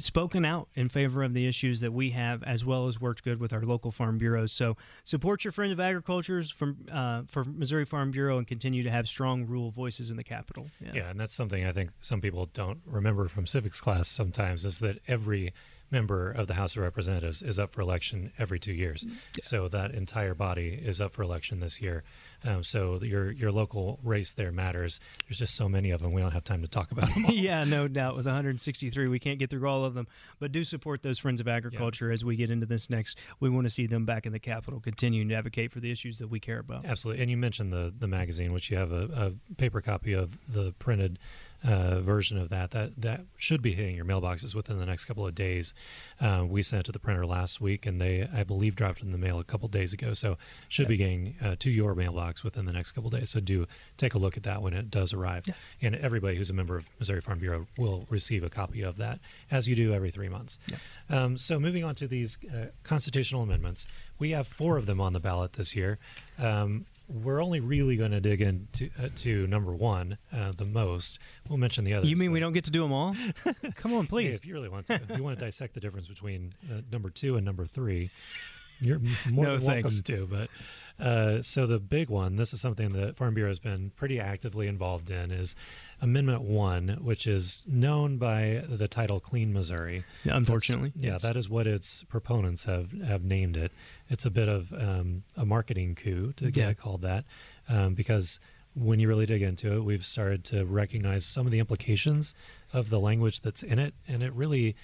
spoken 0.00 0.44
out 0.44 0.68
in 0.74 0.88
favor 0.88 1.22
of 1.22 1.34
the 1.34 1.46
issues 1.46 1.80
that 1.80 1.92
we 1.92 2.10
have, 2.10 2.42
as 2.42 2.64
well 2.64 2.86
as 2.86 3.00
worked 3.00 3.24
good 3.24 3.40
with 3.40 3.52
our 3.52 3.62
local 3.62 3.90
farm 3.90 4.18
bureaus. 4.18 4.52
So 4.52 4.76
support 5.04 5.44
your 5.44 5.52
friends 5.52 5.72
of 5.72 5.80
agricultures 5.80 6.50
from 6.50 6.76
uh, 6.92 7.22
for 7.28 7.44
Missouri 7.44 7.84
Farm 7.84 8.10
Bureau 8.10 8.38
and 8.38 8.46
continue 8.46 8.82
to 8.82 8.90
have 8.90 9.08
strong 9.08 9.46
rural 9.46 9.70
voices 9.70 10.10
in 10.10 10.16
the 10.16 10.24
capital. 10.24 10.68
Yeah. 10.80 10.90
yeah, 10.94 11.10
and 11.10 11.20
that's 11.20 11.34
something 11.34 11.64
I 11.64 11.72
think 11.72 11.90
some 12.00 12.20
people 12.20 12.46
don't 12.52 12.80
remember 12.86 13.28
from 13.28 13.46
civics 13.46 13.80
class 13.80 14.08
sometimes 14.08 14.64
is 14.64 14.78
that 14.80 14.98
every 15.08 15.52
member 15.90 16.30
of 16.30 16.46
the 16.46 16.54
House 16.54 16.76
of 16.76 16.82
Representatives 16.82 17.42
is 17.42 17.58
up 17.58 17.72
for 17.72 17.80
election 17.80 18.32
every 18.38 18.58
two 18.58 18.72
years. 18.72 19.04
Yeah. 19.04 19.14
So 19.42 19.68
that 19.68 19.92
entire 19.92 20.34
body 20.34 20.78
is 20.82 21.00
up 21.00 21.12
for 21.12 21.22
election 21.22 21.60
this 21.60 21.80
year. 21.80 22.04
Um, 22.44 22.62
so 22.62 23.00
your 23.02 23.30
your 23.32 23.50
local 23.50 23.98
race 24.02 24.32
there 24.32 24.52
matters. 24.52 25.00
There's 25.26 25.38
just 25.38 25.56
so 25.56 25.68
many 25.68 25.90
of 25.90 26.00
them. 26.00 26.12
We 26.12 26.22
don't 26.22 26.30
have 26.30 26.44
time 26.44 26.62
to 26.62 26.68
talk 26.68 26.92
about 26.92 27.12
them. 27.14 27.26
yeah, 27.28 27.64
no 27.64 27.88
doubt. 27.88 28.14
With 28.14 28.26
163, 28.26 29.08
we 29.08 29.18
can't 29.18 29.38
get 29.38 29.50
through 29.50 29.68
all 29.68 29.84
of 29.84 29.94
them. 29.94 30.06
But 30.38 30.52
do 30.52 30.62
support 30.62 31.02
those 31.02 31.18
friends 31.18 31.40
of 31.40 31.48
agriculture 31.48 32.08
yeah. 32.08 32.14
as 32.14 32.24
we 32.24 32.36
get 32.36 32.50
into 32.50 32.66
this 32.66 32.88
next. 32.88 33.18
We 33.40 33.50
want 33.50 33.64
to 33.64 33.70
see 33.70 33.86
them 33.86 34.04
back 34.06 34.24
in 34.24 34.32
the 34.32 34.38
Capitol, 34.38 34.80
continuing 34.80 35.28
to 35.30 35.34
advocate 35.34 35.72
for 35.72 35.80
the 35.80 35.90
issues 35.90 36.18
that 36.18 36.28
we 36.28 36.38
care 36.38 36.58
about. 36.58 36.84
Absolutely. 36.84 37.22
And 37.22 37.30
you 37.30 37.36
mentioned 37.36 37.72
the 37.72 37.92
the 37.96 38.08
magazine, 38.08 38.52
which 38.52 38.70
you 38.70 38.76
have 38.76 38.92
a, 38.92 39.32
a 39.50 39.54
paper 39.54 39.80
copy 39.80 40.12
of 40.12 40.38
the 40.48 40.72
printed 40.78 41.18
uh, 41.64 42.00
version 42.00 42.38
of 42.38 42.48
that. 42.50 42.70
That 42.70 42.92
that 43.00 43.22
should 43.36 43.62
be 43.62 43.74
hitting 43.74 43.96
your 43.96 44.04
mailboxes 44.04 44.54
within 44.54 44.78
the 44.78 44.86
next 44.86 45.04
couple 45.06 45.26
of 45.26 45.34
days. 45.34 45.74
Uh, 46.20 46.44
we 46.48 46.62
sent 46.62 46.80
it 46.80 46.84
to 46.84 46.92
the 46.92 46.98
printer 46.98 47.26
last 47.26 47.60
week, 47.60 47.86
and 47.86 48.00
they, 48.00 48.28
I 48.32 48.44
believe, 48.44 48.76
dropped 48.76 49.00
it 49.00 49.04
in 49.04 49.12
the 49.12 49.18
mail 49.18 49.38
a 49.38 49.44
couple 49.44 49.68
days 49.68 49.92
ago. 49.92 50.14
So 50.14 50.36
should 50.68 50.86
Okay. 50.86 50.94
be 50.94 50.96
getting 50.98 51.34
uh, 51.42 51.56
to 51.58 51.70
your 51.70 51.94
mailbox 51.94 52.42
within 52.44 52.64
the 52.66 52.72
next 52.72 52.92
couple 52.92 53.10
days. 53.10 53.30
So 53.30 53.40
do 53.40 53.66
take 53.96 54.14
a 54.14 54.18
look 54.18 54.36
at 54.36 54.42
that 54.44 54.62
when 54.62 54.72
it 54.74 54.90
does 54.90 55.12
arrive. 55.12 55.44
Yeah. 55.48 55.54
And 55.82 55.94
everybody 55.96 56.36
who's 56.36 56.50
a 56.50 56.54
member 56.54 56.76
of 56.76 56.84
Missouri 56.98 57.20
Farm 57.20 57.38
Bureau 57.38 57.66
will 57.76 58.06
receive 58.08 58.42
a 58.44 58.50
copy 58.50 58.82
of 58.82 58.96
that, 58.98 59.18
as 59.50 59.68
you 59.68 59.74
do 59.74 59.92
every 59.92 60.10
three 60.10 60.28
months. 60.28 60.58
Um, 61.10 61.38
so 61.38 61.58
moving 61.58 61.84
on 61.84 61.94
to 61.96 62.06
these 62.06 62.38
uh, 62.52 62.66
constitutional 62.84 63.42
amendments, 63.42 63.86
we 64.18 64.30
have 64.30 64.46
four 64.46 64.76
of 64.76 64.86
them 64.86 65.00
on 65.00 65.12
the 65.12 65.20
ballot 65.20 65.54
this 65.54 65.74
year. 65.76 65.98
Um, 66.38 66.86
we're 67.08 67.42
only 67.42 67.60
really 67.60 67.96
going 67.96 68.10
to 68.10 68.20
dig 68.20 68.42
into 68.42 68.90
uh, 69.02 69.08
to 69.16 69.46
number 69.46 69.72
one 69.74 70.18
uh, 70.32 70.52
the 70.56 70.64
most. 70.64 71.18
We'll 71.48 71.58
mention 71.58 71.84
the 71.84 71.94
others. 71.94 72.10
You 72.10 72.16
mean 72.16 72.32
we 72.32 72.40
don't 72.40 72.52
get 72.52 72.64
to 72.64 72.70
do 72.70 72.82
them 72.82 72.92
all? 72.92 73.14
Come 73.76 73.94
on, 73.94 74.02
Hey, 74.02 74.08
please. 74.08 74.34
if 74.34 74.44
you 74.46 74.54
really 74.54 74.68
want 74.68 74.86
to, 74.88 74.94
if 74.94 75.16
you 75.16 75.22
want 75.22 75.38
to 75.38 75.44
dissect 75.44 75.74
the 75.74 75.80
difference 75.80 76.06
between 76.06 76.52
uh, 76.70 76.82
number 76.92 77.08
two 77.10 77.36
and 77.36 77.44
number 77.46 77.66
three, 77.66 78.10
you're 78.80 78.98
more 79.30 79.44
No, 79.46 79.56
than 79.58 79.66
welcome 79.66 79.90
thanks. 79.90 80.00
to. 80.02 80.26
But 80.30 81.04
uh, 81.04 81.42
so 81.42 81.66
the 81.66 81.78
big 81.78 82.10
one, 82.10 82.36
this 82.36 82.52
is 82.52 82.60
something 82.60 82.92
that 82.92 83.16
Farm 83.16 83.34
Bureau 83.34 83.50
has 83.50 83.58
been 83.58 83.90
pretty 83.96 84.20
actively 84.20 84.66
involved 84.66 85.10
in, 85.10 85.30
is 85.30 85.56
Amendment 86.00 86.42
One, 86.42 86.98
which 87.00 87.26
is 87.26 87.62
known 87.66 88.18
by 88.18 88.64
the 88.68 88.86
title 88.88 89.18
"Clean 89.20 89.52
Missouri." 89.52 90.04
Yeah, 90.24 90.36
Unfortunately, 90.36 90.92
That's- 90.94 91.04
yeah, 91.22 91.28
that 91.28 91.36
is 91.36 91.48
what 91.48 91.66
its 91.66 92.04
proponents 92.04 92.64
have 92.64 92.92
have 92.92 93.24
named 93.24 93.56
it. 93.56 93.72
It's 94.08 94.24
a 94.24 94.30
bit 94.30 94.48
of 94.48 94.72
um, 94.72 95.24
a 95.36 95.44
marketing 95.44 95.94
coup 95.96 96.32
to 96.36 96.50
get 96.50 96.56
Yeah. 96.62 96.68
it 96.70 96.78
called 96.78 97.02
that, 97.02 97.24
um, 97.68 97.94
because 97.94 98.38
when 98.74 99.00
you 99.00 99.08
really 99.08 99.26
dig 99.26 99.42
into 99.42 99.72
it, 99.72 99.80
we've 99.84 100.06
started 100.06 100.44
to 100.44 100.64
recognize 100.64 101.24
some 101.26 101.46
of 101.46 101.52
the 101.52 101.58
implications 101.58 102.32
of 102.72 102.90
the 102.90 103.00
language 103.00 103.40
that's 103.40 103.62
in 103.64 103.78
it, 103.80 103.94
and 104.06 104.22
it 104.22 104.32
really 104.34 104.76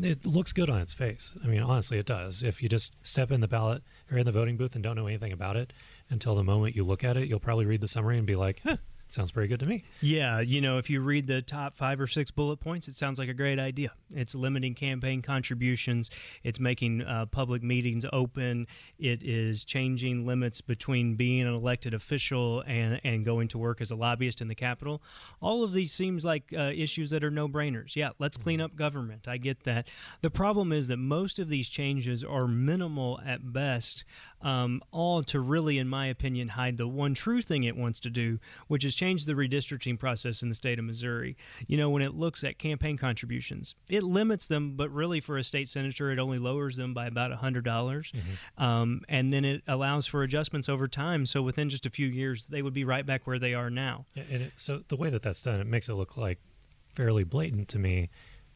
it 0.00 0.24
looks 0.24 0.54
good 0.54 0.70
on 0.70 0.80
its 0.80 0.94
face. 0.94 1.34
I 1.44 1.48
mean, 1.48 1.60
honestly, 1.60 1.98
it 1.98 2.06
does. 2.06 2.42
If 2.42 2.62
you 2.62 2.68
just 2.70 2.92
step 3.02 3.30
in 3.30 3.42
the 3.42 3.48
ballot 3.48 3.82
or 4.10 4.16
in 4.16 4.24
the 4.24 4.32
voting 4.32 4.56
booth 4.56 4.74
and 4.74 4.82
don't 4.82 4.96
know 4.96 5.06
anything 5.06 5.32
about 5.32 5.54
it 5.54 5.70
until 6.08 6.34
the 6.34 6.42
moment 6.42 6.74
you 6.74 6.82
look 6.82 7.04
at 7.04 7.18
it, 7.18 7.28
you'll 7.28 7.40
probably 7.40 7.66
read 7.66 7.82
the 7.82 7.88
summary 7.88 8.16
and 8.16 8.26
be 8.26 8.34
like, 8.34 8.60
"Huh, 8.64 8.78
sounds 9.14 9.32
pretty 9.32 9.48
good 9.48 9.60
to 9.60 9.66
me." 9.66 9.84
Yeah, 10.00 10.40
you 10.40 10.60
know, 10.60 10.78
if 10.78 10.90
you 10.90 11.00
read 11.00 11.26
the 11.26 11.42
top 11.42 11.76
five 11.76 12.00
or 12.00 12.06
six 12.06 12.30
bullet 12.30 12.58
points, 12.58 12.88
it 12.88 12.94
sounds 12.94 13.18
like 13.18 13.28
a 13.28 13.34
great 13.34 13.58
idea. 13.58 13.92
It's 14.14 14.34
limiting 14.34 14.74
campaign 14.74 15.22
contributions. 15.22 16.10
It's 16.42 16.60
making 16.60 17.02
uh, 17.02 17.26
public 17.26 17.62
meetings 17.62 18.04
open. 18.12 18.66
It 18.98 19.22
is 19.22 19.64
changing 19.64 20.26
limits 20.26 20.60
between 20.60 21.14
being 21.14 21.42
an 21.42 21.54
elected 21.54 21.94
official 21.94 22.62
and, 22.66 23.00
and 23.04 23.24
going 23.24 23.48
to 23.48 23.58
work 23.58 23.80
as 23.80 23.90
a 23.90 23.96
lobbyist 23.96 24.40
in 24.40 24.48
the 24.48 24.54
Capitol. 24.54 25.02
All 25.40 25.62
of 25.62 25.72
these 25.72 25.92
seems 25.92 26.24
like 26.24 26.52
uh, 26.56 26.70
issues 26.74 27.10
that 27.10 27.24
are 27.24 27.30
no 27.30 27.48
brainers. 27.48 27.96
Yeah, 27.96 28.10
let's 28.18 28.36
clean 28.36 28.60
up 28.60 28.76
government. 28.76 29.28
I 29.28 29.36
get 29.38 29.64
that. 29.64 29.88
The 30.20 30.30
problem 30.30 30.72
is 30.72 30.88
that 30.88 30.98
most 30.98 31.38
of 31.38 31.48
these 31.48 31.68
changes 31.68 32.22
are 32.24 32.46
minimal 32.46 33.20
at 33.24 33.52
best, 33.52 34.04
um, 34.40 34.82
all 34.90 35.22
to 35.24 35.40
really, 35.40 35.78
in 35.78 35.88
my 35.88 36.06
opinion, 36.06 36.48
hide 36.48 36.76
the 36.76 36.88
one 36.88 37.14
true 37.14 37.42
thing 37.42 37.64
it 37.64 37.76
wants 37.76 38.00
to 38.00 38.10
do, 38.10 38.38
which 38.68 38.84
is 38.84 38.94
change 39.02 39.24
the 39.24 39.32
redistricting 39.32 39.98
process 39.98 40.42
in 40.42 40.48
the 40.48 40.54
state 40.54 40.78
of 40.78 40.84
Missouri. 40.84 41.36
You 41.66 41.76
know, 41.76 41.90
when 41.90 42.02
it 42.02 42.14
looks 42.14 42.44
at 42.44 42.58
campaign 42.58 42.96
contributions, 42.96 43.74
it 43.90 44.04
limits 44.04 44.46
them, 44.46 44.76
but 44.76 44.90
really 44.90 45.20
for 45.20 45.36
a 45.38 45.42
state 45.44 45.68
senator, 45.68 46.12
it 46.12 46.20
only 46.20 46.38
lowers 46.38 46.76
them 46.76 46.94
by 46.94 47.06
about 47.06 47.32
$100. 47.32 47.64
dollars 47.64 48.12
Um, 48.58 49.02
and 49.08 49.32
then 49.32 49.44
it 49.44 49.62
allows 49.66 50.06
for 50.06 50.22
adjustments 50.22 50.68
over 50.68 50.86
time. 50.86 51.26
So 51.26 51.42
within 51.42 51.68
just 51.68 51.84
a 51.84 51.90
few 51.90 52.06
years, 52.06 52.46
they 52.48 52.62
would 52.62 52.74
be 52.74 52.84
right 52.84 53.04
back 53.04 53.26
where 53.26 53.38
they 53.40 53.54
are 53.54 53.70
now. 53.70 54.06
And 54.14 54.42
it, 54.44 54.52
so 54.56 54.82
the 54.86 54.96
way 54.96 55.10
that 55.10 55.22
that's 55.22 55.42
done, 55.42 55.60
it 55.60 55.66
makes 55.66 55.88
it 55.88 55.94
look 55.94 56.16
like 56.16 56.38
fairly 56.94 57.24
blatant 57.24 57.68
to 57.70 57.78
me. 57.78 58.10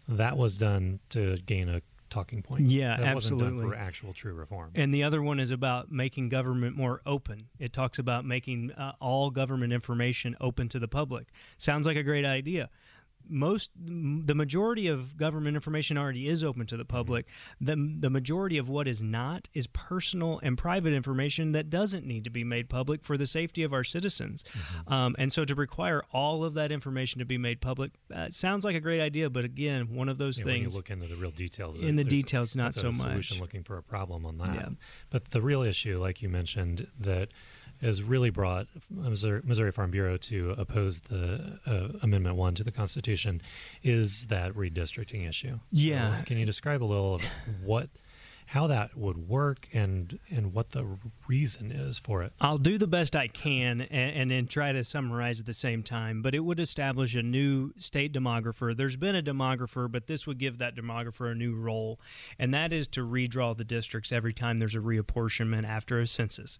That 0.09 0.37
was 0.37 0.56
done 0.56 1.00
to 1.11 1.38
gain 1.38 1.68
a 1.68 1.82
talking 2.10 2.42
point. 2.42 2.66
Yeah, 2.66 2.96
that 2.96 3.14
wasn't 3.14 3.38
done 3.38 3.48
absolutely. 3.48 3.70
for 3.70 3.76
actual 3.76 4.12
true 4.12 4.34
reform. 4.34 4.70
And 4.74 4.92
the 4.92 5.02
other 5.02 5.22
one 5.22 5.40
is 5.40 5.50
about 5.50 5.90
making 5.90 6.28
government 6.28 6.76
more 6.76 7.00
open. 7.06 7.48
It 7.58 7.72
talks 7.72 7.98
about 7.98 8.24
making 8.24 8.72
uh, 8.72 8.92
all 9.00 9.30
government 9.30 9.72
information 9.72 10.36
open 10.40 10.68
to 10.70 10.78
the 10.78 10.88
public. 10.88 11.28
Sounds 11.56 11.86
like 11.86 11.96
a 11.96 12.02
great 12.02 12.24
idea. 12.24 12.70
Most, 13.28 13.70
the 13.76 14.34
majority 14.34 14.86
of 14.86 15.16
government 15.16 15.56
information 15.56 15.98
already 15.98 16.28
is 16.28 16.44
open 16.44 16.66
to 16.66 16.76
the 16.76 16.84
public. 16.84 17.26
The, 17.60 17.74
the 18.00 18.10
majority 18.10 18.58
of 18.58 18.68
what 18.68 18.86
is 18.86 19.02
not 19.02 19.48
is 19.54 19.66
personal 19.68 20.38
and 20.42 20.56
private 20.56 20.92
information 20.92 21.52
that 21.52 21.70
doesn't 21.70 22.06
need 22.06 22.24
to 22.24 22.30
be 22.30 22.44
made 22.44 22.68
public 22.68 23.04
for 23.04 23.16
the 23.16 23.26
safety 23.26 23.62
of 23.62 23.72
our 23.72 23.84
citizens. 23.84 24.44
Um, 24.86 25.16
and 25.18 25.32
so 25.32 25.44
to 25.44 25.54
require 25.54 26.02
all 26.12 26.44
of 26.44 26.54
that 26.54 26.70
information 26.72 27.18
to 27.18 27.24
be 27.24 27.38
made 27.38 27.60
public 27.60 27.92
uh, 28.14 28.28
sounds 28.30 28.64
like 28.64 28.76
a 28.76 28.80
great 28.80 29.00
idea, 29.00 29.28
but 29.30 29.44
again, 29.44 29.94
one 29.94 30.08
of 30.08 30.18
those 30.18 30.38
Yeah, 30.38 30.44
when 30.44 30.54
you 30.56 30.60
things. 30.62 30.76
look 30.76 30.90
into 30.90 31.06
the 31.06 31.16
real 31.16 31.30
details, 31.30 31.80
In 31.80 31.96
the 31.96 32.04
details, 32.04 32.54
not 32.54 32.74
so 32.74 32.88
a 32.88 32.92
Solution 32.92 33.36
much. 33.36 33.40
looking 33.40 33.62
for 33.64 33.76
a 33.78 33.82
problem 33.82 34.24
on 34.26 34.38
that. 34.38 34.54
Yeah. 34.54 34.68
But 35.10 35.30
the 35.30 35.42
real 35.42 35.62
issue, 35.62 35.98
like 36.00 36.22
you 36.22 36.28
mentioned, 36.28 36.86
that 37.00 37.30
has 37.80 38.02
really 38.02 38.30
brought 38.30 38.66
Missouri, 38.90 39.42
Missouri 39.44 39.72
Farm 39.72 39.90
Bureau 39.90 40.16
to 40.16 40.54
oppose 40.56 41.00
the 41.00 41.58
uh, 41.66 41.98
Amendment 42.02 42.36
One 42.36 42.54
to 42.54 42.64
the 42.64 42.72
Constitution 42.72 43.42
is 43.82 44.26
that 44.26 44.52
redistricting 44.54 45.28
issue. 45.28 45.58
Yeah. 45.70 46.20
So 46.20 46.24
can 46.24 46.38
you 46.38 46.46
describe 46.46 46.82
a 46.82 46.86
little 46.86 47.16
of 47.16 47.22
what, 47.62 47.88
how 48.46 48.68
that 48.68 48.96
would 48.96 49.28
work, 49.28 49.68
and 49.72 50.18
and 50.30 50.52
what 50.52 50.70
the 50.70 50.86
reason 51.26 51.72
is 51.72 51.98
for 51.98 52.22
it? 52.22 52.32
I'll 52.40 52.58
do 52.58 52.78
the 52.78 52.86
best 52.86 53.16
I 53.16 53.26
can 53.26 53.80
and, 53.80 54.16
and 54.16 54.30
then 54.30 54.46
try 54.46 54.70
to 54.70 54.84
summarize 54.84 55.40
at 55.40 55.46
the 55.46 55.52
same 55.52 55.82
time. 55.82 56.22
But 56.22 56.34
it 56.34 56.40
would 56.40 56.60
establish 56.60 57.14
a 57.16 57.22
new 57.22 57.72
state 57.76 58.12
demographer. 58.12 58.76
There's 58.76 58.96
been 58.96 59.16
a 59.16 59.22
demographer, 59.22 59.90
but 59.90 60.06
this 60.06 60.26
would 60.28 60.38
give 60.38 60.58
that 60.58 60.76
demographer 60.76 61.30
a 61.30 61.34
new 61.34 61.56
role, 61.56 61.98
and 62.38 62.54
that 62.54 62.72
is 62.72 62.86
to 62.88 63.00
redraw 63.00 63.56
the 63.56 63.64
districts 63.64 64.12
every 64.12 64.32
time 64.32 64.58
there's 64.58 64.76
a 64.76 64.78
reapportionment 64.78 65.66
after 65.66 65.98
a 65.98 66.06
census. 66.06 66.58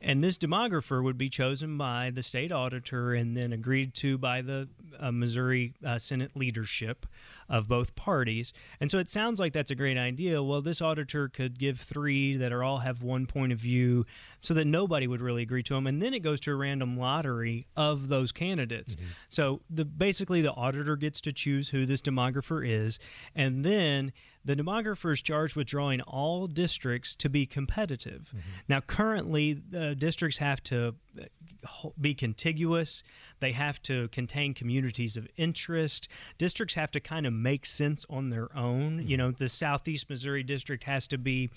And 0.00 0.22
this 0.22 0.38
demographer 0.38 1.02
would 1.02 1.18
be 1.18 1.28
chosen 1.28 1.76
by 1.76 2.10
the 2.14 2.22
state 2.22 2.52
auditor 2.52 3.14
and 3.14 3.36
then 3.36 3.52
agreed 3.52 3.94
to 3.94 4.16
by 4.16 4.42
the 4.42 4.68
uh, 4.98 5.10
Missouri 5.10 5.74
uh, 5.84 5.98
Senate 5.98 6.32
leadership 6.34 7.06
of 7.48 7.68
both 7.68 7.94
parties. 7.96 8.52
And 8.80 8.90
so 8.90 8.98
it 8.98 9.10
sounds 9.10 9.40
like 9.40 9.52
that's 9.52 9.70
a 9.70 9.74
great 9.74 9.98
idea. 9.98 10.42
Well, 10.42 10.62
this 10.62 10.80
auditor 10.80 11.28
could 11.28 11.58
give 11.58 11.80
three 11.80 12.36
that 12.36 12.52
are 12.52 12.62
all 12.62 12.78
have 12.78 13.02
one 13.02 13.26
point 13.26 13.52
of 13.52 13.58
view 13.58 14.06
so 14.40 14.54
that 14.54 14.66
nobody 14.66 15.06
would 15.06 15.20
really 15.20 15.42
agree 15.42 15.62
to 15.64 15.74
them. 15.74 15.86
And 15.86 16.00
then 16.00 16.14
it 16.14 16.20
goes 16.20 16.40
to 16.40 16.52
a 16.52 16.54
random 16.54 16.98
lottery 16.98 17.66
of 17.76 18.08
those 18.08 18.32
candidates. 18.32 18.94
Mm-hmm. 18.94 19.06
So 19.28 19.60
the 19.68 19.84
basically 19.84 20.42
the 20.42 20.52
auditor 20.52 20.96
gets 20.96 21.20
to 21.22 21.32
choose 21.32 21.68
who 21.68 21.86
this 21.86 22.00
demographer 22.00 22.66
is. 22.66 22.98
And 23.34 23.64
then 23.64 24.12
the 24.44 24.54
demographer 24.54 25.12
is 25.12 25.20
charged 25.20 25.56
with 25.56 25.66
drawing 25.66 26.00
all 26.02 26.46
districts 26.46 27.14
to 27.16 27.28
be 27.28 27.44
competitive. 27.44 28.28
Mm-hmm. 28.28 28.50
Now, 28.68 28.80
currently, 28.80 29.60
the 29.68 29.94
districts 29.94 30.38
have 30.38 30.62
to 30.64 30.94
uh, 31.20 31.88
be 32.00 32.14
contiguous. 32.14 33.02
They 33.40 33.52
have 33.52 33.82
to 33.82 34.08
contain 34.08 34.54
communities 34.54 35.16
of 35.16 35.28
interest. 35.36 36.08
Districts 36.38 36.74
have 36.76 36.90
to 36.92 37.00
kind 37.00 37.26
of 37.26 37.32
make 37.32 37.66
sense 37.66 38.06
on 38.08 38.30
their 38.30 38.56
own. 38.56 38.98
You 38.98 39.16
mm-hmm. 39.16 39.16
know, 39.16 39.30
the 39.32 39.48
Southeast 39.48 40.08
Missouri 40.08 40.44
district 40.44 40.84
has 40.84 41.06
to 41.08 41.18
be 41.18 41.50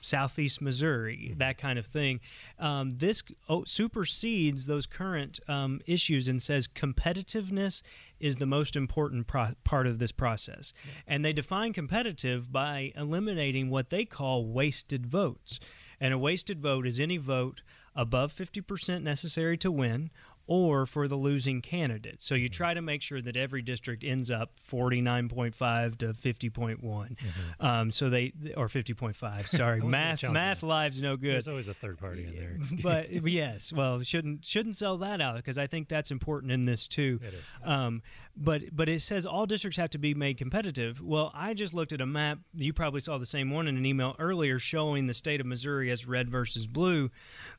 Southeast 0.00 0.60
Missouri, 0.60 1.34
that 1.38 1.58
kind 1.58 1.78
of 1.78 1.86
thing. 1.86 2.20
Um, 2.58 2.90
this 2.90 3.22
oh, 3.48 3.64
supersedes 3.64 4.66
those 4.66 4.86
current 4.86 5.40
um, 5.48 5.80
issues 5.86 6.28
and 6.28 6.40
says 6.42 6.68
competitiveness 6.68 7.82
is 8.20 8.36
the 8.36 8.46
most 8.46 8.76
important 8.76 9.26
pro- 9.26 9.54
part 9.64 9.86
of 9.86 9.98
this 9.98 10.12
process. 10.12 10.72
And 11.06 11.24
they 11.24 11.32
define 11.32 11.72
competitive 11.72 12.52
by 12.52 12.92
eliminating 12.96 13.70
what 13.70 13.90
they 13.90 14.04
call 14.04 14.46
wasted 14.46 15.06
votes. 15.06 15.58
And 16.00 16.12
a 16.12 16.18
wasted 16.18 16.60
vote 16.60 16.86
is 16.86 17.00
any 17.00 17.16
vote 17.16 17.62
above 17.94 18.34
50% 18.34 19.02
necessary 19.02 19.56
to 19.58 19.70
win 19.70 20.10
or 20.46 20.86
for 20.86 21.08
the 21.08 21.16
losing 21.16 21.62
candidate. 21.62 22.20
So 22.20 22.34
you 22.34 22.48
try 22.48 22.74
to 22.74 22.82
make 22.82 23.02
sure 23.02 23.22
that 23.22 23.36
every 23.36 23.62
district 23.62 24.04
ends 24.04 24.30
up 24.30 24.50
49.5 24.70 25.98
to 25.98 26.12
50.1. 26.12 27.16
Um, 27.60 27.90
so 27.90 28.10
they 28.10 28.32
or 28.56 28.68
50.5. 28.68 29.48
Sorry, 29.54 29.80
math 29.80 30.22
math 30.22 30.62
lives 30.62 31.00
no 31.00 31.16
good. 31.16 31.34
There's 31.34 31.48
always 31.48 31.68
a 31.68 31.74
third 31.74 31.98
party 31.98 32.24
in 32.24 32.34
there. 32.34 32.58
but 32.82 33.10
yes, 33.28 33.72
well, 33.72 34.02
shouldn't 34.02 34.44
shouldn't 34.44 34.76
sell 34.76 34.98
that 34.98 35.20
out 35.20 35.36
because 35.36 35.58
I 35.58 35.66
think 35.66 35.88
that's 35.88 36.10
important 36.10 36.52
in 36.52 36.62
this 36.62 36.86
too. 36.86 37.20
It 37.22 37.34
is. 37.34 37.44
Um, 37.64 38.02
but 38.36 38.62
but 38.74 38.88
it 38.88 39.00
says 39.00 39.24
all 39.24 39.46
districts 39.46 39.76
have 39.76 39.90
to 39.90 39.98
be 39.98 40.14
made 40.14 40.38
competitive. 40.38 41.00
Well, 41.00 41.30
I 41.34 41.54
just 41.54 41.72
looked 41.72 41.92
at 41.92 42.00
a 42.00 42.06
map. 42.06 42.38
You 42.54 42.72
probably 42.72 43.00
saw 43.00 43.18
the 43.18 43.26
same 43.26 43.50
one 43.50 43.68
in 43.68 43.76
an 43.76 43.86
email 43.86 44.16
earlier 44.18 44.58
showing 44.58 45.06
the 45.06 45.14
state 45.14 45.40
of 45.40 45.46
Missouri 45.46 45.90
as 45.90 46.06
red 46.06 46.28
versus 46.28 46.66
blue. 46.66 47.10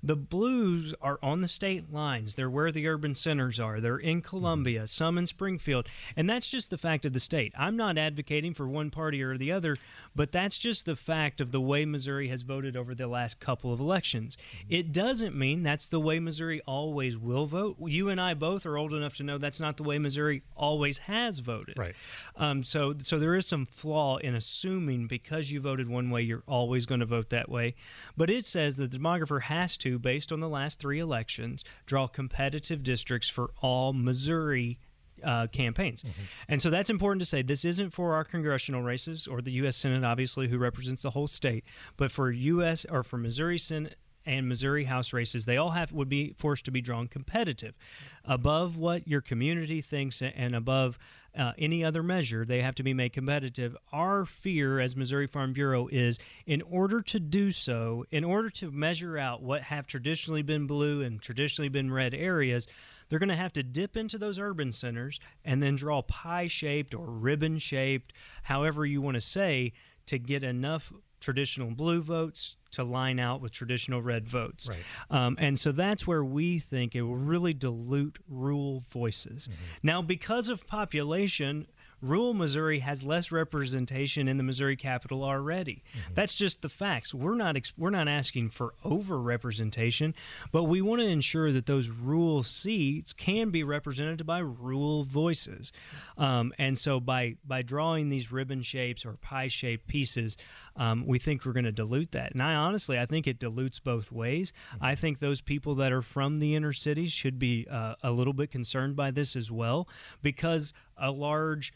The 0.03 0.15
blues 0.15 0.93
are 1.01 1.17
on 1.23 1.41
the 1.41 1.47
state 1.47 1.93
lines. 1.93 2.35
They're 2.35 2.49
where 2.49 2.71
the 2.71 2.87
urban 2.87 3.15
centers 3.15 3.59
are. 3.59 3.79
They're 3.79 3.97
in 3.97 4.17
mm-hmm. 4.17 4.27
Columbia, 4.27 4.87
some 4.87 5.17
in 5.17 5.25
Springfield, 5.25 5.87
and 6.15 6.29
that's 6.29 6.49
just 6.49 6.69
the 6.69 6.77
fact 6.77 7.05
of 7.05 7.13
the 7.13 7.19
state. 7.19 7.53
I'm 7.57 7.77
not 7.77 7.97
advocating 7.97 8.53
for 8.53 8.67
one 8.67 8.91
party 8.91 9.21
or 9.21 9.37
the 9.37 9.51
other, 9.51 9.77
but 10.13 10.31
that's 10.31 10.57
just 10.57 10.85
the 10.85 10.95
fact 10.95 11.39
of 11.39 11.51
the 11.51 11.61
way 11.61 11.85
Missouri 11.85 12.27
has 12.29 12.41
voted 12.41 12.75
over 12.75 12.93
the 12.93 13.07
last 13.07 13.39
couple 13.39 13.71
of 13.71 13.79
elections. 13.79 14.35
Mm-hmm. 14.35 14.73
It 14.73 14.91
doesn't 14.91 15.35
mean 15.35 15.63
that's 15.63 15.87
the 15.87 15.99
way 15.99 16.19
Missouri 16.19 16.61
always 16.67 17.17
will 17.17 17.45
vote. 17.45 17.77
You 17.79 18.09
and 18.09 18.19
I 18.19 18.33
both 18.33 18.65
are 18.65 18.77
old 18.77 18.93
enough 18.93 19.15
to 19.15 19.23
know 19.23 19.37
that's 19.37 19.59
not 19.59 19.77
the 19.77 19.83
way 19.83 19.97
Missouri 19.99 20.43
always 20.65 20.97
has 20.99 21.39
voted. 21.39 21.77
Right. 21.77 21.95
Um, 22.35 22.63
so 22.63 22.95
so 22.99 23.19
there 23.19 23.35
is 23.35 23.45
some 23.45 23.65
flaw 23.65 24.17
in 24.17 24.35
assuming 24.35 25.07
because 25.07 25.51
you 25.51 25.61
voted 25.61 25.87
one 25.87 26.09
way, 26.09 26.21
you're 26.21 26.43
always 26.47 26.85
going 26.85 27.01
to 27.01 27.05
vote 27.05 27.29
that 27.29 27.49
way. 27.49 27.75
But 28.17 28.29
it 28.29 28.45
says 28.45 28.77
that 28.77 28.91
the 28.91 28.97
demographer 28.97 29.41
has 29.43 29.77
to, 29.77 29.99
based 29.99 30.31
on 30.31 30.39
the 30.39 30.49
last 30.49 30.79
three 30.79 30.99
elections, 30.99 31.63
draw 31.85 32.07
competitive 32.07 32.83
districts 32.83 33.29
for 33.29 33.51
all 33.61 33.93
Missouri 33.93 34.79
uh, 35.23 35.47
campaigns. 35.47 36.03
Mm-hmm. 36.03 36.21
And 36.49 36.61
so 36.61 36.69
that's 36.69 36.89
important 36.89 37.21
to 37.21 37.25
say. 37.25 37.41
This 37.41 37.65
isn't 37.65 37.91
for 37.91 38.13
our 38.13 38.23
congressional 38.23 38.81
races 38.81 39.27
or 39.27 39.41
the 39.41 39.51
U.S. 39.53 39.75
Senate, 39.75 40.03
obviously, 40.03 40.47
who 40.47 40.57
represents 40.57 41.03
the 41.03 41.11
whole 41.11 41.27
state, 41.27 41.63
but 41.97 42.11
for 42.11 42.31
U.S. 42.31 42.85
or 42.89 43.03
for 43.03 43.17
Missouri 43.17 43.57
Senate 43.57 43.97
and 44.25 44.47
Missouri 44.47 44.85
House 44.85 45.13
races, 45.13 45.45
they 45.45 45.57
all 45.57 45.71
have 45.71 45.91
would 45.91 46.09
be 46.09 46.33
forced 46.37 46.65
to 46.65 46.71
be 46.71 46.81
drawn 46.81 47.07
competitive, 47.07 47.75
above 48.23 48.77
what 48.77 49.07
your 49.07 49.21
community 49.21 49.81
thinks 49.81 50.21
and 50.21 50.55
above 50.55 50.97
uh, 51.37 51.51
any 51.57 51.83
other 51.83 52.01
measure. 52.01 52.45
They 52.45 52.61
have 52.61 52.75
to 52.75 52.83
be 52.83 52.93
made 52.93 53.13
competitive. 53.13 53.75
Our 53.91 54.25
fear 54.25 54.79
as 54.79 54.95
Missouri 54.95 55.27
Farm 55.27 55.53
Bureau 55.53 55.87
is, 55.87 56.17
in 56.45 56.61
order 56.63 57.01
to 57.01 57.19
do 57.19 57.51
so, 57.51 58.05
in 58.11 58.23
order 58.23 58.49
to 58.51 58.71
measure 58.71 59.17
out 59.17 59.41
what 59.41 59.63
have 59.63 59.87
traditionally 59.87 60.43
been 60.43 60.65
blue 60.65 61.01
and 61.01 61.21
traditionally 61.21 61.69
been 61.69 61.91
red 61.91 62.13
areas 62.13 62.67
they're 63.09 63.19
going 63.19 63.29
to 63.29 63.35
have 63.35 63.53
to 63.53 63.63
dip 63.63 63.95
into 63.95 64.17
those 64.17 64.39
urban 64.39 64.71
centers 64.71 65.19
and 65.43 65.61
then 65.61 65.75
draw 65.75 66.01
pie 66.01 66.47
shaped 66.47 66.93
or 66.93 67.05
ribbon 67.05 67.57
shaped, 67.57 68.13
however 68.43 68.85
you 68.85 69.01
want 69.01 69.15
to 69.15 69.21
say, 69.21 69.73
to 70.07 70.17
get 70.17 70.43
enough 70.43 70.91
traditional 71.25 71.71
blue 71.71 72.03
votes 72.03 72.55
to 72.69 72.83
line 72.83 73.19
out 73.19 73.41
with 73.41 73.51
traditional 73.51 73.99
red 73.99 74.27
votes. 74.27 74.69
Right. 74.69 74.77
Um, 75.09 75.35
and 75.39 75.57
so 75.57 75.71
that's 75.71 76.05
where 76.05 76.23
we 76.23 76.59
think 76.59 76.93
it 76.95 77.01
will 77.01 77.15
really 77.17 77.53
dilute 77.53 78.19
rural 78.29 78.83
voices. 78.91 79.47
Mm-hmm. 79.47 79.63
Now, 79.81 80.01
because 80.03 80.49
of 80.49 80.67
population, 80.67 81.65
rural 82.01 82.33
Missouri 82.33 82.79
has 82.79 83.03
less 83.03 83.31
representation 83.31 84.27
in 84.27 84.37
the 84.37 84.43
Missouri 84.43 84.75
capital 84.75 85.23
already. 85.23 85.83
Mm-hmm. 85.91 86.13
That's 86.13 86.35
just 86.35 86.61
the 86.61 86.69
facts. 86.69 87.13
We're 87.13 87.35
not 87.35 87.55
ex- 87.55 87.73
we're 87.77 87.89
not 87.89 88.07
asking 88.07 88.49
for 88.49 88.73
over 88.83 89.19
representation, 89.19 90.13
but 90.51 90.63
we 90.63 90.81
want 90.81 91.01
to 91.01 91.07
ensure 91.07 91.51
that 91.51 91.65
those 91.65 91.89
rural 91.89 92.43
seats 92.43 93.13
can 93.13 93.49
be 93.49 93.63
represented 93.63 94.25
by 94.25 94.39
rural 94.39 95.03
voices. 95.03 95.71
Um, 96.17 96.53
and 96.57 96.77
so 96.77 96.99
by 96.99 97.35
by 97.45 97.61
drawing 97.61 98.09
these 98.09 98.31
ribbon 98.31 98.61
shapes 98.61 99.05
or 99.05 99.13
pie 99.13 99.47
shaped 99.47 99.87
pieces, 99.87 100.37
um, 100.75 101.05
we 101.05 101.19
think 101.19 101.45
we're 101.45 101.53
going 101.53 101.65
to 101.65 101.71
dilute 101.71 102.11
that. 102.11 102.31
And 102.31 102.41
I 102.41 102.55
honestly, 102.55 102.99
I 102.99 103.05
think 103.05 103.27
it 103.27 103.39
dilutes 103.39 103.79
both 103.79 104.11
ways. 104.11 104.51
Mm-hmm. 104.75 104.85
I 104.85 104.95
think 104.95 105.19
those 105.19 105.41
people 105.41 105.75
that 105.75 105.91
are 105.91 106.01
from 106.01 106.37
the 106.37 106.55
inner 106.55 106.73
cities 106.73 107.11
should 107.11 107.39
be 107.39 107.67
uh, 107.69 107.95
a 108.03 108.11
little 108.11 108.33
bit 108.33 108.51
concerned 108.51 108.95
by 108.95 109.11
this 109.11 109.35
as 109.35 109.51
well, 109.51 109.87
because 110.21 110.73
a 110.97 111.11
large 111.11 111.73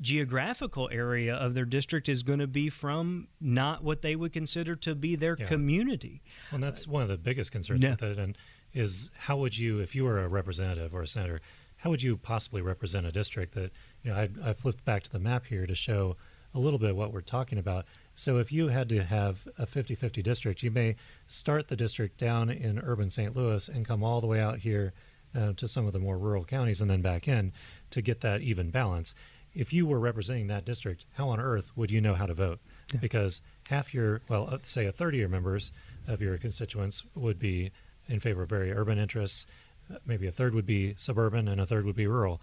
geographical 0.00 0.88
area 0.92 1.34
of 1.34 1.54
their 1.54 1.64
district 1.64 2.08
is 2.08 2.22
going 2.22 2.38
to 2.38 2.46
be 2.46 2.68
from 2.68 3.28
not 3.40 3.82
what 3.82 4.02
they 4.02 4.16
would 4.16 4.32
consider 4.32 4.74
to 4.74 4.94
be 4.94 5.16
their 5.16 5.36
yeah. 5.38 5.46
community. 5.46 6.22
Well, 6.50 6.56
and 6.56 6.62
that's 6.64 6.86
one 6.86 7.02
of 7.02 7.08
the 7.08 7.18
biggest 7.18 7.52
concerns 7.52 7.84
yeah. 7.84 7.90
with 7.90 8.02
it. 8.02 8.18
And 8.18 8.36
is 8.74 9.10
how 9.16 9.36
would 9.38 9.56
you, 9.56 9.78
if 9.78 9.94
you 9.94 10.04
were 10.04 10.22
a 10.22 10.28
representative 10.28 10.94
or 10.94 11.02
a 11.02 11.08
senator, 11.08 11.40
how 11.78 11.90
would 11.90 12.02
you 12.02 12.16
possibly 12.16 12.60
represent 12.60 13.06
a 13.06 13.12
district 13.12 13.54
that, 13.54 13.70
you 14.02 14.10
know, 14.10 14.16
I, 14.16 14.28
I 14.44 14.52
flipped 14.54 14.84
back 14.84 15.02
to 15.04 15.10
the 15.10 15.18
map 15.18 15.46
here 15.46 15.66
to 15.66 15.74
show 15.74 16.16
a 16.54 16.58
little 16.58 16.78
bit 16.78 16.96
what 16.96 17.12
we're 17.12 17.20
talking 17.20 17.58
about. 17.58 17.84
So 18.14 18.38
if 18.38 18.50
you 18.50 18.68
had 18.68 18.88
to 18.88 19.04
have 19.04 19.46
a 19.58 19.66
50-50 19.66 20.22
district, 20.22 20.62
you 20.62 20.70
may 20.70 20.96
start 21.28 21.68
the 21.68 21.76
district 21.76 22.18
down 22.18 22.50
in 22.50 22.78
urban 22.78 23.10
St. 23.10 23.36
Louis 23.36 23.68
and 23.68 23.86
come 23.86 24.02
all 24.02 24.20
the 24.20 24.26
way 24.26 24.40
out 24.40 24.58
here 24.58 24.94
uh, 25.34 25.52
to 25.54 25.68
some 25.68 25.86
of 25.86 25.92
the 25.92 25.98
more 25.98 26.18
rural 26.18 26.44
counties 26.44 26.80
and 26.80 26.90
then 26.90 27.02
back 27.02 27.28
in 27.28 27.52
to 27.90 28.02
get 28.02 28.20
that 28.20 28.40
even 28.40 28.70
balance 28.70 29.14
if 29.56 29.72
you 29.72 29.86
were 29.86 29.98
representing 29.98 30.48
that 30.48 30.66
district, 30.66 31.06
how 31.14 31.30
on 31.30 31.40
earth 31.40 31.72
would 31.74 31.90
you 31.90 32.00
know 32.00 32.14
how 32.14 32.26
to 32.26 32.34
vote? 32.34 32.60
Yeah. 32.92 33.00
Because 33.00 33.40
half 33.68 33.94
your, 33.94 34.20
well, 34.28 34.48
uh, 34.52 34.58
say 34.62 34.84
a 34.84 34.92
third 34.92 35.14
of 35.14 35.20
your 35.20 35.30
members 35.30 35.72
of 36.06 36.20
your 36.20 36.36
constituents 36.36 37.02
would 37.14 37.38
be 37.38 37.72
in 38.06 38.20
favor 38.20 38.42
of 38.42 38.50
very 38.50 38.70
urban 38.70 38.98
interests. 38.98 39.46
Uh, 39.90 39.96
maybe 40.04 40.26
a 40.26 40.32
third 40.32 40.54
would 40.54 40.66
be 40.66 40.94
suburban 40.98 41.48
and 41.48 41.60
a 41.60 41.66
third 41.66 41.86
would 41.86 41.96
be 41.96 42.06
rural 42.06 42.40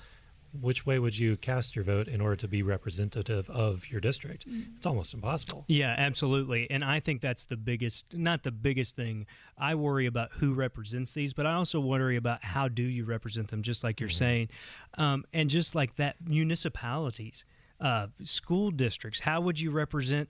which 0.60 0.86
way 0.86 1.00
would 1.00 1.18
you 1.18 1.38
cast 1.38 1.76
your 1.76 1.84
vote 1.84 2.08
in 2.08 2.22
order 2.22 2.36
to 2.36 2.48
be 2.48 2.62
representative 2.62 3.50
of 3.50 3.90
your 3.90 4.00
district? 4.00 4.48
Mm. 4.48 4.78
It's 4.78 4.86
almost 4.86 5.14
impossible. 5.14 5.66
Yeah, 5.68 5.96
absolutely. 5.98 6.70
And 6.70 6.84
I 6.84 7.00
think 7.00 7.22
that's 7.22 7.46
the 7.46 7.58
biggest, 7.58 8.06
not 8.14 8.44
the 8.44 8.52
biggest 8.52 8.96
thing. 8.96 9.26
I 9.58 9.76
worry 9.76 10.06
about 10.06 10.32
who 10.34 10.54
represents 10.54 11.14
these, 11.14 11.34
but 11.34 11.46
I 11.46 11.54
also 11.54 11.80
worry 11.80 12.18
about 12.18 12.44
how 12.44 12.68
do 12.68 12.84
you 12.84 13.06
represent 13.06 13.50
them, 13.50 13.64
just 13.64 13.84
like 13.84 14.00
you're 14.00 14.10
mm-hmm. 14.10 14.18
saying. 14.18 14.50
Um, 14.98 15.26
and 15.34 15.50
just 15.50 15.76
like 15.76 15.96
that, 15.96 16.16
municipalities, 16.26 17.46
uh, 17.82 18.08
school 18.24 18.72
districts, 18.72 19.20
how 19.20 19.42
would 19.42 19.60
you 19.60 19.72
represent? 19.72 20.30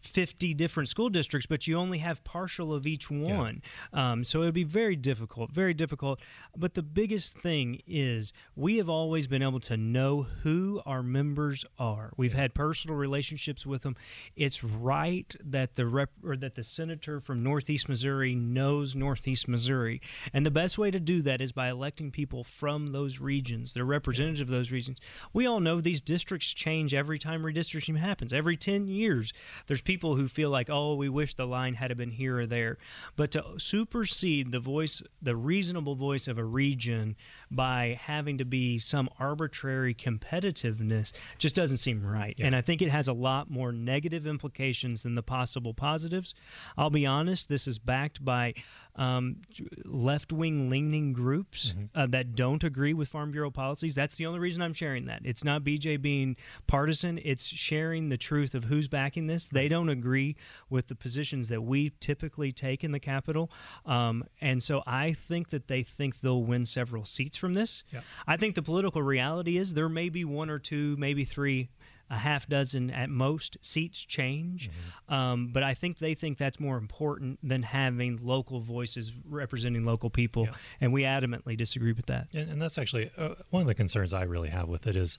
50 0.00 0.54
different 0.54 0.88
school 0.88 1.08
districts, 1.08 1.46
but 1.46 1.66
you 1.66 1.76
only 1.76 1.98
have 1.98 2.24
partial 2.24 2.74
of 2.74 2.86
each 2.86 3.10
one. 3.10 3.62
Yeah. 3.92 4.12
Um, 4.12 4.24
so 4.24 4.42
it 4.42 4.46
would 4.46 4.54
be 4.54 4.64
very 4.64 4.96
difficult, 4.96 5.52
very 5.52 5.74
difficult. 5.74 6.20
But 6.56 6.74
the 6.74 6.82
biggest 6.82 7.36
thing 7.36 7.82
is 7.86 8.32
we 8.56 8.78
have 8.78 8.88
always 8.88 9.26
been 9.26 9.42
able 9.42 9.60
to 9.60 9.76
know 9.76 10.26
who 10.42 10.80
our 10.86 11.02
members 11.02 11.64
are. 11.78 12.12
We've 12.16 12.32
yeah. 12.32 12.42
had 12.42 12.54
personal 12.54 12.96
relationships 12.96 13.66
with 13.66 13.82
them. 13.82 13.96
It's 14.36 14.64
right 14.64 15.34
that 15.44 15.76
the 15.76 15.86
rep 15.86 16.10
or 16.24 16.36
that 16.36 16.54
the 16.54 16.64
senator 16.64 17.20
from 17.20 17.42
Northeast 17.42 17.88
Missouri 17.88 18.34
knows 18.34 18.96
Northeast 18.96 19.48
Missouri, 19.48 20.00
and 20.32 20.44
the 20.44 20.50
best 20.50 20.78
way 20.78 20.90
to 20.90 21.00
do 21.00 21.22
that 21.22 21.40
is 21.40 21.52
by 21.52 21.68
electing 21.68 22.10
people 22.10 22.44
from 22.44 22.88
those 22.88 23.20
regions. 23.20 23.74
They're 23.74 23.84
representative 23.84 24.48
yeah. 24.48 24.54
of 24.54 24.58
those 24.58 24.70
regions. 24.70 24.98
We 25.32 25.46
all 25.46 25.60
know 25.60 25.80
these 25.80 26.00
districts 26.00 26.52
change 26.52 26.94
every 26.94 27.18
time 27.18 27.42
redistricting 27.42 27.98
happens. 27.98 28.32
Every 28.32 28.56
10 28.56 28.86
years, 28.86 29.32
there's 29.66 29.80
people 29.90 30.14
who 30.14 30.28
feel 30.28 30.50
like, 30.50 30.70
oh, 30.70 30.94
we 30.94 31.08
wish 31.08 31.34
the 31.34 31.44
line 31.44 31.74
had 31.74 31.96
been 31.96 32.12
here 32.12 32.38
or 32.38 32.46
there. 32.46 32.78
But 33.16 33.32
to 33.32 33.44
supersede 33.58 34.52
the 34.52 34.60
voice, 34.60 35.02
the 35.20 35.34
reasonable 35.34 35.96
voice 35.96 36.28
of 36.28 36.38
a 36.38 36.44
region 36.44 37.16
by 37.50 37.98
having 38.00 38.38
to 38.38 38.44
be 38.44 38.78
some 38.78 39.08
arbitrary 39.18 39.92
competitiveness 39.92 41.10
just 41.38 41.56
doesn't 41.56 41.78
seem 41.78 42.06
right. 42.06 42.36
Yeah. 42.38 42.46
And 42.46 42.54
I 42.54 42.60
think 42.60 42.82
it 42.82 42.90
has 42.90 43.08
a 43.08 43.12
lot 43.12 43.50
more 43.50 43.72
negative 43.72 44.28
implications 44.28 45.02
than 45.02 45.16
the 45.16 45.24
possible 45.24 45.74
positives. 45.74 46.36
I'll 46.78 46.90
be 46.90 47.04
honest, 47.04 47.48
this 47.48 47.66
is 47.66 47.80
backed 47.80 48.24
by 48.24 48.54
um, 48.96 49.36
left 49.84 50.32
wing 50.32 50.68
leaning 50.68 51.12
groups 51.12 51.72
mm-hmm. 51.72 51.84
uh, 51.94 52.06
that 52.08 52.34
don't 52.34 52.64
agree 52.64 52.94
with 52.94 53.08
Farm 53.08 53.30
Bureau 53.30 53.50
policies. 53.50 53.94
That's 53.94 54.16
the 54.16 54.26
only 54.26 54.38
reason 54.38 54.62
I'm 54.62 54.72
sharing 54.72 55.06
that. 55.06 55.22
It's 55.24 55.44
not 55.44 55.62
BJ 55.62 56.00
being 56.00 56.36
partisan, 56.66 57.20
it's 57.24 57.44
sharing 57.44 58.08
the 58.08 58.16
truth 58.16 58.54
of 58.54 58.64
who's 58.64 58.88
backing 58.88 59.26
this. 59.26 59.46
They 59.46 59.68
don't 59.68 59.88
agree 59.88 60.36
with 60.68 60.88
the 60.88 60.94
positions 60.94 61.48
that 61.48 61.62
we 61.62 61.92
typically 62.00 62.52
take 62.52 62.84
in 62.84 62.92
the 62.92 63.00
Capitol. 63.00 63.50
Um, 63.86 64.24
and 64.40 64.62
so 64.62 64.82
I 64.86 65.12
think 65.12 65.50
that 65.50 65.68
they 65.68 65.82
think 65.82 66.20
they'll 66.20 66.42
win 66.42 66.64
several 66.66 67.04
seats 67.04 67.36
from 67.36 67.54
this. 67.54 67.84
Yeah. 67.92 68.00
I 68.26 68.36
think 68.36 68.54
the 68.54 68.62
political 68.62 69.02
reality 69.02 69.56
is 69.56 69.74
there 69.74 69.88
may 69.88 70.08
be 70.08 70.24
one 70.24 70.50
or 70.50 70.58
two, 70.58 70.96
maybe 70.98 71.24
three 71.24 71.70
a 72.10 72.18
half 72.18 72.48
dozen 72.48 72.90
at 72.90 73.08
most 73.08 73.56
seats 73.62 74.04
change. 74.04 74.68
Mm-hmm. 74.68 75.14
Um, 75.14 75.50
but 75.52 75.62
I 75.62 75.74
think 75.74 75.98
they 75.98 76.14
think 76.14 76.38
that's 76.38 76.58
more 76.58 76.76
important 76.76 77.38
than 77.42 77.62
having 77.62 78.18
local 78.22 78.60
voices 78.60 79.12
representing 79.28 79.84
local 79.84 80.10
people. 80.10 80.44
Yeah. 80.44 80.52
And 80.80 80.92
we 80.92 81.02
adamantly 81.02 81.56
disagree 81.56 81.92
with 81.92 82.06
that. 82.06 82.28
And, 82.34 82.50
and 82.50 82.62
that's 82.62 82.78
actually 82.78 83.10
uh, 83.16 83.34
one 83.50 83.62
of 83.62 83.68
the 83.68 83.74
concerns 83.74 84.12
I 84.12 84.22
really 84.22 84.50
have 84.50 84.68
with 84.68 84.86
it 84.86 84.96
is 84.96 85.18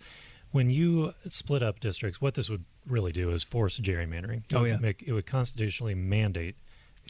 when 0.52 0.70
you 0.70 1.14
split 1.30 1.64
up 1.64 1.80
districts, 1.80 2.20
what 2.20 2.34
this 2.34 2.50
would 2.50 2.66
really 2.86 3.14
do 3.14 3.32
is 3.32 3.44
force 3.44 3.80
gerrymandering. 3.80 4.44
It 4.50 4.56
oh, 4.56 4.66
yeah. 4.66 4.78
Make, 4.78 5.04
it 5.06 5.14
would 5.14 5.26
constitutionally 5.26 5.96
mandate 5.96 6.58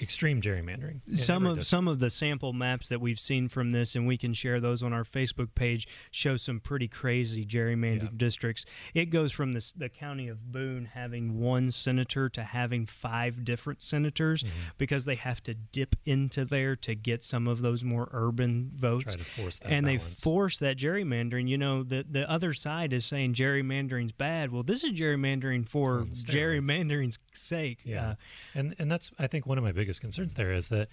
extreme 0.02 0.42
gerrymandering. 0.42 1.02
Some 1.18 1.46
of 1.46 1.66
some 1.66 1.88
of 1.88 2.00
the 2.00 2.10
sample 2.10 2.54
maps 2.54 2.90
that 2.90 3.00
we've 3.00 3.20
seen 3.20 3.48
from 3.48 3.72
this, 3.72 3.96
and 3.96 4.08
we 4.08 4.18
can 4.18 4.34
share 4.34 4.60
those 4.60 4.82
on 4.84 4.94
our 4.94 5.04
Facebook 5.04 5.54
page, 5.56 5.88
show 6.10 6.38
some 6.38 6.60
pretty 6.60 6.88
crazy 6.88 7.46
gerrymandered 7.46 8.04
yeah. 8.04 8.18
districts. 8.18 8.66
It 8.94 9.06
goes 9.06 9.32
from 9.32 9.54
the 9.54 9.72
the 9.76 9.90
county 9.90 10.28
of 10.28 10.52
Boone 10.52 10.90
having 10.94 11.40
one 11.40 11.72
senator 11.72 12.30
to 12.30 12.44
having 12.44 12.86
five 12.86 13.44
different 13.44 13.84
senators 13.84 14.44
mm-hmm. 14.44 14.56
because 14.78 15.06
they 15.06 15.16
have 15.16 15.44
to 15.44 15.54
dip 15.54 15.96
into 16.06 16.46
there 16.46 16.76
to 16.78 16.96
get 16.96 17.24
some 17.24 17.48
of 17.48 17.62
those 17.62 17.84
more 17.84 18.10
urban 18.12 18.72
votes. 18.76 19.16
and 19.62 19.86
balance. 19.86 20.04
they 20.04 20.22
force 20.22 20.58
that 20.60 20.78
gerrymandering. 20.78 21.48
You 21.48 21.58
know, 21.58 21.84
the 21.84 22.06
the 22.10 22.30
other 22.30 22.54
side 22.54 22.94
is 22.94 23.06
saying 23.06 23.34
gerrymandering's 23.34 24.14
bad. 24.14 24.52
Well, 24.52 24.64
this 24.64 24.84
is 24.84 24.92
gerrymandering 24.92 25.68
for 25.68 26.06
gerrymandering's 26.06 27.20
sake. 27.34 27.80
Yeah, 27.84 28.10
uh, 28.10 28.16
and 28.56 28.76
and 28.80 28.92
that's 28.92 29.12
I 29.20 29.28
think 29.28 29.46
one 29.46 29.58
of 29.58 29.64
my 29.64 29.72
biggest 29.72 29.91
concerns 30.00 30.36
there 30.36 30.52
is 30.52 30.70
that 30.70 30.88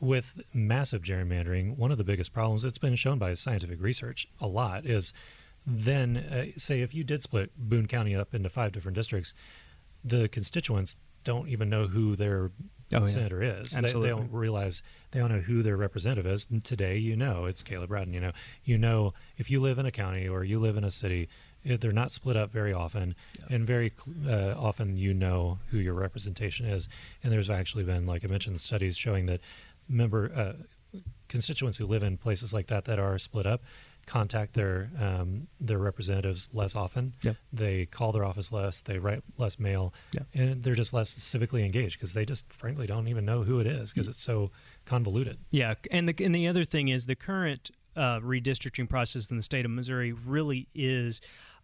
with 0.00 0.42
massive 0.54 1.02
gerrymandering, 1.02 1.76
one 1.76 1.92
of 1.92 1.98
the 1.98 2.04
biggest 2.04 2.32
problems 2.32 2.64
it's 2.64 2.78
been 2.78 2.96
shown 2.96 3.18
by 3.18 3.34
scientific 3.34 3.80
research 3.80 4.26
a 4.40 4.46
lot 4.46 4.86
is 4.86 5.12
then 5.66 6.16
uh, 6.16 6.58
say 6.58 6.80
if 6.80 6.94
you 6.94 7.04
did 7.04 7.22
split 7.22 7.50
Boone 7.56 7.86
County 7.86 8.14
up 8.16 8.34
into 8.34 8.48
five 8.48 8.72
different 8.72 8.94
districts, 8.96 9.34
the 10.02 10.28
constituents 10.28 10.96
don't 11.22 11.48
even 11.48 11.68
know 11.68 11.86
who 11.86 12.16
their 12.16 12.50
Oh, 12.92 13.00
yeah. 13.00 13.06
senator 13.06 13.42
is. 13.42 13.70
They, 13.70 13.82
they 13.82 14.08
don't 14.08 14.32
realize 14.32 14.82
they 15.12 15.20
don't 15.20 15.30
know 15.30 15.40
who 15.40 15.62
their 15.62 15.76
representative 15.76 16.26
is. 16.26 16.46
And 16.50 16.64
today, 16.64 16.96
you 16.98 17.14
know, 17.14 17.44
it's 17.44 17.62
Caleb 17.62 17.90
Rowden. 17.92 18.12
You 18.12 18.20
know, 18.20 18.32
you 18.64 18.78
know 18.78 19.14
if 19.38 19.48
you 19.48 19.60
live 19.60 19.78
in 19.78 19.86
a 19.86 19.92
county 19.92 20.28
or 20.28 20.42
you 20.42 20.58
live 20.58 20.76
in 20.76 20.82
a 20.82 20.90
city, 20.90 21.28
they're 21.64 21.92
not 21.92 22.12
split 22.12 22.36
up 22.36 22.50
very 22.50 22.72
often, 22.72 23.14
and 23.48 23.66
very 23.66 23.92
uh, 24.26 24.54
often 24.56 24.96
you 24.96 25.12
know 25.14 25.58
who 25.70 25.78
your 25.78 25.94
representation 25.94 26.66
is. 26.66 26.88
And 27.22 27.32
there's 27.32 27.50
actually 27.50 27.84
been, 27.84 28.06
like 28.06 28.24
I 28.24 28.28
mentioned, 28.28 28.60
studies 28.60 28.96
showing 28.96 29.26
that 29.26 29.40
member 29.88 30.32
uh, 30.34 30.98
constituents 31.28 31.78
who 31.78 31.86
live 31.86 32.02
in 32.02 32.16
places 32.16 32.52
like 32.52 32.66
that 32.68 32.84
that 32.86 32.98
are 32.98 33.18
split 33.18 33.46
up 33.46 33.62
contact 34.06 34.54
their 34.54 34.90
um, 34.98 35.46
their 35.60 35.78
representatives 35.78 36.48
less 36.52 36.74
often. 36.74 37.14
Yep. 37.22 37.36
They 37.52 37.86
call 37.86 38.12
their 38.12 38.24
office 38.24 38.50
less. 38.50 38.80
They 38.80 38.98
write 38.98 39.22
less 39.36 39.58
mail, 39.58 39.92
Yep. 40.12 40.26
and 40.34 40.62
they're 40.62 40.74
just 40.74 40.92
less 40.92 41.14
civically 41.14 41.64
engaged 41.64 41.98
because 41.98 42.12
they 42.12 42.24
just 42.24 42.50
frankly 42.52 42.86
don't 42.86 43.08
even 43.08 43.24
know 43.24 43.42
who 43.42 43.60
it 43.60 43.66
is 43.66 43.92
because 43.92 44.08
it's 44.08 44.22
so 44.22 44.50
convoluted. 44.84 45.38
Yeah, 45.50 45.74
and 45.90 46.08
the 46.08 46.24
and 46.24 46.34
the 46.34 46.48
other 46.48 46.64
thing 46.64 46.88
is 46.88 47.06
the 47.06 47.14
current 47.14 47.70
uh, 47.96 48.20
redistricting 48.20 48.88
process 48.88 49.30
in 49.30 49.36
the 49.36 49.42
state 49.42 49.64
of 49.64 49.70
Missouri 49.70 50.12
really 50.12 50.66
is. 50.74 51.20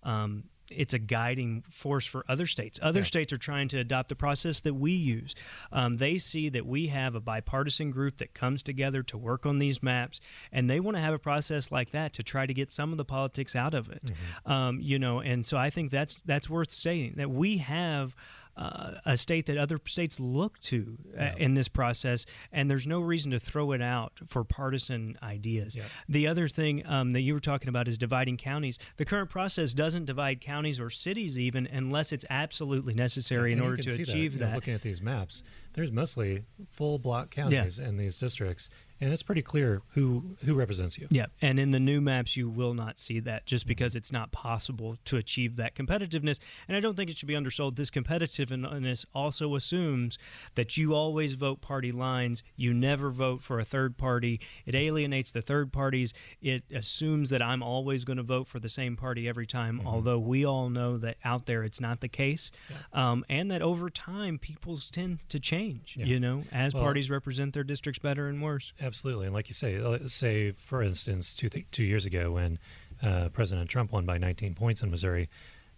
Um, 0.06 0.44
it's 0.70 0.94
a 0.94 0.98
guiding 0.98 1.62
force 1.70 2.06
for 2.06 2.24
other 2.28 2.46
states. 2.46 2.80
Other 2.82 3.04
states 3.04 3.32
are 3.32 3.38
trying 3.38 3.68
to 3.68 3.78
adopt 3.78 4.08
the 4.08 4.16
process 4.16 4.60
that 4.62 4.74
we 4.74 4.92
use. 4.92 5.34
Um, 5.70 5.94
they 5.94 6.18
see 6.18 6.48
that 6.48 6.66
we 6.66 6.88
have 6.88 7.14
a 7.14 7.20
bipartisan 7.20 7.92
group 7.92 8.18
that 8.18 8.34
comes 8.34 8.62
together 8.64 9.02
to 9.04 9.16
work 9.16 9.46
on 9.46 9.58
these 9.58 9.82
maps, 9.82 10.20
and 10.50 10.68
they 10.68 10.80
want 10.80 10.96
to 10.96 11.00
have 11.00 11.14
a 11.14 11.18
process 11.18 11.70
like 11.70 11.90
that 11.92 12.12
to 12.14 12.22
try 12.22 12.46
to 12.46 12.54
get 12.54 12.72
some 12.72 12.90
of 12.90 12.98
the 12.98 13.04
politics 13.04 13.54
out 13.54 13.74
of 13.74 13.90
it. 13.90 14.02
Um, 14.44 14.80
you 14.80 14.98
know, 14.98 15.20
and 15.20 15.46
so 15.46 15.56
I 15.56 15.70
think 15.70 15.92
that's 15.92 16.20
that's 16.22 16.50
worth 16.50 16.70
stating 16.70 17.14
that 17.16 17.30
we 17.30 17.58
have. 17.58 18.16
Uh, 18.56 18.92
a 19.04 19.16
state 19.18 19.44
that 19.44 19.58
other 19.58 19.78
states 19.84 20.18
look 20.18 20.58
to 20.60 20.96
uh, 21.14 21.20
Yeah. 21.24 21.34
in 21.36 21.52
this 21.52 21.68
process, 21.68 22.24
and 22.52 22.70
there's 22.70 22.86
no 22.86 23.00
reason 23.00 23.30
to 23.32 23.38
throw 23.38 23.72
it 23.72 23.82
out 23.82 24.14
for 24.28 24.44
partisan 24.44 25.18
ideas. 25.22 25.76
Yeah. 25.76 25.82
The 26.08 26.26
other 26.26 26.48
thing 26.48 26.82
um, 26.86 27.12
that 27.12 27.20
you 27.20 27.34
were 27.34 27.40
talking 27.40 27.68
about 27.68 27.86
is 27.86 27.98
dividing 27.98 28.38
counties. 28.38 28.78
The 28.96 29.04
current 29.04 29.28
process 29.28 29.74
doesn't 29.74 30.06
divide 30.06 30.40
counties 30.40 30.80
or 30.80 30.88
cities 30.88 31.38
even 31.38 31.66
unless 31.66 32.12
it's 32.12 32.24
absolutely 32.30 32.94
necessary 32.94 33.52
in 33.52 33.58
And 33.58 33.64
you 33.66 33.70
order 33.72 33.82
to 33.82 34.02
achieve 34.02 34.32
you 34.32 34.38
that. 34.38 34.48
know, 34.48 34.54
looking 34.54 34.72
at 34.72 34.80
these 34.80 35.02
maps, 35.02 35.42
there's 35.76 35.92
mostly 35.92 36.42
full 36.72 36.98
block 36.98 37.30
counties 37.30 37.78
in 37.78 37.96
these 37.96 38.16
districts, 38.16 38.68
and 39.00 39.12
it's 39.12 39.22
pretty 39.22 39.42
clear 39.42 39.82
who 39.90 40.36
who 40.44 40.54
represents 40.54 40.98
you. 40.98 41.06
Yeah, 41.10 41.26
and 41.40 41.60
in 41.60 41.70
the 41.70 41.78
new 41.78 42.00
maps, 42.00 42.36
you 42.36 42.48
will 42.50 42.74
not 42.74 42.98
see 42.98 43.20
that 43.20 43.42
Mm-hmm. 43.42 43.46
just 43.46 43.66
because 43.66 43.94
it's 43.94 44.10
not 44.10 44.32
possible 44.32 44.96
to 45.04 45.16
achieve 45.18 45.56
that 45.56 45.74
competitiveness. 45.76 46.38
And 46.66 46.76
I 46.76 46.80
don't 46.80 46.96
think 46.96 47.10
it 47.10 47.16
should 47.18 47.28
be 47.28 47.36
undersold. 47.36 47.76
This 47.76 47.90
competitiveness 47.90 49.04
also 49.14 49.54
assumes 49.54 50.18
that 50.54 50.76
you 50.76 50.94
always 50.94 51.34
vote 51.34 51.60
party 51.60 51.92
lines. 51.92 52.42
You 52.56 52.72
never 52.74 53.10
vote 53.10 53.42
for 53.42 53.60
a 53.60 53.64
third 53.64 53.96
party. 53.96 54.40
It 54.64 54.74
alienates 54.74 55.30
the 55.30 55.42
third 55.42 55.72
parties. 55.72 56.12
It 56.40 56.64
assumes 56.74 57.30
that 57.30 57.42
I'm 57.42 57.62
always 57.62 58.04
going 58.04 58.16
to 58.16 58.22
vote 58.22 58.48
for 58.48 58.58
the 58.58 58.68
same 58.68 58.96
party 58.96 59.28
every 59.28 59.46
time, 59.46 59.78
Mm-hmm. 59.78 59.86
although 59.88 60.18
we 60.18 60.44
all 60.46 60.70
know 60.70 60.96
that 60.98 61.16
out 61.24 61.46
there 61.46 61.62
it's 61.64 61.80
not 61.80 62.00
the 62.00 62.08
case. 62.08 62.50
Um, 62.92 63.24
and 63.28 63.50
that 63.50 63.60
over 63.62 63.90
time, 63.90 64.38
people 64.38 64.78
tend 64.90 65.28
to 65.28 65.38
change, 65.38 65.65
Yeah. 65.94 66.06
you 66.06 66.20
know, 66.20 66.44
as 66.52 66.74
Well- 66.74 66.82
parties 66.82 67.10
represent 67.10 67.54
their 67.54 67.64
districts 67.64 67.98
better 67.98 68.28
and 68.28 68.40
worse. 68.42 68.72
Absolutely, 68.80 69.26
and 69.26 69.34
like 69.34 69.48
you 69.48 69.54
say, 69.54 69.80
say 70.06 70.52
for 70.52 70.82
instance, 70.82 71.34
two 71.34 71.48
th- 71.48 71.66
two 71.70 71.84
years 71.84 72.06
ago 72.06 72.32
when 72.32 72.58
uh, 73.02 73.28
President 73.30 73.68
Trump 73.68 73.92
won 73.92 74.06
by 74.06 74.16
19 74.18 74.54
points 74.54 74.82
in 74.82 74.90
Missouri, 74.90 75.28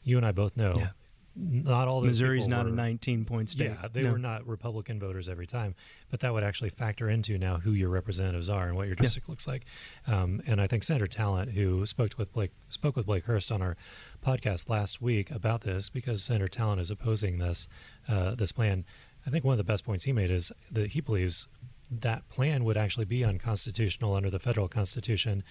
you 0.03 0.17
and 0.17 0.25
I 0.27 0.33
both 0.33 0.57
know 0.57 0.75
Yeah. 0.77 0.91
not 1.35 1.89
all 1.89 2.01
Missouri's 2.03 2.47
not 2.49 2.65
were, 2.67 2.73
a 2.73 2.75
19 2.75 3.25
point 3.25 3.49
state. 3.51 3.71
Yeah, 3.71 3.89
they 3.93 4.03
No. 4.03 4.13
were 4.13 4.19
not 4.19 4.47
Republican 4.47 4.99
voters 5.01 5.29
every 5.29 5.47
time, 5.47 5.75
but 6.11 6.21
that 6.21 6.33
would 6.33 6.43
actually 6.45 6.71
factor 6.71 7.09
into 7.11 7.37
now 7.39 7.59
who 7.59 7.73
your 7.73 7.89
representatives 7.91 8.49
are 8.49 8.69
and 8.69 8.77
what 8.77 8.87
your 8.87 8.97
Yeah. 8.97 9.03
district 9.03 9.29
looks 9.29 9.47
like. 9.49 9.65
Um, 10.07 10.41
and 10.47 10.61
I 10.61 10.67
think 10.69 10.83
Senator 10.85 11.07
Talent, 11.09 11.53
who 11.53 11.85
spoke 11.87 12.17
with 12.19 12.33
Blake 12.33 12.53
spoke 12.69 12.95
with 12.97 13.07
Blake 13.07 13.25
Hurst 13.25 13.51
on 13.53 13.63
our 13.63 13.77
podcast 14.25 14.69
last 14.69 15.01
week 15.01 15.31
about 15.31 15.63
this, 15.63 15.89
because 15.89 16.23
Senator 16.23 16.49
Talent 16.49 16.81
is 16.81 16.91
opposing 16.91 17.39
this 17.39 17.69
uh, 18.09 18.35
this 18.35 18.53
plan. 18.53 18.85
I 19.27 19.31
think 19.31 19.45
one 19.45 19.53
of 19.53 19.59
the 19.59 19.65
best 19.65 19.85
points 19.85 20.05
he 20.05 20.13
made 20.13 20.31
is 20.31 20.53
that 20.71 20.91
he 20.93 21.01
believes 21.01 21.47
that 21.91 22.29
plan 22.29 22.65
would 22.65 22.77
actually 22.77 23.05
be 23.05 23.25
unconstitutional 23.25 24.15
under 24.15 24.31
the 24.31 24.39
federal 24.39 24.69
constitution 24.69 25.43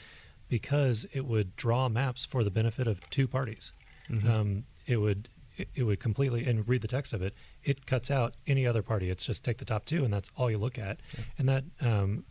because 0.50 1.06
it 1.14 1.26
would 1.26 1.56
draw 1.56 1.90
maps 1.90 2.26
for 2.26 2.44
the 2.44 2.52
benefit 2.52 2.88
of 2.88 3.08
two 3.10 3.28
parties. 3.28 3.74
Mhm. 4.10 4.30
Um, 4.30 4.64
it 4.86 4.98
would 4.98 5.30
it, 5.74 5.84
would 5.84 6.00
completely 6.00 6.46
and 6.46 6.68
read 6.68 6.82
the 6.82 6.88
text 6.88 7.14
of 7.14 7.22
it. 7.24 7.34
It 7.64 7.88
cuts 7.88 8.12
out 8.12 8.36
any 8.46 8.68
other 8.68 8.84
party. 8.84 9.10
It's 9.10 9.26
just 9.26 9.44
take 9.44 9.58
the 9.58 9.66
top 9.66 9.86
two, 9.86 10.06
and 10.06 10.14
that's 10.14 10.30
all 10.38 10.52
you 10.52 10.60
look 10.60 10.78
at, 10.78 11.00
and 11.40 11.50
that 11.50 11.64
um, 11.82 12.26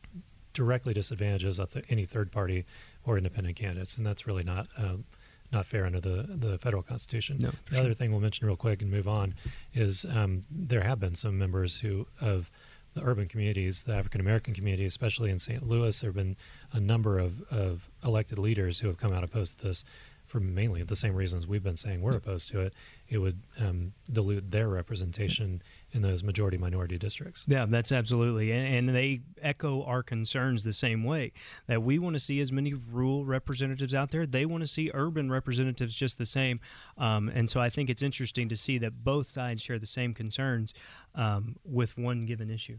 directly 0.53 0.95
disadvantages 0.95 1.59
any 1.89 2.07
third 2.07 2.31
party 2.31 2.65
or 3.05 3.19
independent 3.19 3.57
candidates, 3.57 3.99
and 3.99 4.07
that's 4.07 4.29
really 4.29 4.45
not. 4.45 4.69
Um, 4.77 5.07
not 5.53 5.67
fair 5.67 5.87
under 5.87 6.01
the, 6.01 6.27
the 6.29 6.59
federal 6.59 6.83
constitution. 6.83 7.39
No, 7.41 7.51
the 7.69 7.77
sure. 7.77 7.85
other 7.85 7.95
thing 7.95 8.11
we'll 8.11 8.21
mention 8.21 8.47
real 8.47 8.57
quick 8.57 8.83
and 8.83 8.91
move 8.91 9.09
on 9.09 9.35
is 9.75 10.05
um, 10.05 10.45
there 10.51 10.83
have 10.83 11.01
been 11.01 11.15
some 11.15 11.39
members 11.39 11.79
who 11.79 12.07
of 12.21 12.51
the 12.95 13.03
urban 13.03 13.29
communities, 13.29 13.83
the 13.83 13.95
African 13.95 14.21
American 14.21 14.55
community, 14.55 14.87
especially 14.87 15.31
in 15.31 15.39
St. 15.39 15.67
Louis, 15.67 16.01
there 16.01 16.09
have 16.09 16.17
been 16.17 16.37
a 16.73 16.81
number 16.81 17.19
of, 17.19 17.43
of 17.51 17.91
elected 18.03 18.39
leaders 18.39 18.81
who 18.81 18.89
have 18.89 18.97
come 18.97 19.13
out 19.13 19.23
opposed 19.23 19.59
to 19.59 19.69
this 19.69 19.85
for 20.27 20.41
mainly 20.41 20.83
the 20.83 20.97
same 20.97 21.15
reasons 21.15 21.47
we've 21.47 21.63
been 21.63 21.77
saying 21.77 22.01
we're 22.01 22.17
opposed 22.17 22.49
to 22.51 22.61
it. 22.61 22.75
It 23.09 23.19
would 23.19 23.41
um, 23.61 23.93
dilute 24.13 24.51
their 24.51 24.69
representation 24.69 25.63
in 25.97 26.03
those 26.03 26.23
majority 26.23 26.59
minority 26.59 26.99
districts. 26.99 27.45
Yeah, 27.49 27.67
that's 27.67 27.91
absolutely, 27.91 28.53
and, 28.53 28.89
and 28.89 28.95
they 28.97 29.23
echo 29.43 29.83
our 29.85 30.03
concerns 30.03 30.63
the 30.63 30.73
same 30.73 31.03
way. 31.03 31.33
That 31.67 31.83
we 31.83 31.99
want 31.99 32.15
to 32.15 32.21
see 32.21 32.39
as 32.41 32.53
many 32.53 32.75
rural 32.75 33.25
representatives 33.25 33.95
out 33.95 34.11
there. 34.11 34.27
They 34.27 34.45
want 34.47 34.63
to 34.63 34.67
see 34.69 34.91
urban 34.95 35.31
representatives 35.33 35.95
just 35.95 36.19
the 36.19 36.27
same, 36.27 36.61
um, 36.99 37.29
and 37.31 37.49
so 37.51 37.61
I 37.61 37.71
think 37.71 37.91
it's 37.91 38.03
interesting 38.03 38.49
to 38.51 38.57
see 38.57 38.79
that 38.79 39.03
both 39.03 39.27
sides 39.27 39.63
share 39.63 39.79
the 39.79 39.87
same 39.87 40.15
concerns 40.15 40.75
um, 41.15 41.57
with 41.65 41.97
one 41.99 42.27
given 42.27 42.51
issue. 42.51 42.77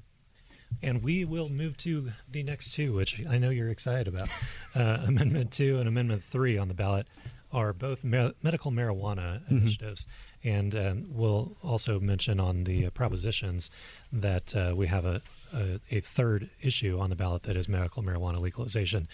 And 0.84 1.02
we 1.02 1.24
will 1.26 1.50
move 1.50 1.78
to 1.78 2.12
the 2.30 2.44
next 2.44 2.74
two, 2.74 2.94
which 2.94 3.22
I 3.28 3.38
know 3.38 3.50
you're 3.50 3.70
excited 3.70 4.08
about. 4.08 4.30
uh, 4.76 5.00
Amendment 5.08 5.52
2 5.52 5.80
and 5.80 5.88
Amendment 5.88 6.24
3 6.30 6.58
on 6.58 6.68
the 6.68 6.74
ballot 6.74 7.08
are 7.54 7.72
both 7.72 8.04
me- 8.04 8.34
medical 8.44 8.72
marijuana 8.72 9.42
Mhm. 9.48 9.52
initiatives. 9.62 10.06
And 10.44 10.76
um, 10.76 11.06
we'll 11.12 11.58
also 11.64 12.00
mention 12.00 12.40
on 12.40 12.64
the 12.64 12.86
uh, 12.86 12.90
propositions 12.92 13.70
that 14.12 14.56
uh, 14.56 14.74
we 14.76 14.88
have 14.88 15.06
a, 15.06 15.22
a, 15.54 15.80
a 15.92 16.00
third 16.00 16.50
issue 16.62 17.00
on 17.00 17.10
the 17.10 17.16
ballot 17.16 17.44
that 17.44 17.58
is 17.58 17.68
medical 17.68 18.04
marijuana 18.04 18.40
legalization. 18.40 19.08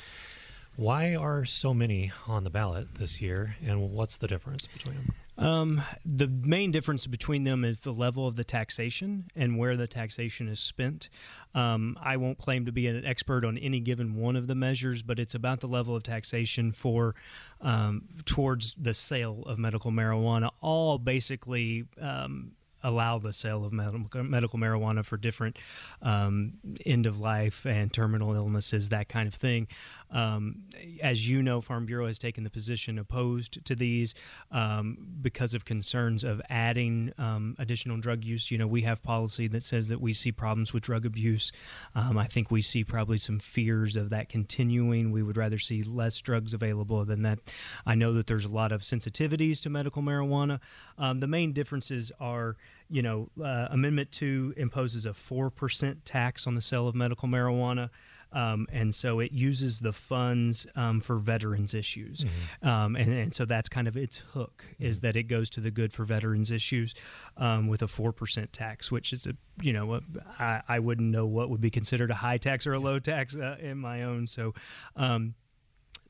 Why 0.75 1.15
are 1.15 1.45
so 1.45 1.73
many 1.73 2.11
on 2.27 2.43
the 2.43 2.49
ballot 2.49 2.95
this 2.95 3.21
year, 3.21 3.57
and 3.63 3.91
what's 3.91 4.17
the 4.17 4.27
difference 4.27 4.67
between 4.67 4.95
them? 4.95 5.15
Um, 5.37 5.81
the 6.05 6.27
main 6.27 6.71
difference 6.71 7.07
between 7.07 7.43
them 7.43 7.65
is 7.65 7.79
the 7.79 7.91
level 7.91 8.27
of 8.27 8.35
the 8.35 8.43
taxation 8.43 9.29
and 9.35 9.57
where 9.57 9.75
the 9.75 9.87
taxation 9.87 10.47
is 10.47 10.59
spent. 10.59 11.09
Um, 11.55 11.97
I 12.01 12.17
won't 12.17 12.37
claim 12.37 12.65
to 12.65 12.71
be 12.71 12.87
an 12.87 13.05
expert 13.05 13.43
on 13.45 13.57
any 13.57 13.79
given 13.79 14.15
one 14.15 14.35
of 14.35 14.47
the 14.47 14.55
measures, 14.55 15.01
but 15.01 15.19
it's 15.19 15.35
about 15.35 15.59
the 15.59 15.67
level 15.67 15.95
of 15.95 16.03
taxation 16.03 16.71
for 16.71 17.15
um, 17.61 18.03
towards 18.25 18.75
the 18.79 18.93
sale 18.93 19.43
of 19.45 19.57
medical 19.57 19.91
marijuana. 19.91 20.51
All 20.61 20.97
basically. 20.97 21.85
Um, 21.99 22.53
allow 22.83 23.17
the 23.17 23.31
sale 23.31 23.65
of 23.65 23.71
medical, 23.71 24.23
medical 24.23 24.59
marijuana 24.59 25.03
for 25.05 25.17
different 25.17 25.57
um, 26.01 26.53
end 26.85 27.05
of 27.05 27.19
life 27.19 27.65
and 27.65 27.91
terminal 27.93 28.33
illnesses, 28.33 28.89
that 28.89 29.07
kind 29.07 29.27
of 29.27 29.33
thing. 29.33 29.67
Um, 30.13 30.63
as 31.01 31.27
you 31.27 31.41
know, 31.41 31.59
Farm 31.59 31.85
Bureau 31.85 32.07
has 32.07 32.19
taken 32.19 32.43
the 32.43 32.49
position 32.49 32.99
opposed 32.99 33.65
to 33.65 33.75
these 33.75 34.13
um, 34.51 34.97
because 35.21 35.53
of 35.53 35.65
concerns 35.65 36.23
of 36.23 36.41
adding 36.49 37.11
um, 37.17 37.55
additional 37.59 37.97
drug 37.97 38.23
use. 38.23 38.51
You 38.51 38.57
know, 38.57 38.67
we 38.67 38.83
have 38.83 39.01
policy 39.03 39.47
that 39.49 39.63
says 39.63 39.89
that 39.89 39.99
we 39.99 40.13
see 40.13 40.31
problems 40.31 40.73
with 40.73 40.83
drug 40.83 41.05
abuse. 41.05 41.51
Um, 41.95 42.17
I 42.17 42.25
think 42.25 42.51
we 42.51 42.61
see 42.61 42.83
probably 42.83 43.17
some 43.17 43.39
fears 43.39 43.95
of 43.95 44.09
that 44.11 44.29
continuing. 44.29 45.11
We 45.11 45.23
would 45.23 45.37
rather 45.37 45.59
see 45.59 45.81
less 45.81 46.17
drugs 46.19 46.53
available 46.53 47.03
than 47.05 47.23
that. 47.23 47.39
I 47.85 47.95
know 47.95 48.13
that 48.13 48.27
there's 48.27 48.45
a 48.45 48.49
lot 48.49 48.71
of 48.71 48.81
sensitivities 48.81 49.61
to 49.61 49.69
medical 49.69 50.01
marijuana. 50.01 50.59
Um, 50.97 51.19
the 51.19 51.27
main 51.27 51.53
differences 51.53 52.11
are 52.19 52.55
you 52.89 53.01
know, 53.01 53.27
uh, 53.43 53.67
Amendment 53.71 54.11
2 54.11 54.53
imposes 54.57 55.07
a 55.07 55.09
4% 55.09 55.97
tax 56.05 56.45
on 56.45 56.53
the 56.53 56.61
sale 56.61 56.87
of 56.87 56.93
medical 56.93 57.27
marijuana. 57.27 57.89
Um, 58.33 58.67
and 58.71 58.93
so 58.93 59.19
it 59.19 59.31
uses 59.31 59.79
the 59.79 59.93
funds 59.93 60.65
um, 60.75 61.01
for 61.01 61.17
veterans 61.17 61.73
issues, 61.73 62.25
um, 62.61 62.95
and, 62.95 63.13
and 63.13 63.33
so 63.33 63.45
that's 63.45 63.69
kind 63.69 63.87
of 63.87 63.95
its 63.95 64.17
hook 64.17 64.65
is 64.79 64.99
that 65.01 65.15
it 65.15 65.23
goes 65.23 65.49
to 65.51 65.61
the 65.61 65.71
good 65.71 65.93
for 65.93 66.03
veterans 66.03 66.51
issues 66.51 66.93
um, 67.37 67.67
with 67.67 67.81
a 67.83 67.87
four 67.87 68.11
percent 68.11 68.51
tax, 68.51 68.91
which 68.91 69.13
is 69.13 69.27
a 69.27 69.33
you 69.61 69.73
know 69.73 69.95
a, 69.95 70.01
I, 70.39 70.61
I 70.67 70.79
wouldn't 70.79 71.11
know 71.11 71.25
what 71.25 71.49
would 71.49 71.61
be 71.61 71.69
considered 71.69 72.11
a 72.11 72.15
high 72.15 72.37
tax 72.37 72.65
or 72.65 72.73
a 72.73 72.79
low 72.79 72.99
tax 72.99 73.35
uh, 73.35 73.57
in 73.59 73.77
my 73.77 74.03
own. 74.03 74.27
So 74.27 74.53
um, 74.95 75.35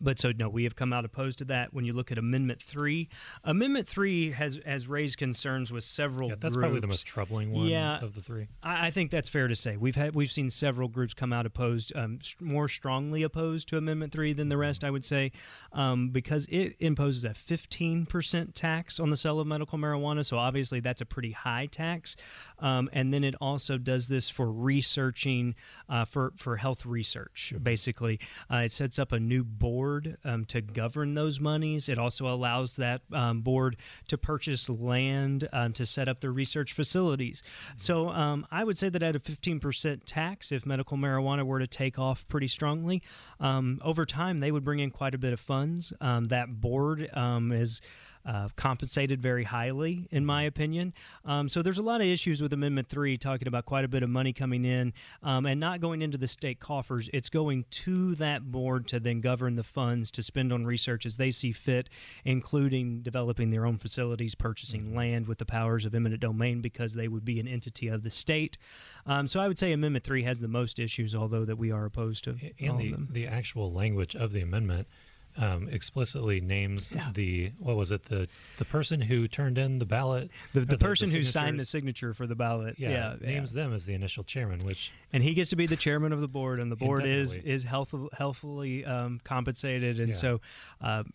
but 0.01 0.19
so 0.19 0.31
no, 0.37 0.49
we 0.49 0.63
have 0.65 0.75
come 0.75 0.91
out 0.93 1.05
opposed 1.05 1.37
to 1.39 1.45
that. 1.45 1.73
When 1.73 1.85
you 1.85 1.93
look 1.93 2.11
at 2.11 2.17
Amendment 2.17 2.61
Three, 2.61 3.09
Amendment 3.43 3.87
Three 3.87 4.31
has 4.31 4.59
has 4.65 4.87
raised 4.87 5.17
concerns 5.17 5.71
with 5.71 5.83
several. 5.83 6.29
Yeah, 6.29 6.35
that's 6.39 6.53
groups. 6.53 6.63
probably 6.63 6.79
the 6.81 6.87
most 6.87 7.05
troubling 7.05 7.51
one 7.51 7.67
Yeah. 7.67 7.99
of 8.01 8.15
the 8.15 8.21
three. 8.21 8.47
I, 8.61 8.87
I 8.87 8.91
think 8.91 9.11
that's 9.11 9.29
fair 9.29 9.47
to 9.47 9.55
say. 9.55 9.77
We've 9.77 9.95
had 9.95 10.15
we've 10.15 10.31
seen 10.31 10.49
several 10.49 10.87
groups 10.87 11.13
come 11.13 11.31
out 11.31 11.45
opposed, 11.45 11.95
um, 11.95 12.19
st- 12.21 12.41
more 12.41 12.67
strongly 12.67 13.23
opposed 13.23 13.67
to 13.69 13.77
Amendment 13.77 14.11
Three 14.11 14.33
than 14.33 14.49
the 14.49 14.57
rest. 14.57 14.83
I 14.83 14.89
would 14.89 15.05
say, 15.05 15.31
um, 15.71 16.09
because 16.09 16.45
it 16.49 16.75
imposes 16.79 17.23
a 17.25 17.33
fifteen 17.33 18.05
percent 18.05 18.55
tax 18.55 18.99
on 18.99 19.09
the 19.09 19.17
sale 19.17 19.39
of 19.39 19.47
medical 19.47 19.77
marijuana. 19.79 20.25
So 20.25 20.37
obviously 20.37 20.79
that's 20.79 21.01
a 21.01 21.05
pretty 21.05 21.31
high 21.31 21.67
tax, 21.67 22.15
um, 22.59 22.89
and 22.93 23.13
then 23.13 23.23
it 23.23 23.35
also 23.39 23.77
does 23.77 24.07
this 24.07 24.29
for 24.29 24.51
researching 24.51 25.55
uh, 25.89 26.05
for 26.05 26.33
for 26.37 26.57
health 26.57 26.85
research. 26.85 27.53
Basically, 27.61 28.19
uh, 28.51 28.57
it 28.57 28.71
sets 28.71 28.99
up 28.99 29.11
a 29.11 29.19
new 29.19 29.43
board 29.43 29.92
um, 30.23 30.45
to 30.45 30.61
govern 30.61 31.13
those 31.13 31.39
monies. 31.39 31.89
It 31.89 31.97
also 31.97 32.27
allows 32.27 32.75
that 32.77 33.01
um, 33.11 33.41
board 33.41 33.77
to 34.07 34.17
purchase 34.17 34.69
land 34.69 35.47
um, 35.53 35.73
to 35.73 35.85
set 35.85 36.07
up 36.07 36.21
their 36.21 36.31
research 36.31 36.73
facilities. 36.73 37.43
So 37.77 38.09
um, 38.09 38.45
I 38.51 38.63
would 38.63 38.77
say 38.77 38.89
that 38.89 39.03
at 39.03 39.15
a 39.15 39.19
15% 39.19 40.01
tax, 40.05 40.51
if 40.51 40.65
medical 40.65 40.97
marijuana 40.97 41.43
were 41.43 41.59
to 41.59 41.67
take 41.67 41.99
off 41.99 42.27
pretty 42.27 42.47
strongly, 42.47 43.01
um, 43.39 43.79
over 43.83 44.05
time 44.05 44.39
they 44.39 44.51
would 44.51 44.63
bring 44.63 44.79
in 44.79 44.91
quite 44.91 45.13
a 45.13 45.17
bit 45.17 45.33
of 45.33 45.39
funds. 45.39 45.93
Um, 46.01 46.25
that 46.25 46.61
board 46.61 47.09
um, 47.13 47.51
is. 47.51 47.81
Uh, 48.25 48.47
compensated 48.55 49.21
very 49.21 49.43
highly, 49.43 50.07
in 50.09 50.25
my 50.25 50.43
opinion. 50.43 50.93
Um, 51.25 51.49
so 51.49 51.61
there's 51.61 51.77
a 51.77 51.83
lot 51.83 51.99
of 51.99 52.07
issues 52.07 52.41
with 52.41 52.53
Amendment 52.53 52.87
3 52.87 53.17
talking 53.17 53.49
about 53.49 53.65
quite 53.65 53.83
a 53.83 53.87
bit 53.89 54.01
of 54.01 54.09
money 54.09 54.31
coming 54.31 54.63
in 54.63 54.93
um, 55.23 55.45
and 55.45 55.59
not 55.59 55.81
going 55.81 56.01
into 56.01 56.17
the 56.17 56.27
state 56.27 56.61
coffers. 56.61 57.09
It's 57.11 57.27
going 57.27 57.65
to 57.69 58.15
that 58.15 58.49
board 58.49 58.87
to 58.87 59.01
then 59.01 59.19
govern 59.19 59.57
the 59.57 59.63
funds 59.63 60.09
to 60.11 60.23
spend 60.23 60.53
on 60.53 60.63
research 60.63 61.05
as 61.05 61.17
they 61.17 61.31
see 61.31 61.51
fit, 61.51 61.89
including 62.23 63.01
developing 63.01 63.51
their 63.51 63.65
own 63.65 63.77
facilities, 63.77 64.35
purchasing 64.35 64.95
land 64.95 65.27
with 65.27 65.37
the 65.37 65.45
powers 65.45 65.83
of 65.83 65.93
eminent 65.93 66.21
domain 66.21 66.61
because 66.61 66.93
they 66.93 67.09
would 67.09 67.25
be 67.25 67.41
an 67.41 67.47
entity 67.47 67.89
of 67.89 68.03
the 68.03 68.09
state. 68.09 68.57
Um, 69.05 69.27
so 69.27 69.41
I 69.41 69.49
would 69.49 69.59
say 69.59 69.73
Amendment 69.73 70.05
3 70.05 70.23
has 70.23 70.39
the 70.39 70.47
most 70.47 70.79
issues, 70.79 71.13
although 71.13 71.43
that 71.43 71.57
we 71.57 71.71
are 71.71 71.83
opposed 71.83 72.23
to 72.23 72.37
and 72.59 72.77
the, 72.77 72.95
the 73.09 73.27
actual 73.27 73.73
language 73.73 74.15
of 74.15 74.31
the 74.31 74.41
amendment 74.41 74.87
um, 75.37 75.67
explicitly 75.69 76.39
names 76.41 76.91
Yeah. 76.91 77.09
the 77.13 77.51
what 77.59 77.75
was 77.75 77.91
it 77.91 78.03
the 78.05 78.27
the 78.57 78.65
person 78.65 79.01
who 79.01 79.27
turned 79.27 79.57
in 79.57 79.79
the 79.79 79.85
ballot 79.85 80.29
The, 80.53 80.61
or 80.61 80.65
the 80.65 80.77
person 80.77 81.09
who 81.09 81.23
signed 81.23 81.59
the 81.59 81.65
signature 81.65 82.13
for 82.13 82.27
the 82.27 82.35
ballot, 82.35 82.75
yeah, 82.77 82.89
yeah, 82.89 83.15
yeah. 83.21 83.27
names 83.27 83.53
them 83.53 83.73
as 83.73 83.85
the 83.85 83.93
initial 83.93 84.23
chairman 84.23 84.59
which 84.65 84.91
and 85.11 85.23
he 85.23 85.33
gets 85.33 85.49
to 85.51 85.55
be 85.55 85.65
the 85.67 85.75
chairman 85.77 86.11
of 86.13 86.21
the 86.21 86.27
board, 86.27 86.59
and 86.59 86.71
the 86.71 86.75
board 86.75 87.05
is 87.05 87.35
is 87.35 87.63
health, 87.63 87.93
healthfully 88.13 88.85
um, 88.85 89.19
compensated, 89.23 89.99
and 89.99 90.09
Yeah. 90.09 90.15
so. 90.15 90.41
Um, 90.81 91.11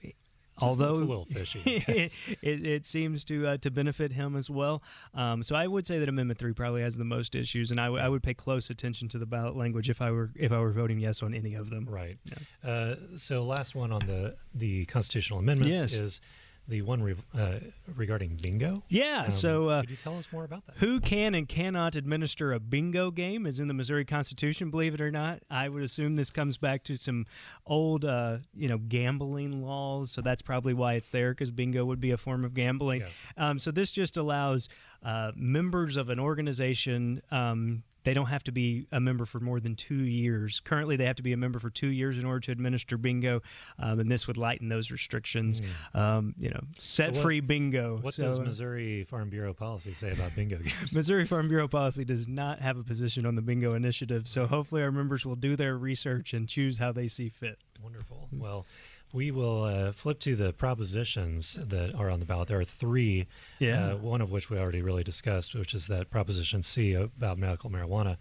Although 0.61 0.93
a 0.93 0.95
little 0.95 1.25
fishy 1.27 1.85
I 1.89 2.09
it, 2.43 2.67
it 2.67 2.87
seems 2.87 3.25
to 3.27 3.47
uh, 3.47 3.57
to 3.59 3.71
benefit 3.71 4.13
him 4.13 4.37
as 4.37 4.49
well, 4.51 4.83
um, 5.15 5.43
so 5.43 5.55
I 5.57 5.67
would 5.67 5.87
say 5.87 5.99
that 5.99 6.09
Amendment 6.09 6.39
Three 6.39 6.53
probably 6.53 6.83
has 6.83 6.97
the 6.97 7.05
most 7.05 7.35
issues, 7.35 7.71
and 7.71 7.81
I, 7.81 7.87
w- 7.87 8.03
I 8.03 8.09
would 8.09 8.23
pay 8.23 8.35
close 8.35 8.71
attention 8.71 9.09
to 9.11 9.19
the 9.19 9.27
ballot 9.27 9.57
language 9.57 9.89
if 9.91 10.01
I 10.03 10.11
were 10.11 10.31
if 10.37 10.53
I 10.53 10.59
were 10.59 10.73
voting 10.73 10.99
yes 10.99 11.23
on 11.23 11.35
any 11.35 11.55
of 11.55 11.71
them. 11.71 11.87
right 11.89 12.19
uh, 12.65 12.95
so 13.17 13.45
last 13.45 13.75
one 13.75 13.93
on 13.93 14.01
the 14.07 14.37
the 14.55 14.85
constitutional 14.87 15.39
amendments 15.39 15.93
Yes. 15.93 15.93
is 15.95 16.21
the 16.69 16.83
one 16.83 17.03
re- 17.03 17.17
uh, 17.37 17.55
regarding 17.97 18.37
bingo 18.37 18.83
Yeah. 18.89 19.25
Um, 19.25 19.31
so 19.31 19.69
uh, 19.69 19.81
could 19.81 19.91
you 19.91 19.97
tell 19.97 20.19
us 20.19 20.29
more 20.33 20.45
about 20.45 20.67
that 20.67 20.77
Who 20.77 21.01
can 21.01 21.35
and 21.35 21.49
cannot 21.49 21.97
administer 21.97 22.53
a 22.53 22.61
bingo 22.61 23.11
game 23.11 23.47
is 23.47 23.59
in 23.59 23.69
the 23.69 23.75
Missouri 23.75 24.05
Constitution, 24.05 24.71
believe 24.71 24.95
it 24.95 25.01
or 25.01 25.11
not. 25.11 25.43
I 25.51 25.69
would 25.69 25.83
assume 25.83 26.17
this 26.17 26.31
comes 26.31 26.59
back 26.59 26.85
to 26.85 26.97
some 26.97 27.27
old, 27.67 28.05
uh, 28.05 28.39
you 28.55 28.69
know, 28.69 28.79
gambling 28.79 29.63
laws. 29.63 30.11
So 30.11 30.21
that's 30.21 30.43
probably 30.43 30.75
why 30.75 30.95
it's 30.95 31.09
there 31.09 31.33
because 31.33 31.51
bingo 31.51 31.85
would 31.85 32.01
be 32.01 32.11
a 32.11 32.19
form 32.19 32.45
of 32.45 32.55
gambling. 32.55 33.01
Yeah. 33.01 33.49
Um, 33.49 33.59
so 33.59 33.71
this 33.71 33.91
just 33.91 34.17
allows 34.17 34.69
uh, 35.03 35.33
members 35.35 35.97
of 35.97 36.11
an 36.11 36.21
organization. 36.21 37.23
Um, 37.31 37.83
they 38.09 38.15
don't 38.15 38.27
have 38.29 38.43
to 38.45 38.53
be 38.53 38.87
a 38.91 38.99
member 38.99 39.27
for 39.27 39.39
more 39.39 39.61
than 39.61 39.77
two 39.77 40.03
years. 40.05 40.61
Currently, 40.65 40.97
they 40.97 41.05
have 41.05 41.17
to 41.17 41.23
be 41.23 41.35
a 41.35 41.37
member 41.37 41.59
for 41.59 41.69
two 41.69 41.89
years 41.89 42.17
in 42.17 42.25
order 42.25 42.41
to 42.41 42.53
administer 42.53 42.97
bingo, 42.97 43.43
um, 43.79 44.01
and 44.01 44.11
this 44.11 44.27
would 44.27 44.39
lighten 44.39 44.71
those 44.71 44.91
restrictions. 44.91 45.61
Um, 45.93 46.35
you 46.39 46.49
know, 46.49 46.61
set 46.79 47.11
Hmm. 47.11 47.17
what- 47.17 47.23
free 47.23 47.41
bingo. 47.41 47.99
what 47.99 48.15
So, 48.15 48.23
does 48.23 48.39
uh, 48.39 48.43
Missouri 48.45 49.05
Farm 49.05 49.29
Bureau 49.29 49.53
policy 49.53 49.93
say 49.93 50.11
about 50.13 50.35
bingo 50.35 50.57
games 50.65 50.95
Missouri 50.95 51.27
Farm 51.27 51.49
Bureau 51.49 51.69
policy 51.69 52.03
does 52.03 52.27
not 52.27 52.61
have 52.61 52.79
a 52.79 52.83
position 52.83 53.27
on 53.27 53.35
the 53.35 53.43
bingo 53.43 53.75
initiative, 53.75 54.27
so 54.27 54.47
hopefully 54.47 54.81
our 54.83 54.91
members 54.91 55.27
will 55.27 55.37
do 55.37 55.55
their 55.55 55.77
research 55.77 56.33
and 56.33 56.49
choose 56.49 56.79
how 56.79 56.93
they 56.93 57.09
see 57.09 57.29
fit. 57.29 57.59
Wonderful. 57.83 58.27
Well, 58.33 58.65
we 59.13 59.31
will 59.31 59.65
uh, 59.65 59.93
flip 59.93 60.21
to 60.21 60.37
the 60.37 60.53
propositions 60.53 61.59
that 61.63 61.95
are 61.95 62.11
on 62.11 62.21
the 62.21 62.27
ballot. 62.27 62.49
There 62.49 62.61
are 62.61 62.65
three, 62.65 63.27
Yeah. 63.59 63.93
uh, 63.93 63.97
one 63.97 64.21
of 64.21 64.31
which 64.31 64.51
we 64.51 64.59
already 64.59 64.83
really 64.83 65.05
discussed, 65.05 65.55
which 65.55 65.75
is 65.75 65.87
that 65.87 66.11
Proposition 66.11 66.63
C 66.63 66.93
about 66.95 67.39
medical 67.39 67.71
marijuana. 67.71 68.17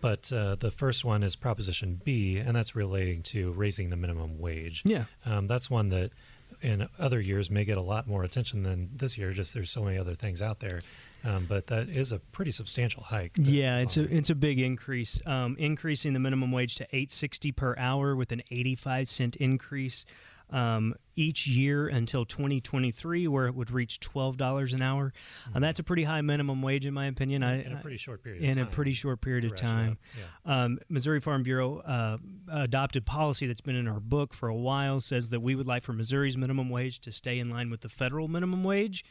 But 0.00 0.30
uh, 0.32 0.56
the 0.56 0.70
first 0.70 1.04
one 1.04 1.22
is 1.22 1.34
Proposition 1.36 2.00
B, 2.04 2.36
and 2.38 2.54
that's 2.56 2.74
relating 2.74 3.22
to 3.24 3.52
raising 3.52 3.90
the 3.90 3.96
minimum 3.96 4.38
wage. 4.38 4.82
Yeah. 4.84 5.04
Um, 5.24 5.46
that's 5.46 5.70
one 5.70 5.88
that 5.90 6.10
in 6.60 6.88
other 6.98 7.20
years 7.20 7.50
may 7.50 7.64
get 7.64 7.78
a 7.78 7.82
lot 7.82 8.06
more 8.06 8.22
attention 8.24 8.64
than 8.64 8.90
this 8.94 9.16
year. 9.16 9.32
Just 9.32 9.54
there's 9.54 9.70
so 9.70 9.82
many 9.82 9.96
other 9.96 10.14
things 10.14 10.42
out 10.42 10.60
there. 10.60 10.82
Um, 11.24 11.46
but 11.48 11.66
that 11.68 11.88
is 11.88 12.12
a 12.12 12.18
pretty 12.18 12.52
substantial 12.52 13.02
hike. 13.02 13.32
Yeah, 13.38 13.78
it's 13.78 13.96
a 13.96 14.02
it's 14.14 14.30
a 14.30 14.34
big 14.34 14.58
increase. 14.58 15.20
Um, 15.24 15.56
increasing 15.58 16.12
the 16.12 16.20
minimum 16.20 16.52
wage 16.52 16.74
to 16.76 16.86
eight 16.92 17.10
sixty 17.10 17.50
per 17.50 17.74
hour 17.78 18.14
with 18.14 18.30
an 18.32 18.42
eighty 18.50 18.74
five 18.74 19.08
cent 19.08 19.36
increase 19.36 20.04
um, 20.50 20.94
each 21.16 21.46
year 21.46 21.88
until 21.88 22.26
twenty 22.26 22.60
twenty 22.60 22.90
three, 22.90 23.26
where 23.26 23.46
it 23.46 23.54
would 23.54 23.70
reach 23.70 24.00
twelve 24.00 24.36
dollars 24.36 24.74
an 24.74 24.82
hour. 24.82 25.14
And 25.54 25.64
that's 25.64 25.78
a 25.78 25.82
pretty 25.82 26.04
high 26.04 26.20
minimum 26.20 26.60
wage, 26.60 26.84
in 26.84 26.92
my 26.92 27.06
opinion. 27.06 27.42
I, 27.42 27.62
in 27.62 27.72
a 27.72 27.80
pretty 27.80 27.96
short 27.96 28.22
period. 28.22 28.42
of 28.42 28.50
in 28.50 28.58
a 28.58 28.66
pretty 28.66 28.92
short 28.92 29.22
period 29.22 29.44
of 29.46 29.56
time. 29.56 29.96
Yeah. 30.18 30.64
Um, 30.64 30.78
Missouri 30.90 31.20
Farm 31.20 31.42
Bureau 31.42 31.78
uh, 31.78 32.18
adopted 32.52 33.06
policy 33.06 33.46
that's 33.46 33.62
been 33.62 33.76
in 33.76 33.88
our 33.88 34.00
book 34.00 34.34
for 34.34 34.48
a 34.48 34.54
while 34.54 35.00
says 35.00 35.30
that 35.30 35.40
we 35.40 35.54
would 35.54 35.66
like 35.66 35.82
for 35.82 35.94
Missouri's 35.94 36.36
minimum 36.36 36.68
wage 36.68 37.00
to 37.00 37.12
stay 37.12 37.38
in 37.38 37.48
line 37.48 37.70
with 37.70 37.80
the 37.80 37.88
federal 37.88 38.28
minimum 38.28 38.62
wage. 38.62 39.04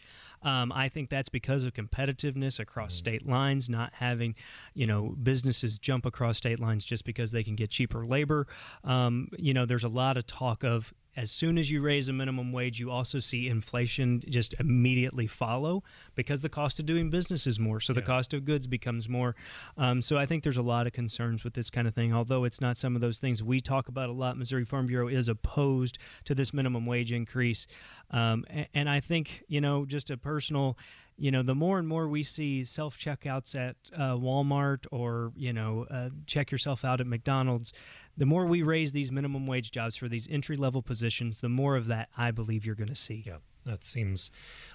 Um, 0.44 0.72
I 0.72 0.90
think 0.90 1.10
that's 1.10 1.30
because 1.30 1.64
of 1.64 1.74
competitiveness 1.74 2.60
across 2.60 2.94
state 2.94 3.28
lines, 3.28 3.70
not 3.70 3.94
having, 3.94 4.36
you 4.74 4.88
know, 4.88 5.16
businesses 5.24 5.78
jump 5.78 6.06
across 6.06 6.38
state 6.38 6.60
lines 6.60 6.86
just 6.86 7.06
because 7.06 7.32
they 7.32 7.44
can 7.44 7.56
get 7.56 7.70
cheaper 7.70 8.06
labor. 8.06 8.48
Um, 8.84 9.30
you 9.38 9.54
know, 9.54 9.66
there's 9.66 9.84
a 9.84 9.90
lot 9.90 10.18
of 10.18 10.28
talk 10.28 10.64
of 10.64 10.94
as 11.16 11.32
soon 11.32 11.58
as 11.58 11.70
you 11.70 11.82
raise 11.82 12.08
a 12.10 12.14
minimum 12.14 12.52
wage, 12.52 12.80
you 12.80 12.90
also 12.90 13.20
see 13.20 13.48
inflation 13.48 14.24
just 14.28 14.56
immediately 14.60 15.28
follow 15.28 15.84
because 16.16 16.42
the 16.42 16.50
cost 16.50 16.80
of 16.80 16.86
doing 16.86 17.10
business 17.10 17.46
is 17.46 17.60
more. 17.60 17.80
So 17.80 17.94
the 17.94 18.02
cost 18.02 18.34
of 18.34 18.46
goods 18.46 18.66
becomes 18.68 19.08
more. 19.08 19.36
Um, 19.78 20.02
so 20.02 20.18
I 20.18 20.26
think 20.26 20.44
there's 20.44 20.58
a 20.58 20.62
lot 20.64 20.88
of 20.88 20.94
concerns 20.94 21.44
with 21.44 21.54
this 21.54 21.70
kind 21.70 21.88
of 21.88 21.94
thing. 21.94 22.14
Although 22.14 22.46
it's 22.46 22.62
not 22.62 22.78
some 22.78 22.96
of 22.96 23.02
those 23.02 23.20
things 23.20 23.44
we 23.44 23.60
talk 23.62 23.88
about 23.88 24.10
a 24.10 24.14
lot, 24.14 24.38
Missouri 24.38 24.66
Farm 24.66 24.88
Bureau 24.88 25.08
is 25.08 25.28
opposed 25.28 25.98
to 26.26 26.34
this 26.34 26.54
minimum 26.54 26.86
wage 26.86 27.12
increase. 27.12 27.68
Um, 28.12 28.46
a- 28.50 28.68
and, 28.74 28.90
I 28.90 29.00
think, 29.00 29.44
you 29.48 29.62
know, 29.62 29.86
just 29.86 30.10
a 30.10 30.18
personal 30.18 30.78
you 31.18 31.32
know, 31.32 31.44
the 31.44 31.56
more 31.56 31.80
and 31.80 31.88
more 31.88 32.08
we 32.08 32.24
see 32.24 32.66
self 32.66 32.98
checkouts 32.98 33.56
at 33.56 33.76
uh, 33.96 34.16
Walmart 34.16 34.86
or, 34.92 35.32
you 35.36 35.54
know, 35.54 35.86
uh, 35.90 36.10
check 36.26 36.52
yourself 36.52 36.84
out 36.84 37.00
at 37.00 37.08
McDonald's, 37.08 37.74
the 38.18 38.26
more 38.26 38.46
we 38.46 38.62
raise 38.62 38.92
these 38.92 39.12
minimum 39.12 39.48
wage 39.48 39.72
jobs 39.72 39.96
for 39.96 40.08
these 40.08 40.28
entry 40.30 40.56
level 40.56 40.82
positions, 40.82 41.42
the 41.42 41.50
more 41.50 41.76
of 41.76 41.88
that 41.88 42.10
I 42.18 42.32
believe 42.32 42.66
you're 42.66 42.76
going 42.76 42.90
to 42.90 42.96
see. 42.96 43.24
Yeah, 43.26 43.38
that 43.66 43.84
seems 43.84 44.32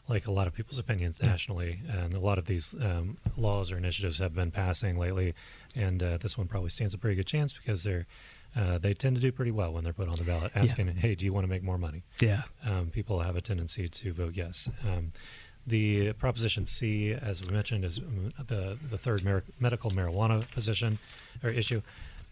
like 0.09 0.27
a 0.27 0.33
lot 0.33 0.47
of 0.47 0.55
people's 0.55 0.79
opinions 0.79 1.21
nationally, 1.23 1.81
and 1.89 2.15
a 2.15 2.21
lot 2.21 2.39
of 2.39 2.47
these 2.47 2.75
um, 2.81 3.19
laws 3.37 3.71
or 3.71 3.77
initiatives 3.77 4.19
have 4.19 4.35
been 4.35 4.51
passing 4.51 4.99
lately, 4.99 5.35
and 5.77 6.03
uh, 6.03 6.19
this 6.19 6.37
one 6.37 6.49
probably 6.49 6.71
stands 6.71 6.95
a 6.95 6.99
pretty 6.99 7.17
good 7.17 7.27
chance 7.27 7.53
because 7.53 7.83
they're 7.85 8.07
uh, 8.57 8.79
they 8.79 8.95
tend 8.95 9.15
to 9.15 9.21
do 9.21 9.31
pretty 9.31 9.51
well 9.51 9.73
when 9.73 9.85
they're 9.85 9.93
put 9.93 10.09
on 10.09 10.17
the 10.17 10.25
ballot, 10.25 10.51
asking, 10.55 10.89
"Hey, 10.97 11.15
do 11.15 11.25
you 11.25 11.33
want 11.33 11.45
to 11.45 11.49
make 11.49 11.63
more 11.63 11.79
money?" 11.79 12.03
Yeah. 12.21 12.43
Um, 12.65 12.91
people 12.91 13.21
have 13.21 13.37
a 13.37 13.43
tendency 13.43 13.89
to 13.89 14.13
vote 14.13 14.35
yes. 14.35 14.71
Um, 14.85 15.13
the 15.69 16.13
Proposition 16.15 16.67
C, 16.67 17.13
as 17.13 17.45
we 17.45 17.53
mentioned, 17.53 17.85
is 17.85 17.99
mm, 18.01 18.33
the 18.47 18.79
the 18.91 18.99
third 18.99 19.25
mer- 19.25 19.45
medical 19.61 19.91
marijuana 19.91 20.49
position 20.51 20.99
or 21.43 21.51
issue. 21.51 21.83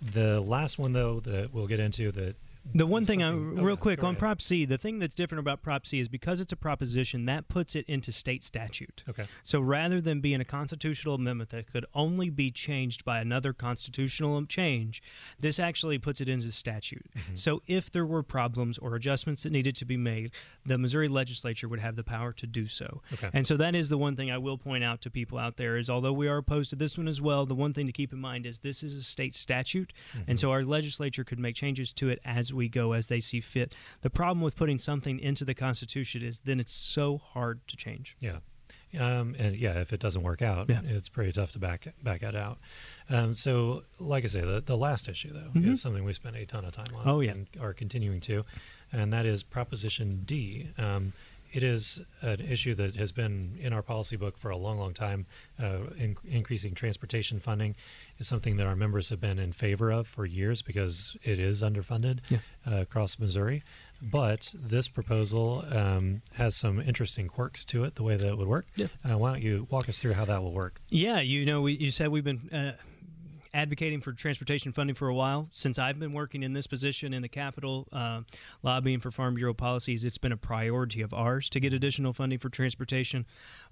The 0.01 0.41
last 0.41 0.79
one, 0.79 0.93
though, 0.93 1.21
that 1.21 1.53
we'll 1.53 1.67
get 1.67 1.81
into 1.81 2.13
that. 2.13 2.35
The 2.75 2.87
one 2.87 3.05
thing, 3.05 3.23
I, 3.23 3.31
real 3.31 3.71
yeah, 3.71 3.77
quick, 3.77 4.05
on. 4.05 4.17
Prop 4.17 4.43
C, 4.43 4.65
the 4.65 4.79
thing 4.79 4.99
that's 4.99 5.15
different 5.15 5.41
about 5.41 5.63
Prop 5.63 5.87
C 5.87 6.01
is 6.01 6.09
because 6.09 6.41
it's 6.41 6.53
a 6.53 6.57
proposition, 6.57 7.27
that 7.27 7.49
puts 7.49 7.77
it 7.77 7.85
into 7.87 8.13
state 8.13 8.43
statute. 8.45 9.03
Okay. 9.09 9.27
So 9.43 9.61
rather 9.61 10.01
than 10.01 10.21
being 10.21 10.41
a 10.41 10.45
constitutional 10.45 11.15
amendment 11.15 11.51
that 11.51 11.73
could 11.73 11.87
only 11.95 12.31
be 12.31 12.51
changed 12.51 13.05
by 13.05 13.21
another 13.21 13.53
constitutional 13.53 14.45
change, 14.47 15.03
this 15.39 15.59
actually 15.59 15.99
puts 15.99 16.21
it 16.21 16.29
into 16.29 16.51
statute. 16.53 17.07
So 17.35 17.63
if 17.67 17.91
there 17.91 18.07
were 18.07 18.23
problems 18.23 18.79
or 18.79 18.95
adjustments 18.95 19.43
that 19.45 19.53
needed 19.53 19.77
to 19.77 19.85
be 19.85 19.97
made, 19.97 20.33
the 20.65 20.79
Missouri 20.79 21.09
legislature 21.09 21.69
would 21.69 21.81
have 21.81 21.97
the 21.97 22.05
power 22.05 22.33
to 22.33 22.47
do 22.47 22.67
so. 22.67 23.03
Okay. 23.13 23.31
And 23.33 23.47
so 23.47 23.57
that 23.57 23.75
is 23.75 23.89
the 23.89 23.99
one 23.99 24.17
thing 24.17 24.31
I 24.31 24.39
will 24.39 24.59
point 24.59 24.85
out 24.85 25.01
to 25.03 25.11
people 25.11 25.39
out 25.39 25.57
there 25.57 25.77
is 25.77 25.89
although 25.89 26.13
we 26.13 26.29
are 26.29 26.39
opposed 26.39 26.71
to 26.71 26.77
this 26.77 26.99
one 26.99 27.09
as 27.09 27.21
well, 27.21 27.47
the 27.47 27.55
one 27.55 27.73
thing 27.73 27.87
to 27.87 27.93
keep 27.93 28.13
in 28.13 28.19
mind 28.19 28.47
is 28.47 28.59
this 28.59 28.83
is 28.83 28.95
a 28.95 29.03
state 29.03 29.35
statute, 29.35 29.93
and 30.27 30.39
so 30.39 30.51
our 30.51 30.65
legislature 30.65 31.25
could 31.25 31.39
make 31.39 31.55
changes 31.55 31.93
to 31.95 32.09
it 32.09 32.21
as 32.25 32.53
we 32.57 32.69
go 32.69 32.93
as 32.93 33.07
they 33.09 33.21
see 33.21 33.41
fit. 33.41 33.75
The 34.03 34.11
problem 34.11 34.41
with 34.41 34.57
putting 34.57 34.79
something 34.79 35.21
into 35.21 35.45
the 35.45 35.55
Constitution 35.55 36.23
is 36.23 36.41
then 36.41 36.59
it's 36.59 36.73
so 36.73 37.19
hard 37.19 37.61
to 37.69 37.77
change. 37.77 38.17
Yeah. 38.21 38.39
Um, 38.99 39.35
and 39.39 39.55
yeah, 39.57 39.81
if 39.81 39.93
it 39.93 40.01
doesn't 40.01 40.23
work 40.23 40.41
out, 40.43 40.71
Yeah. 40.71 40.81
it's 40.85 41.09
pretty 41.09 41.33
tough 41.33 41.53
to 41.53 41.59
back 41.59 41.89
back 42.03 42.23
it 42.23 42.35
out. 42.35 42.59
Um, 43.11 43.35
so, 43.35 43.83
like 43.99 44.25
I 44.25 44.29
say, 44.29 44.41
the, 44.41 44.61
the 44.65 44.77
last 44.77 45.09
issue 45.09 45.33
though 45.33 45.51
Mhm. 45.61 45.73
is 45.73 45.83
something 45.83 46.03
we 46.05 46.13
spent 46.13 46.37
a 46.37 46.47
ton 46.47 46.65
of 46.65 46.73
time 46.73 46.95
on. 46.95 47.07
Oh, 47.07 47.21
yeah. 47.21 47.33
and 47.33 47.47
are 47.61 47.75
continuing 47.75 48.21
to, 48.21 48.45
and 48.93 49.13
that 49.13 49.27
is 49.27 49.43
Proposition 49.43 50.23
D. 50.25 50.69
Um, 50.79 51.13
it 51.53 51.63
is 51.63 52.03
an 52.23 52.41
issue 52.41 52.75
that 52.75 52.97
has 52.97 53.13
been 53.13 53.57
in 53.61 53.73
our 53.73 53.83
policy 53.83 54.17
book 54.17 54.37
for 54.39 54.51
a 54.51 54.57
long, 54.57 54.79
long 54.79 54.93
time. 54.95 55.27
Uh, 55.59 55.87
in, 55.99 56.17
increasing 56.29 56.75
transportation 56.75 57.39
funding 57.41 57.75
is 58.19 58.27
something 58.29 58.57
that 58.57 58.67
our 58.67 58.77
members 58.77 59.11
have 59.11 59.21
been 59.21 59.39
in 59.39 59.53
favor 59.53 59.91
of 59.91 60.07
for 60.07 60.25
years 60.27 60.63
because 60.63 61.17
it 61.23 61.39
is 61.39 61.63
underfunded 61.63 62.21
Yeah. 62.29 62.39
uh, 62.67 62.77
across 62.77 63.19
Missouri. 63.19 63.63
But 64.03 64.55
this 64.55 64.89
proposal 64.89 65.65
um, 65.71 66.23
has 66.35 66.55
some 66.55 66.81
interesting 66.81 67.29
quirks 67.29 67.65
to 67.67 67.85
it, 67.85 67.95
the 67.95 68.03
way 68.03 68.17
that 68.17 68.27
it 68.27 68.37
would 68.37 68.49
work. 68.49 68.67
Yeah. 68.77 68.89
Uh, 69.09 69.17
why 69.19 69.33
don't 69.33 69.43
you 69.43 69.67
walk 69.71 69.89
us 69.89 69.99
through 69.99 70.13
how 70.15 70.25
that 70.27 70.43
will 70.43 70.53
work? 70.53 70.81
Yeah, 70.91 71.21
you 71.21 71.45
know, 71.47 71.63
we, 71.63 71.75
you 71.79 71.91
said 71.91 72.09
we've 72.09 72.25
been 72.25 72.51
uh, 72.53 72.73
advocating 73.57 74.03
for 74.03 74.13
transportation 74.13 74.71
funding 74.71 74.95
for 74.95 75.09
a 75.09 75.15
while. 75.15 75.49
Since 75.51 75.79
I've 75.79 75.99
been 75.99 76.13
working 76.13 76.43
in 76.43 76.53
this 76.53 76.67
position 76.67 77.15
in 77.15 77.23
the 77.23 77.29
Capitol, 77.29 77.89
uh, 77.91 78.21
lobbying 78.63 79.01
for 79.01 79.11
Farm 79.11 79.35
Bureau 79.35 79.55
policies, 79.55 80.05
it's 80.05 80.19
been 80.19 80.33
a 80.33 80.37
priority 80.37 81.01
of 81.01 81.15
ours 81.15 81.49
to 81.49 81.59
get 81.59 81.73
additional 81.73 82.13
funding 82.13 82.39
for 82.39 82.51
transportation. 82.51 83.25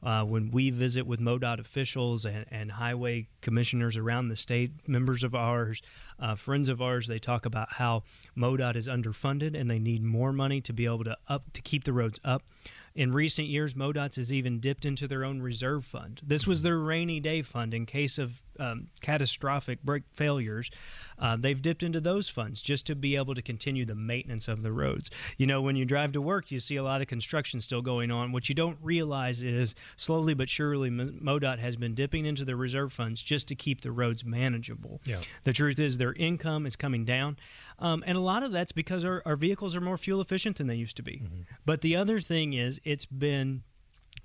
Uh, 0.02 0.24
when 0.24 0.50
we 0.50 0.70
visit 0.70 1.06
with 1.06 1.20
MoDOT 1.20 1.60
officials 1.60 2.24
and, 2.24 2.46
and 2.50 2.72
highway 2.72 3.28
commissioners 3.42 3.98
around 3.98 4.28
the 4.28 4.36
state, 4.36 4.70
members 4.88 5.22
of 5.22 5.34
ours, 5.34 5.82
uh, 6.18 6.34
friends 6.34 6.70
of 6.70 6.80
ours, 6.80 7.06
they 7.06 7.18
talk 7.18 7.44
about 7.44 7.74
how 7.74 8.04
MoDOT 8.38 8.76
is 8.76 8.88
underfunded 8.88 9.54
and 9.54 9.70
they 9.70 9.78
need 9.78 10.02
more 10.02 10.32
money 10.32 10.62
to 10.62 10.72
be 10.72 10.86
able 10.86 11.04
to 11.04 11.16
up 11.28 11.52
to 11.52 11.60
keep 11.60 11.84
the 11.84 11.92
roads 11.92 12.18
up. 12.24 12.42
In 12.94 13.12
recent 13.12 13.48
years, 13.48 13.74
MoDOT's 13.74 14.16
has 14.16 14.32
even 14.32 14.60
dipped 14.60 14.84
into 14.84 15.08
their 15.08 15.24
own 15.24 15.42
reserve 15.42 15.84
fund. 15.84 16.20
This 16.24 16.46
was 16.46 16.62
their 16.62 16.78
rainy 16.78 17.18
day 17.18 17.42
fund 17.42 17.74
in 17.74 17.86
case 17.86 18.18
of 18.18 18.40
um, 18.60 18.86
catastrophic 19.00 19.82
brake 19.82 20.04
failures. 20.12 20.70
Uh, 21.18 21.36
they've 21.36 21.60
dipped 21.60 21.82
into 21.82 22.00
those 22.00 22.28
funds 22.28 22.62
just 22.62 22.86
to 22.86 22.94
be 22.94 23.16
able 23.16 23.34
to 23.34 23.42
continue 23.42 23.84
the 23.84 23.96
maintenance 23.96 24.46
of 24.46 24.62
the 24.62 24.70
roads. 24.70 25.10
You 25.38 25.46
know, 25.48 25.60
when 25.60 25.74
you 25.74 25.84
drive 25.84 26.12
to 26.12 26.20
work, 26.20 26.52
you 26.52 26.60
see 26.60 26.76
a 26.76 26.84
lot 26.84 27.02
of 27.02 27.08
construction 27.08 27.60
still 27.60 27.82
going 27.82 28.12
on. 28.12 28.30
What 28.30 28.48
you 28.48 28.54
don't 28.54 28.78
realize 28.80 29.42
is 29.42 29.74
slowly 29.96 30.34
but 30.34 30.48
surely, 30.48 30.88
MoDOT 30.88 31.58
has 31.58 31.74
been 31.74 31.94
dipping 31.96 32.26
into 32.26 32.44
the 32.44 32.54
reserve 32.54 32.92
funds 32.92 33.22
just 33.22 33.48
to 33.48 33.56
keep 33.56 33.80
the 33.80 33.90
roads 33.90 34.24
manageable. 34.24 35.00
Yeah. 35.04 35.20
The 35.42 35.52
truth 35.52 35.80
is, 35.80 35.98
their 35.98 36.12
income 36.12 36.64
is 36.64 36.76
coming 36.76 37.04
down. 37.04 37.38
Um, 37.78 38.04
and 38.06 38.16
a 38.16 38.20
lot 38.20 38.42
of 38.42 38.52
that's 38.52 38.72
because 38.72 39.04
our, 39.04 39.22
our 39.26 39.36
vehicles 39.36 39.74
are 39.74 39.80
more 39.80 39.98
fuel 39.98 40.20
efficient 40.20 40.56
than 40.56 40.66
they 40.66 40.76
used 40.76 40.96
to 40.96 41.02
be. 41.02 41.22
But 41.66 41.80
the 41.80 41.96
other 41.96 42.20
thing 42.20 42.52
is, 42.52 42.80
it's 42.84 43.06
been 43.06 43.62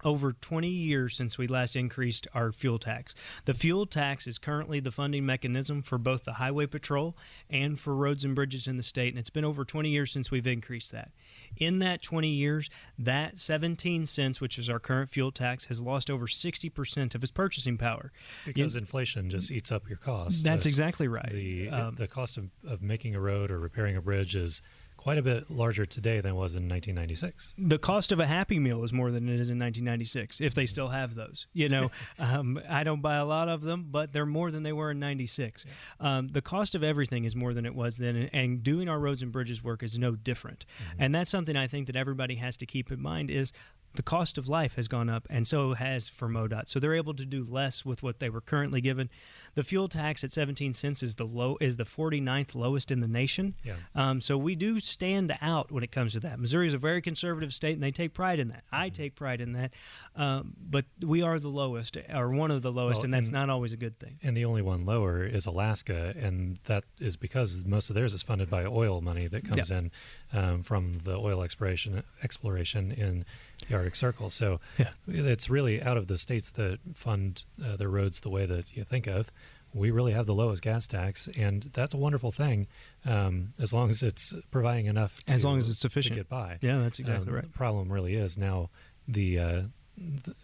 over 0.04 0.34
20 0.34 0.68
years 0.70 1.16
since 1.16 1.38
we 1.38 1.48
last 1.48 1.76
increased 1.76 2.28
our 2.34 2.52
fuel 2.52 2.80
tax. 2.80 3.14
The 3.46 3.54
fuel 3.54 3.86
tax 3.86 4.28
is 4.28 4.38
currently 4.38 4.80
the 4.80 4.92
funding 4.92 5.26
mechanism 5.26 5.82
for 5.82 5.98
both 5.98 6.24
the 6.24 6.34
Highway 6.34 6.66
Patrol 6.68 7.16
and 7.50 7.80
for 7.80 7.96
roads 7.96 8.24
and 8.24 8.36
bridges 8.36 8.68
in 8.68 8.78
the 8.78 8.84
state, 8.84 9.10
and 9.14 9.20
it's 9.20 9.30
been 9.30 9.46
over 9.46 9.66
20 9.66 9.90
years 9.90 10.12
since 10.12 10.32
we've 10.32 10.48
increased 10.48 10.92
that. 10.92 11.12
In 11.58 11.80
that 11.80 12.02
20 12.02 12.30
years, 12.30 12.70
that 12.98 13.38
17 13.40 14.06
cents, 14.06 14.40
which 14.40 14.58
is 14.58 14.70
our 14.70 14.80
current 14.80 15.10
fuel 15.10 15.32
tax, 15.32 15.66
has 15.66 15.82
lost 15.82 16.10
over 16.10 16.28
60% 16.28 17.16
of 17.16 17.24
its 17.24 17.32
purchasing 17.32 17.78
power. 17.78 18.12
Because 18.46 18.76
inflation 18.76 19.30
just 19.30 19.52
eats 19.52 19.72
up 19.72 19.88
your 19.90 19.98
costs. 19.98 20.42
That's 20.42 20.64
The- 20.64 20.70
exactly 20.70 21.08
right. 21.08 21.32
The 21.32 21.70
Um, 21.70 21.96
the 21.96 22.08
cost 22.08 22.38
of, 22.38 22.50
of 22.68 22.82
making 22.82 23.16
a 23.16 23.20
road 23.20 23.52
or 23.52 23.60
repairing 23.60 23.96
a 23.96 24.02
bridge 24.02 24.36
is 24.36 24.62
quite 25.00 25.18
a 25.18 25.22
bit 25.22 25.50
larger 25.50 25.86
today 25.86 26.20
than 26.20 26.32
it 26.32 26.36
was 26.36 26.56
in 26.56 26.68
1996. 26.68 27.54
the 27.58 27.78
cost 27.78 28.12
of 28.12 28.20
a 28.20 28.28
Happy 28.28 28.60
Meal 28.60 28.84
is 28.84 28.92
more 28.92 29.12
than 29.12 29.30
it 29.30 29.40
is 29.40 29.50
in 29.50 29.58
1996, 29.58 30.42
if 30.42 30.54
they 30.54 30.66
still 30.66 30.90
have 30.90 31.16
those. 31.16 31.48
You 31.54 31.70
know, 31.70 31.90
um, 32.20 32.60
I 32.70 32.84
don't 32.84 33.02
buy 33.02 33.16
a 33.16 33.24
lot 33.26 33.48
of 33.48 33.62
them, 33.62 33.88
but 33.90 34.12
they're 34.12 34.26
more 34.26 34.52
than 34.52 34.64
they 34.64 34.74
were 34.74 34.92
in 34.92 35.00
96. 35.00 35.66
Um, 36.02 36.28
the 36.28 36.42
cost 36.42 36.76
of 36.76 36.84
everything 36.84 37.24
is 37.24 37.34
more 37.34 37.54
than 37.54 37.66
it 37.66 37.74
was 37.74 37.96
then, 37.96 38.16
and- 38.18 38.30
and 38.34 38.62
doing 38.62 38.90
our 38.90 39.00
roads 39.00 39.22
and 39.22 39.32
bridges 39.32 39.64
work 39.64 39.84
is 39.84 39.98
no 39.98 40.16
different. 40.18 40.66
And 40.98 41.16
that's 41.16 41.32
something 41.32 41.56
I 41.56 41.68
think 41.68 41.88
that 41.88 41.96
everybody 41.96 42.36
has 42.36 42.58
to 42.58 42.66
keep 42.66 42.92
in 42.92 43.02
mind 43.02 43.32
is 43.32 43.54
the 43.96 44.04
cost 44.04 44.38
of 44.38 44.48
life 44.50 44.76
has 44.76 44.88
gone 44.90 45.10
up, 45.10 45.26
and 45.30 45.48
so 45.48 45.74
has 45.76 46.10
for 46.10 46.28
MoDOT. 46.28 46.68
So 46.68 46.80
they're 46.80 46.94
able 46.96 47.14
to 47.16 47.26
do 47.26 47.44
less 47.50 47.86
with 47.86 48.04
what 48.04 48.20
they 48.20 48.30
were 48.30 48.42
currently 48.42 48.82
given. 48.82 49.10
The 49.56 49.64
fuel 49.64 49.88
tax 49.88 50.24
at 50.24 50.32
17 50.32 50.74
cents 50.74 51.04
is 51.04 51.16
the 51.16 51.26
low 51.26 51.58
is 51.60 51.76
the 51.78 51.84
49th 51.84 52.56
lowest 52.56 52.92
in 52.92 53.00
the 53.00 53.08
nation. 53.08 53.56
Yeah. 53.64 53.76
Um, 53.96 54.22
so 54.22 54.38
we 54.38 54.56
do 54.56 54.80
stand 54.80 55.38
out 55.42 55.72
when 55.72 55.84
it 55.84 55.92
comes 55.92 56.14
to 56.14 56.20
that. 56.22 56.40
Missouri 56.40 56.68
is 56.68 56.74
a 56.74 56.78
very 56.78 57.02
conservative 57.02 57.54
state, 57.54 57.74
and 57.74 57.84
they 57.84 57.92
take 57.92 58.14
pride 58.14 58.40
in 58.40 58.50
that. 58.50 58.64
Mm-hmm. 58.66 58.76
I 58.76 58.90
take 58.90 59.16
pride 59.16 59.42
in 59.42 59.54
that. 59.54 59.72
Um, 60.16 60.54
but 60.60 60.86
we 61.02 61.22
are 61.22 61.40
the 61.40 61.50
lowest, 61.50 61.98
or 62.14 62.30
one 62.30 62.52
of 62.52 62.62
the 62.62 62.72
lowest, 62.72 63.00
Well, 63.00 63.06
and 63.06 63.14
that's 63.14 63.30
and- 63.30 63.34
not 63.36 63.50
always 63.50 63.74
a 63.74 63.78
good 63.78 64.00
thing. 64.00 64.20
And 64.22 64.36
the 64.36 64.46
only 64.46 64.62
one 64.62 64.86
lower 64.86 65.24
is 65.24 65.46
Alaska, 65.46 66.14
and 66.20 66.60
that 66.66 66.84
is 67.00 67.16
because 67.16 67.64
most 67.66 67.90
of 67.90 67.96
theirs 67.96 68.14
is 68.14 68.22
funded 68.22 68.50
by 68.50 68.66
oil 68.66 69.02
money 69.02 69.28
that 69.28 69.48
comes 69.48 69.72
in 69.72 69.92
um, 70.34 70.64
from 70.64 71.00
the 71.04 71.16
oil 71.16 71.42
exploration 71.44 72.04
exploration 72.24 72.92
in 72.92 73.26
the 73.68 73.76
Arctic 73.76 73.96
Circle. 73.96 74.30
So 74.30 74.60
Yeah. 74.78 74.90
it's 75.08 75.50
really 75.50 75.82
out 75.82 75.98
of 75.98 76.08
the 76.08 76.18
states 76.18 76.52
that 76.52 76.80
fund 76.94 77.44
uh, 77.64 77.76
their 77.76 77.90
roads 77.90 78.20
the 78.22 78.30
way 78.30 78.46
that 78.46 78.66
you 78.76 78.84
think 78.84 79.08
of. 79.08 79.32
We 79.74 79.92
really 79.92 80.14
have 80.14 80.26
the 80.26 80.34
lowest 80.34 80.64
gas 80.64 80.88
tax, 80.88 81.30
and 81.38 81.70
that's 81.74 81.94
a 81.94 81.98
wonderful 81.98 82.32
thing, 82.32 82.66
um, 83.06 83.54
as 83.60 83.72
long 83.72 83.92
as 83.92 84.02
it's 84.02 84.34
providing 84.50 84.88
enough. 84.88 85.24
To, 85.26 85.34
As 85.34 85.46
long 85.46 85.60
as 85.60 85.70
it's 85.70 85.78
sufficient 85.78 86.14
to 86.16 86.20
get 86.22 86.30
by. 86.30 86.58
Yeah, 86.62 86.80
that's 86.80 86.98
exactly 86.98 87.28
Um, 87.28 87.36
right. 87.36 87.44
The 87.44 87.50
problem 87.50 87.92
really 87.92 88.16
is 88.16 88.36
now 88.38 88.70
the. 89.08 89.40
Uh, 89.40 89.62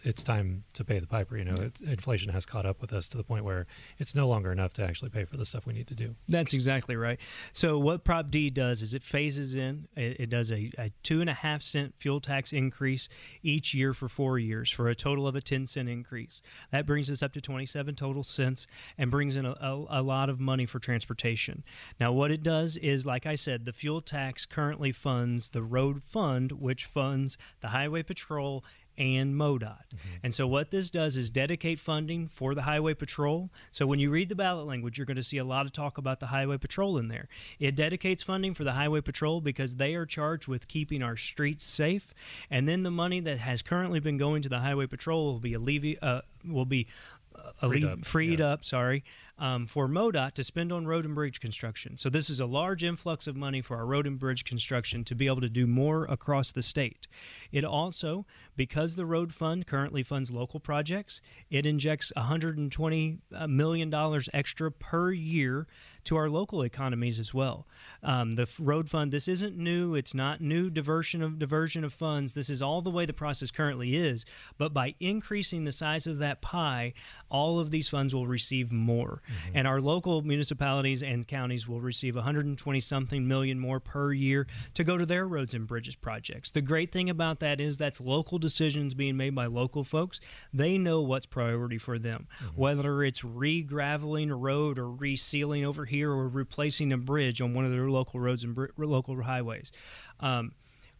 it's 0.02 0.22
time 0.22 0.64
to 0.74 0.84
pay 0.84 0.98
the 0.98 1.06
piper. 1.06 1.36
You 1.36 1.44
know, 1.44 1.70
inflation 1.86 2.32
has 2.32 2.46
caught 2.46 2.66
up 2.66 2.80
with 2.80 2.92
us 2.92 3.08
to 3.08 3.16
the 3.16 3.24
point 3.24 3.44
where 3.44 3.66
it's 3.98 4.14
no 4.14 4.28
longer 4.28 4.52
enough 4.52 4.72
to 4.74 4.84
actually 4.84 5.10
pay 5.10 5.24
for 5.24 5.36
the 5.36 5.44
stuff 5.44 5.66
we 5.66 5.72
need 5.72 5.86
to 5.88 5.94
do. 5.94 6.14
That's 6.28 6.52
exactly 6.52 6.96
right. 6.96 7.18
So 7.52 7.78
what 7.78 8.04
Prop 8.04 8.30
D 8.30 8.50
does 8.50 8.82
is 8.82 8.94
it 8.94 9.02
phases 9.02 9.54
in. 9.54 9.88
It, 9.96 10.20
it 10.20 10.30
does 10.30 10.50
a, 10.52 10.70
a 10.78 10.92
two 11.02 11.20
and 11.20 11.30
a 11.30 11.34
half 11.34 11.62
cent 11.62 11.94
fuel 11.98 12.20
tax 12.20 12.52
increase 12.52 13.08
each 13.42 13.74
year 13.74 13.94
for 13.94 14.08
four 14.08 14.38
years 14.38 14.70
for 14.70 14.88
a 14.88 14.94
total 14.94 15.26
of 15.26 15.36
a 15.36 15.40
ten 15.40 15.66
cent 15.66 15.88
increase. 15.88 16.42
That 16.72 16.86
brings 16.86 17.10
us 17.10 17.22
up 17.22 17.32
to 17.32 17.40
twenty 17.40 17.66
seven 17.66 17.94
total 17.94 18.24
cents 18.24 18.66
and 18.98 19.10
brings 19.10 19.36
in 19.36 19.46
a, 19.46 19.52
a, 19.52 20.00
a 20.00 20.02
lot 20.02 20.28
of 20.28 20.40
money 20.40 20.66
for 20.66 20.78
transportation. 20.78 21.64
Now 21.98 22.12
what 22.12 22.30
it 22.30 22.42
does 22.42 22.76
is, 22.76 23.06
like 23.06 23.26
I 23.26 23.34
said, 23.34 23.64
the 23.64 23.72
fuel 23.72 24.00
tax 24.00 24.46
currently 24.46 24.92
funds 24.92 25.50
the 25.50 25.62
road 25.62 26.02
fund, 26.02 26.52
which 26.52 26.84
funds 26.84 27.36
the 27.60 27.68
highway 27.68 28.02
patrol 28.02 28.64
and 28.98 29.34
MoDOT. 29.34 29.78
And 30.22 30.32
so 30.32 30.46
what 30.46 30.70
this 30.70 30.90
does 30.90 31.16
is 31.16 31.30
dedicate 31.30 31.78
funding 31.78 32.28
for 32.28 32.54
the 32.54 32.62
Highway 32.62 32.94
Patrol. 32.94 33.50
So 33.72 33.86
when 33.86 33.98
you 33.98 34.10
read 34.10 34.28
the 34.28 34.34
ballot 34.34 34.66
language, 34.66 34.98
you're 34.98 35.06
going 35.06 35.16
to 35.16 35.22
see 35.22 35.38
a 35.38 35.44
lot 35.44 35.66
of 35.66 35.72
talk 35.72 35.98
about 35.98 36.20
the 36.20 36.26
Highway 36.26 36.58
Patrol 36.58 36.98
in 36.98 37.08
there. 37.08 37.28
It 37.58 37.76
dedicates 37.76 38.22
funding 38.22 38.54
for 38.54 38.64
the 38.64 38.72
Highway 38.72 39.00
Patrol 39.00 39.40
because 39.40 39.76
they 39.76 39.94
are 39.94 40.06
charged 40.06 40.48
with 40.48 40.68
keeping 40.68 41.02
our 41.02 41.16
streets 41.16 41.64
safe. 41.64 42.14
And 42.50 42.68
then 42.68 42.82
the 42.82 42.90
money 42.90 43.20
that 43.20 43.38
has 43.38 43.62
currently 43.62 44.00
been 44.00 44.16
going 44.16 44.42
to 44.42 44.48
the 44.48 44.60
Highway 44.60 44.86
Patrol 44.86 45.32
will 45.32 45.40
be 45.40 45.52
allevi- 45.52 45.98
uh, 46.02 46.22
will 46.46 46.64
be 46.64 46.86
uh, 47.34 47.68
Freed 47.68 47.84
alle- 47.84 47.90
up, 47.90 48.04
freed 48.04 48.40
yeah. 48.40 48.46
up, 48.46 48.64
sorry, 48.64 49.04
um, 49.38 49.66
for 49.66 49.88
MoDOT 49.88 50.32
to 50.32 50.44
spend 50.44 50.72
on 50.72 50.86
road 50.86 51.04
and 51.04 51.14
bridge 51.14 51.40
construction. 51.40 51.96
So 51.96 52.08
this 52.08 52.30
is 52.30 52.40
a 52.40 52.46
large 52.46 52.84
influx 52.84 53.26
of 53.26 53.36
money 53.36 53.60
for 53.60 53.76
our 53.76 53.86
road 53.86 54.06
and 54.06 54.18
bridge 54.18 54.44
construction 54.44 55.04
to 55.04 55.14
be 55.14 55.26
able 55.26 55.40
to 55.42 55.48
do 55.48 55.66
more 55.66 56.04
across 56.04 56.52
the 56.52 56.62
state. 56.62 57.06
It 57.52 57.64
also, 57.64 58.26
because 58.56 58.96
the 58.96 59.06
road 59.06 59.34
fund 59.34 59.66
currently 59.66 60.02
funds 60.02 60.30
local 60.30 60.60
projects, 60.60 61.20
it 61.50 61.66
injects 61.66 62.12
120 62.16 63.18
uh, 63.34 63.46
million 63.46 63.90
dollars 63.90 64.28
extra 64.32 64.70
per 64.70 65.12
year 65.12 65.66
to 66.06 66.16
our 66.16 66.30
local 66.30 66.62
economies 66.62 67.18
as 67.18 67.34
well. 67.34 67.66
Um, 68.02 68.32
the 68.32 68.48
road 68.58 68.88
fund, 68.88 69.12
this 69.12 69.26
isn't 69.28 69.56
new. 69.56 69.94
It's 69.94 70.14
not 70.14 70.40
new 70.40 70.70
diversion 70.70 71.22
of 71.22 71.38
diversion 71.38 71.82
of 71.84 71.92
funds. 71.92 72.32
This 72.32 72.48
is 72.48 72.62
all 72.62 72.80
the 72.80 72.90
way 72.90 73.06
the 73.06 73.12
process 73.12 73.50
currently 73.50 73.96
is. 73.96 74.24
But 74.56 74.72
by 74.72 74.94
increasing 75.00 75.64
the 75.64 75.72
size 75.72 76.06
of 76.06 76.18
that 76.18 76.40
pie, 76.40 76.94
all 77.28 77.58
of 77.58 77.70
these 77.72 77.88
funds 77.88 78.14
will 78.14 78.26
receive 78.28 78.70
more, 78.70 79.20
and 79.52 79.66
our 79.66 79.80
local 79.80 80.22
municipalities 80.22 81.02
and 81.02 81.26
counties 81.26 81.66
will 81.66 81.80
receive 81.80 82.14
120 82.14 82.80
something 82.80 83.26
million 83.26 83.58
more 83.58 83.80
per 83.80 84.12
year 84.12 84.46
to 84.74 84.84
go 84.84 84.96
to 84.96 85.04
their 85.04 85.26
roads 85.26 85.54
and 85.54 85.66
bridges 85.66 85.96
projects. 85.96 86.52
The 86.52 86.60
great 86.60 86.92
thing 86.92 87.10
about 87.10 87.40
that 87.40 87.60
is 87.60 87.78
that's 87.78 88.00
local 88.00 88.38
decisions 88.38 88.94
being 88.94 89.16
made 89.16 89.34
by 89.34 89.46
local 89.46 89.82
folks. 89.82 90.20
They 90.54 90.78
know 90.78 91.00
what's 91.00 91.26
priority 91.26 91.78
for 91.78 91.98
them, 91.98 92.28
whether 92.54 93.02
it's 93.02 93.24
re-graveling 93.24 94.30
a 94.30 94.36
road 94.36 94.78
or 94.78 94.86
resealing 94.86 95.64
over 95.64 95.84
here 95.84 95.95
or 96.02 96.28
replacing 96.28 96.92
a 96.92 96.98
bridge 96.98 97.40
on 97.40 97.54
one 97.54 97.64
of 97.64 97.70
their 97.70 97.90
local 97.90 98.20
roads 98.20 98.44
and 98.44 98.54
br- 98.54 98.66
local 98.76 99.22
highways. 99.22 99.72
Um, 100.20 100.52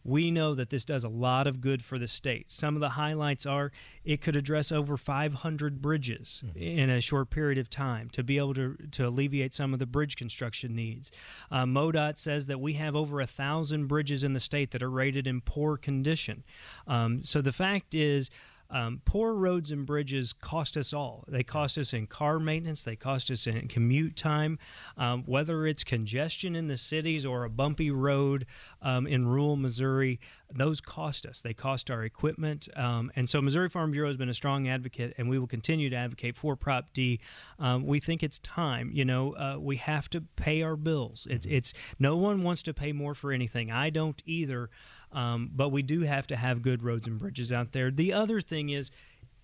We 0.03 0.31
know 0.31 0.55
that 0.55 0.69
this 0.69 0.85
does 0.85 1.03
a 1.03 1.09
lot 1.09 1.47
of 1.47 1.59
good 1.59 1.83
for 1.83 1.99
the 1.99 2.07
state. 2.07 2.49
Some 2.49 2.75
of 2.75 2.79
the 2.79 2.91
highlights 2.91 3.45
are 3.45 3.73
it 4.05 4.21
could 4.21 4.37
address 4.37 4.71
over 4.71 4.95
500 4.95 5.81
bridges 5.81 6.41
mm-hmm. 6.45 6.57
in 6.57 6.89
a 6.89 7.01
short 7.01 7.29
period 7.29 7.57
of 7.57 7.69
time 7.69 8.09
to 8.11 8.23
be 8.23 8.37
able 8.37 8.53
to, 8.53 8.77
to 8.91 9.07
alleviate 9.07 9.53
some 9.53 9.73
of 9.73 9.79
the 9.79 9.85
bridge 9.85 10.15
construction 10.15 10.73
needs. 10.73 11.11
Uh, 11.51 11.65
MoDOT 11.65 12.17
says 12.17 12.45
that 12.45 12.61
we 12.61 12.73
have 12.73 12.95
over 12.95 13.19
a 13.19 13.27
thousand 13.27 13.87
bridges 13.87 14.23
in 14.23 14.31
the 14.31 14.39
state 14.39 14.71
that 14.71 14.81
are 14.81 14.89
rated 14.89 15.27
in 15.27 15.41
poor 15.41 15.75
condition. 15.75 16.45
Um, 16.87 17.25
so 17.25 17.41
the 17.41 17.51
fact 17.51 17.93
is, 17.93 18.29
um, 18.69 19.01
poor 19.05 19.33
roads 19.33 19.71
and 19.71 19.85
bridges 19.85 20.33
cost 20.33 20.77
us 20.77 20.93
all. 20.93 21.23
They 21.27 21.43
cost 21.43 21.77
us 21.77 21.93
in 21.93 22.07
car 22.07 22.39
maintenance, 22.39 22.83
they 22.83 22.95
cost 22.95 23.31
us 23.31 23.47
in 23.47 23.67
commute 23.67 24.15
time, 24.15 24.59
um, 24.97 25.23
whether 25.25 25.65
it's 25.67 25.83
congestion 25.83 26.55
in 26.55 26.67
the 26.67 26.77
cities 26.77 27.25
or 27.25 27.43
a 27.43 27.49
bumpy 27.49 27.91
road 27.91 28.45
um, 28.81 29.07
in 29.07 29.27
rural 29.27 29.55
Missouri. 29.55 30.19
Those 30.53 30.79
cost 30.79 31.25
us. 31.25 31.41
They 31.41 31.53
cost 31.53 31.91
our 31.91 32.03
equipment. 32.03 32.69
Um, 32.75 33.11
and 33.15 33.27
so, 33.27 33.41
Missouri 33.41 33.67
Farm 33.69 33.91
Bureau 33.91 34.07
has 34.07 34.15
been 34.15 34.29
a 34.29 34.33
strong 34.33 34.69
advocate, 34.69 35.13
and 35.17 35.29
we 35.29 35.37
will 35.39 35.47
continue 35.47 35.89
to 35.89 35.95
advocate 35.95 36.37
for 36.37 36.55
Prop 36.55 36.93
D. 36.93 37.19
Um, 37.59 37.85
we 37.85 37.99
think 37.99 38.23
it's 38.23 38.39
time. 38.39 38.89
You 38.93 39.03
know, 39.03 39.33
uh, 39.35 39.57
we 39.59 39.75
have 39.77 40.09
to 40.11 40.21
pay 40.37 40.61
our 40.61 40.77
bills. 40.77 41.27
It's, 41.29 41.45
mm-hmm. 41.45 41.55
it's 41.55 41.73
no 41.99 42.15
one 42.15 42.43
wants 42.43 42.61
to 42.63 42.73
pay 42.73 42.93
more 42.93 43.13
for 43.13 43.31
anything. 43.31 43.71
I 43.71 43.89
don't 43.89 44.21
either. 44.25 44.69
Um, 45.11 45.49
but 45.55 45.69
we 45.69 45.81
do 45.81 46.01
have 46.01 46.27
to 46.27 46.35
have 46.35 46.61
good 46.61 46.83
roads 46.83 47.07
and 47.07 47.17
bridges 47.17 47.51
out 47.51 47.71
there. 47.71 47.91
The 47.91 48.13
other 48.13 48.41
thing 48.41 48.69
is, 48.69 48.91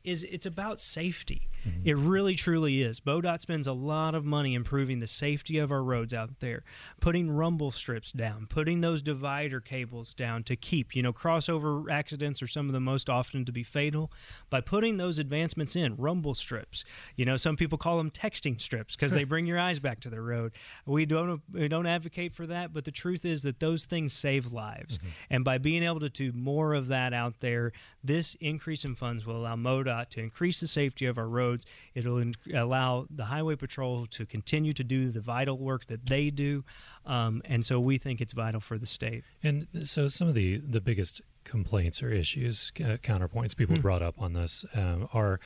is 0.03 0.23
it's 0.23 0.45
about 0.45 0.79
safety. 0.79 1.49
Mm-hmm. 1.67 1.87
It 1.87 1.97
really 1.97 2.35
truly 2.35 2.81
is. 2.81 2.99
MoDOT 3.01 3.39
spends 3.39 3.67
a 3.67 3.73
lot 3.73 4.15
of 4.15 4.25
money 4.25 4.53
improving 4.53 4.99
the 4.99 5.07
safety 5.07 5.57
of 5.57 5.71
our 5.71 5.81
roads 5.81 6.13
out 6.13 6.39
there, 6.39 6.63
putting 6.99 7.31
rumble 7.31 7.71
strips 7.71 8.11
down, 8.11 8.47
putting 8.47 8.81
those 8.81 9.01
divider 9.01 9.61
cables 9.61 10.13
down 10.13 10.43
to 10.43 10.55
keep, 10.55 10.95
you 10.95 11.01
know, 11.01 11.13
crossover 11.13 11.89
accidents 11.89 12.41
are 12.41 12.47
some 12.47 12.67
of 12.67 12.73
the 12.73 12.79
most 12.79 13.09
often 13.09 13.45
to 13.45 13.51
be 13.51 13.63
fatal. 13.63 14.11
By 14.49 14.61
putting 14.61 14.97
those 14.97 15.19
advancements 15.19 15.75
in, 15.75 15.95
rumble 15.95 16.35
strips, 16.35 16.83
you 17.15 17.23
know, 17.23 17.37
some 17.37 17.55
people 17.55 17.77
call 17.77 17.97
them 17.97 18.11
texting 18.11 18.59
strips 18.59 18.95
because 18.95 19.13
they 19.13 19.23
bring 19.23 19.45
your 19.45 19.59
eyes 19.59 19.79
back 19.79 20.01
to 20.01 20.09
the 20.09 20.21
road. 20.21 20.51
We 20.85 21.05
don't 21.05 21.41
we 21.51 21.67
don't 21.67 21.87
advocate 21.87 22.33
for 22.33 22.45
that, 22.47 22.73
but 22.73 22.83
the 22.83 22.91
truth 22.91 23.23
is 23.23 23.43
that 23.43 23.59
those 23.59 23.85
things 23.85 24.11
save 24.11 24.51
lives. 24.51 24.97
Mm-hmm. 24.97 25.07
And 25.29 25.45
by 25.45 25.59
being 25.59 25.83
able 25.83 26.01
to 26.01 26.09
do 26.09 26.33
more 26.33 26.73
of 26.73 26.89
that 26.89 27.13
out 27.13 27.35
there, 27.39 27.71
this 28.03 28.35
increase 28.41 28.83
in 28.83 28.95
funds 28.95 29.25
will 29.25 29.37
allow 29.37 29.55
MoDOT 29.55 29.92
to 30.11 30.19
increase 30.19 30.59
the 30.59 30.67
safety 30.67 31.05
of 31.05 31.17
our 31.17 31.27
roads 31.27 31.43
roads. 31.43 31.65
It'll 31.93 32.17
in- 32.17 32.35
allow 32.53 33.07
the 33.09 33.25
Highway 33.25 33.55
Patrol 33.55 34.05
to 34.07 34.25
continue 34.25 34.73
to 34.73 34.83
do 34.83 35.11
the 35.11 35.21
vital 35.21 35.57
work 35.57 35.87
that 35.87 36.05
they 36.05 36.29
do, 36.29 36.63
um, 37.05 37.41
and 37.45 37.65
so 37.65 37.79
we 37.79 37.97
think 37.97 38.21
it's 38.21 38.33
vital 38.33 38.61
for 38.61 38.77
the 38.77 38.85
state. 38.85 39.23
And 39.41 39.67
so, 39.83 40.07
some 40.07 40.27
of 40.27 40.35
the 40.35 40.57
the 40.57 40.81
biggest 40.81 41.21
complaints 41.43 42.01
or 42.01 42.09
issues, 42.09 42.71
uh, 42.79 42.97
counterpoints 43.03 43.55
people 43.55 43.75
mm-hmm. 43.75 43.81
brought 43.81 44.01
up 44.01 44.15
on 44.19 44.33
this 44.33 44.65
um, 44.75 45.07
are. 45.13 45.39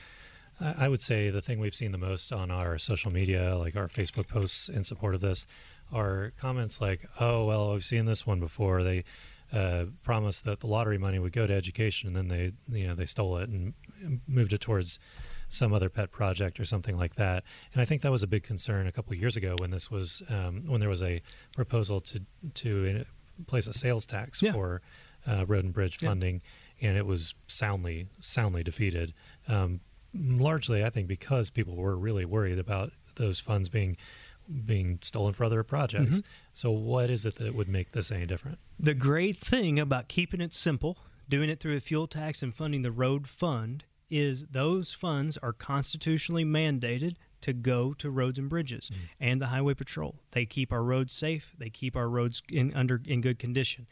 I 0.60 0.88
would 0.88 1.00
say 1.00 1.30
the 1.30 1.40
thing 1.40 1.60
we've 1.60 1.72
seen 1.72 1.92
the 1.92 1.98
most 1.98 2.32
on 2.32 2.50
our 2.50 2.78
social 2.78 3.12
media, 3.12 3.56
like 3.56 3.76
our 3.76 3.86
Facebook 3.86 4.26
posts 4.26 4.68
in 4.68 4.82
support 4.82 5.14
of 5.14 5.20
this, 5.20 5.46
are 5.92 6.32
comments 6.36 6.80
like, 6.80 7.08
"Oh, 7.20 7.44
well, 7.44 7.72
I've 7.72 7.84
seen 7.84 8.06
this 8.06 8.26
one 8.26 8.40
before. 8.40 8.82
They 8.82 9.04
uh, 9.52 9.84
promised 10.02 10.44
that 10.46 10.58
the 10.58 10.66
lottery 10.66 10.98
money 10.98 11.20
would 11.20 11.32
go 11.32 11.46
to 11.46 11.54
education, 11.54 12.08
and 12.08 12.16
then 12.16 12.26
they, 12.26 12.76
you 12.76 12.88
know, 12.88 12.96
they 12.96 13.06
stole 13.06 13.36
it 13.36 13.48
and 13.48 13.72
moved 14.26 14.52
it 14.52 14.60
towards 14.60 14.98
some 15.48 15.72
other 15.72 15.88
pet 15.88 16.10
project 16.10 16.60
or 16.60 16.64
something 16.64 16.96
like 16.96 17.14
that. 17.14 17.42
And 17.72 17.80
I 17.80 17.84
think 17.84 18.02
that 18.02 18.12
was 18.12 18.22
a 18.22 18.26
big 18.26 18.42
concern 18.42 18.86
a 18.86 18.92
couple 18.92 19.12
of 19.12 19.18
years 19.18 19.36
ago 19.36 19.56
when 19.58 19.70
this 19.70 19.90
was 19.90 20.22
um, 20.28 20.64
when 20.66 20.80
there 20.80 20.90
was 20.90 21.02
a 21.02 21.22
proposal 21.54 22.00
to 22.00 22.20
to 22.54 23.04
place 23.46 23.66
a 23.66 23.72
sales 23.72 24.04
tax 24.04 24.42
yeah. 24.42 24.52
for 24.52 24.82
uh, 25.26 25.46
road 25.46 25.64
and 25.64 25.72
bridge 25.72 25.98
funding, 25.98 26.42
yeah. 26.78 26.90
and 26.90 26.98
it 26.98 27.06
was 27.06 27.34
soundly 27.46 28.08
soundly 28.20 28.62
defeated. 28.62 29.14
Um, 29.46 29.80
largely, 30.14 30.84
I 30.84 30.90
think 30.90 31.08
because 31.08 31.50
people 31.50 31.76
were 31.76 31.96
really 31.96 32.24
worried 32.24 32.58
about 32.58 32.92
those 33.16 33.40
funds 33.40 33.68
being 33.68 33.96
being 34.64 34.98
stolen 35.02 35.34
for 35.34 35.44
other 35.44 35.62
projects. 35.62 36.18
Mm-hmm. 36.18 36.28
So, 36.52 36.70
what 36.70 37.10
is 37.10 37.26
it 37.26 37.36
that 37.36 37.54
would 37.54 37.68
make 37.68 37.90
this 37.90 38.10
any 38.10 38.26
different? 38.26 38.58
The 38.78 38.94
great 38.94 39.36
thing 39.36 39.78
about 39.78 40.08
keeping 40.08 40.40
it 40.40 40.52
simple, 40.52 40.98
doing 41.28 41.50
it 41.50 41.60
through 41.60 41.76
a 41.76 41.80
fuel 41.80 42.06
tax 42.06 42.42
and 42.42 42.54
funding 42.54 42.82
the 42.82 42.92
road 42.92 43.28
fund, 43.28 43.84
is 44.10 44.46
those 44.46 44.92
funds 44.92 45.38
are 45.38 45.52
constitutionally 45.52 46.44
mandated 46.44 47.16
to 47.40 47.52
go 47.52 47.94
to 47.94 48.10
roads 48.10 48.38
and 48.38 48.48
bridges 48.48 48.90
mm-hmm. 48.92 49.04
and 49.20 49.40
the 49.40 49.46
highway 49.46 49.74
patrol. 49.74 50.16
They 50.32 50.44
keep 50.44 50.72
our 50.72 50.82
roads 50.82 51.12
safe. 51.12 51.54
They 51.58 51.70
keep 51.70 51.96
our 51.96 52.08
roads 52.08 52.42
in 52.50 52.74
under 52.74 53.00
in 53.06 53.20
good 53.20 53.38
condition 53.38 53.86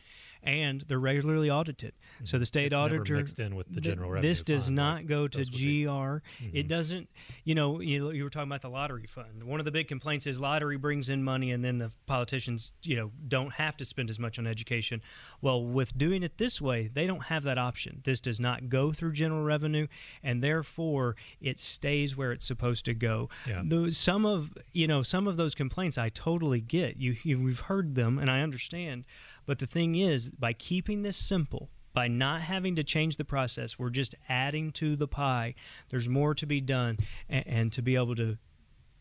and 0.46 0.84
they're 0.86 0.98
regularly 0.98 1.50
audited. 1.50 1.92
So 2.24 2.38
the 2.38 2.46
state 2.46 2.66
it's 2.66 2.76
auditor 2.76 3.16
mixed 3.16 3.40
in 3.40 3.56
with 3.56 3.66
the 3.68 3.80
general 3.80 4.10
revenue. 4.10 4.30
This 4.30 4.42
does 4.42 4.64
fund, 4.64 4.76
not 4.76 5.06
go 5.06 5.26
to 5.26 5.44
GR. 5.44 5.58
Mm-hmm. 5.58 6.50
It 6.52 6.68
doesn't. 6.68 7.08
You 7.44 7.56
know, 7.56 7.80
you, 7.80 8.10
you 8.12 8.24
were 8.24 8.30
talking 8.30 8.48
about 8.48 8.62
the 8.62 8.70
lottery 8.70 9.06
fund. 9.06 9.42
One 9.42 9.58
of 9.58 9.64
the 9.64 9.72
big 9.72 9.88
complaints 9.88 10.26
is 10.26 10.40
lottery 10.40 10.76
brings 10.76 11.10
in 11.10 11.22
money, 11.22 11.50
and 11.50 11.64
then 11.64 11.78
the 11.78 11.90
politicians, 12.06 12.70
you 12.82 12.96
know, 12.96 13.10
don't 13.26 13.52
have 13.54 13.76
to 13.78 13.84
spend 13.84 14.08
as 14.08 14.18
much 14.18 14.38
on 14.38 14.46
education. 14.46 15.02
Well, 15.40 15.64
with 15.64 15.98
doing 15.98 16.22
it 16.22 16.38
this 16.38 16.60
way, 16.60 16.90
they 16.94 17.06
don't 17.06 17.24
have 17.24 17.42
that 17.42 17.58
option. 17.58 18.02
This 18.04 18.20
does 18.20 18.38
not 18.38 18.68
go 18.68 18.92
through 18.92 19.12
general 19.12 19.42
revenue, 19.42 19.88
and 20.22 20.42
therefore 20.42 21.16
it 21.40 21.58
stays 21.58 22.16
where 22.16 22.30
it's 22.30 22.46
supposed 22.46 22.84
to 22.84 22.94
go. 22.94 23.28
Yeah. 23.46 23.62
Those, 23.64 23.98
some 23.98 24.24
of 24.24 24.56
you 24.72 24.86
know 24.86 25.02
some 25.02 25.26
of 25.26 25.36
those 25.36 25.56
complaints 25.56 25.98
I 25.98 26.08
totally 26.08 26.60
get. 26.60 26.96
You, 26.98 27.16
you 27.24 27.40
we've 27.40 27.60
heard 27.60 27.96
them, 27.96 28.18
and 28.18 28.30
I 28.30 28.42
understand. 28.42 29.04
But 29.46 29.60
the 29.60 29.66
thing 29.66 29.94
is, 29.94 30.30
by 30.30 30.52
keeping 30.52 31.02
this 31.02 31.16
simple, 31.16 31.70
by 31.94 32.08
not 32.08 32.42
having 32.42 32.76
to 32.76 32.84
change 32.84 33.16
the 33.16 33.24
process, 33.24 33.78
we're 33.78 33.90
just 33.90 34.14
adding 34.28 34.72
to 34.72 34.96
the 34.96 35.08
pie. 35.08 35.54
There's 35.88 36.08
more 36.08 36.34
to 36.34 36.44
be 36.44 36.60
done, 36.60 36.98
and, 37.28 37.46
and 37.46 37.72
to 37.72 37.82
be 37.82 37.94
able 37.94 38.16
to 38.16 38.36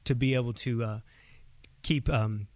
to 0.06 0.16
be 0.16 0.36
able 0.36 0.54
to 0.54 0.84
uh, 0.84 1.00
keep 1.82 2.08
um, 2.10 2.48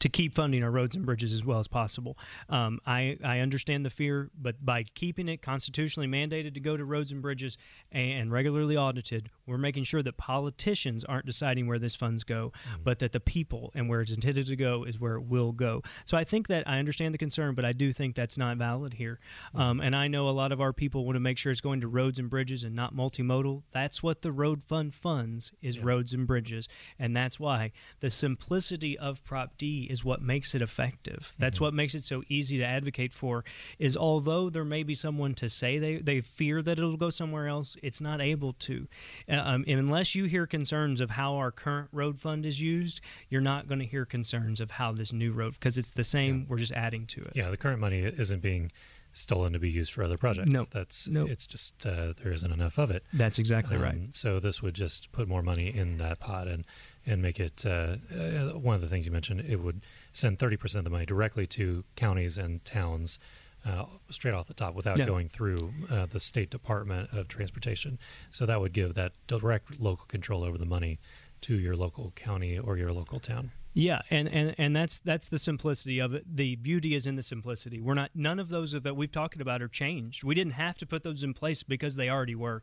to 0.00 0.08
keep 0.08 0.34
funding 0.34 0.62
our 0.62 0.70
roads 0.70 0.94
and 0.94 1.04
bridges 1.04 1.32
as 1.32 1.44
well 1.44 1.58
as 1.58 1.68
possible. 1.68 2.16
Um, 2.48 2.80
I, 2.86 3.18
I 3.24 3.40
understand 3.40 3.84
the 3.84 3.90
fear, 3.90 4.30
but 4.40 4.64
by 4.64 4.84
keeping 4.94 5.28
it 5.28 5.42
constitutionally 5.42 6.06
mandated 6.06 6.54
to 6.54 6.60
go 6.60 6.76
to 6.76 6.84
roads 6.84 7.12
and 7.12 7.20
bridges 7.20 7.58
and 7.90 8.30
regularly 8.30 8.76
audited, 8.76 9.30
we're 9.46 9.58
making 9.58 9.84
sure 9.84 10.02
that 10.02 10.16
politicians 10.16 11.04
aren't 11.04 11.26
deciding 11.26 11.66
where 11.66 11.78
this 11.78 11.96
funds 11.96 12.24
go, 12.24 12.52
mm-hmm. 12.68 12.82
but 12.84 12.98
that 13.00 13.12
the 13.12 13.20
people 13.20 13.72
and 13.74 13.88
where 13.88 14.00
it's 14.00 14.12
intended 14.12 14.46
to 14.46 14.56
go 14.56 14.84
is 14.84 15.00
where 15.00 15.16
it 15.16 15.22
will 15.22 15.52
go. 15.52 15.82
So 16.04 16.16
I 16.16 16.24
think 16.24 16.48
that 16.48 16.68
I 16.68 16.78
understand 16.78 17.14
the 17.14 17.18
concern, 17.18 17.54
but 17.54 17.64
I 17.64 17.72
do 17.72 17.92
think 17.92 18.14
that's 18.14 18.38
not 18.38 18.56
valid 18.56 18.94
here. 18.94 19.18
Mm-hmm. 19.48 19.60
Um, 19.60 19.80
and 19.80 19.96
I 19.96 20.08
know 20.08 20.28
a 20.28 20.30
lot 20.30 20.52
of 20.52 20.60
our 20.60 20.72
people 20.72 21.04
want 21.04 21.16
to 21.16 21.20
make 21.20 21.38
sure 21.38 21.50
it's 21.50 21.60
going 21.60 21.80
to 21.80 21.88
roads 21.88 22.18
and 22.18 22.30
bridges 22.30 22.64
and 22.64 22.74
not 22.74 22.94
multimodal. 22.94 23.62
That's 23.72 24.02
what 24.02 24.22
the 24.22 24.32
road 24.32 24.62
fund 24.62 24.94
funds 24.94 25.52
is 25.62 25.76
yeah. 25.76 25.82
roads 25.84 26.12
and 26.12 26.26
bridges, 26.26 26.68
and 26.98 27.16
that's 27.16 27.40
why 27.40 27.72
the 28.00 28.10
simplicity 28.10 28.96
of 28.98 29.24
Prop 29.24 29.56
D 29.56 29.87
is 29.88 30.04
what 30.04 30.22
makes 30.22 30.54
it 30.54 30.62
effective. 30.62 31.32
That's 31.38 31.56
mm-hmm. 31.56 31.64
what 31.64 31.74
makes 31.74 31.94
it 31.94 32.02
so 32.02 32.22
easy 32.28 32.58
to 32.58 32.64
advocate 32.64 33.12
for. 33.12 33.44
Is 33.78 33.96
although 33.96 34.50
there 34.50 34.64
may 34.64 34.82
be 34.82 34.94
someone 34.94 35.34
to 35.34 35.48
say 35.48 35.78
they 35.78 35.96
they 35.96 36.20
fear 36.20 36.62
that 36.62 36.78
it'll 36.78 36.96
go 36.96 37.10
somewhere 37.10 37.48
else, 37.48 37.76
it's 37.82 38.00
not 38.00 38.20
able 38.20 38.52
to. 38.54 38.86
Uh, 39.28 39.36
um, 39.36 39.64
unless 39.66 40.14
you 40.14 40.24
hear 40.24 40.46
concerns 40.46 41.00
of 41.00 41.10
how 41.10 41.34
our 41.36 41.50
current 41.50 41.88
road 41.92 42.20
fund 42.20 42.44
is 42.44 42.60
used, 42.60 43.00
you're 43.30 43.40
not 43.40 43.68
going 43.68 43.80
to 43.80 43.86
hear 43.86 44.04
concerns 44.04 44.60
of 44.60 44.70
how 44.70 44.92
this 44.92 45.12
new 45.12 45.32
road 45.32 45.54
because 45.54 45.78
it's 45.78 45.90
the 45.90 46.04
same. 46.04 46.40
Yeah. 46.40 46.44
We're 46.48 46.58
just 46.58 46.72
adding 46.72 47.06
to 47.06 47.22
it. 47.22 47.32
Yeah, 47.34 47.50
the 47.50 47.56
current 47.56 47.80
money 47.80 48.00
isn't 48.00 48.40
being 48.42 48.70
stolen 49.12 49.52
to 49.52 49.58
be 49.58 49.70
used 49.70 49.92
for 49.92 50.02
other 50.02 50.16
projects. 50.16 50.50
No, 50.50 50.64
that's 50.70 51.08
no. 51.08 51.26
it's 51.26 51.46
just 51.46 51.74
uh, 51.84 52.12
there 52.22 52.32
isn't 52.32 52.52
enough 52.52 52.78
of 52.78 52.90
it. 52.90 53.04
That's 53.12 53.38
exactly 53.38 53.76
um, 53.76 53.82
right. 53.82 53.98
So 54.12 54.40
this 54.40 54.62
would 54.62 54.74
just 54.74 55.10
put 55.12 55.28
more 55.28 55.42
money 55.42 55.74
in 55.74 55.98
that 55.98 56.20
pot 56.20 56.46
and 56.46 56.64
and 57.06 57.22
make 57.22 57.40
it 57.40 57.64
uh, 57.66 57.96
uh, 58.14 58.58
one 58.58 58.74
of 58.74 58.80
the 58.80 58.88
things 58.88 59.06
you 59.06 59.12
mentioned. 59.12 59.40
It 59.40 59.56
would 59.56 59.82
send 60.12 60.38
30% 60.38 60.76
of 60.76 60.84
the 60.84 60.90
money 60.90 61.06
directly 61.06 61.46
to 61.48 61.84
counties 61.96 62.38
and 62.38 62.64
towns 62.64 63.18
uh, 63.66 63.84
straight 64.10 64.34
off 64.34 64.46
the 64.46 64.54
top 64.54 64.74
without 64.74 64.98
yeah. 64.98 65.06
going 65.06 65.28
through 65.28 65.72
uh, 65.90 66.06
the 66.06 66.20
State 66.20 66.50
Department 66.50 67.10
of 67.12 67.28
Transportation. 67.28 67.98
So 68.30 68.46
that 68.46 68.60
would 68.60 68.72
give 68.72 68.94
that 68.94 69.12
direct 69.26 69.80
local 69.80 70.06
control 70.06 70.44
over 70.44 70.58
the 70.58 70.66
money 70.66 70.98
to 71.42 71.54
your 71.54 71.76
local 71.76 72.12
county 72.16 72.58
or 72.58 72.76
your 72.76 72.92
local 72.92 73.20
town. 73.20 73.50
Yeah, 73.74 74.00
and, 74.10 74.28
and, 74.28 74.54
and 74.58 74.74
that's 74.74 74.98
that's 74.98 75.28
the 75.28 75.38
simplicity 75.38 76.00
of 76.00 76.14
it. 76.14 76.24
The 76.34 76.56
beauty 76.56 76.94
is 76.94 77.06
in 77.06 77.16
the 77.16 77.22
simplicity. 77.22 77.80
We're 77.80 77.94
not 77.94 78.10
none 78.14 78.40
of 78.40 78.48
those 78.48 78.72
that 78.72 78.96
we've 78.96 79.12
talked 79.12 79.40
about 79.40 79.62
are 79.62 79.68
changed. 79.68 80.24
We 80.24 80.34
didn't 80.34 80.54
have 80.54 80.78
to 80.78 80.86
put 80.86 81.02
those 81.02 81.22
in 81.22 81.34
place 81.34 81.62
because 81.62 81.96
they 81.96 82.08
already 82.08 82.34
were. 82.34 82.62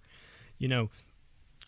You 0.58 0.70
know, 0.70 0.90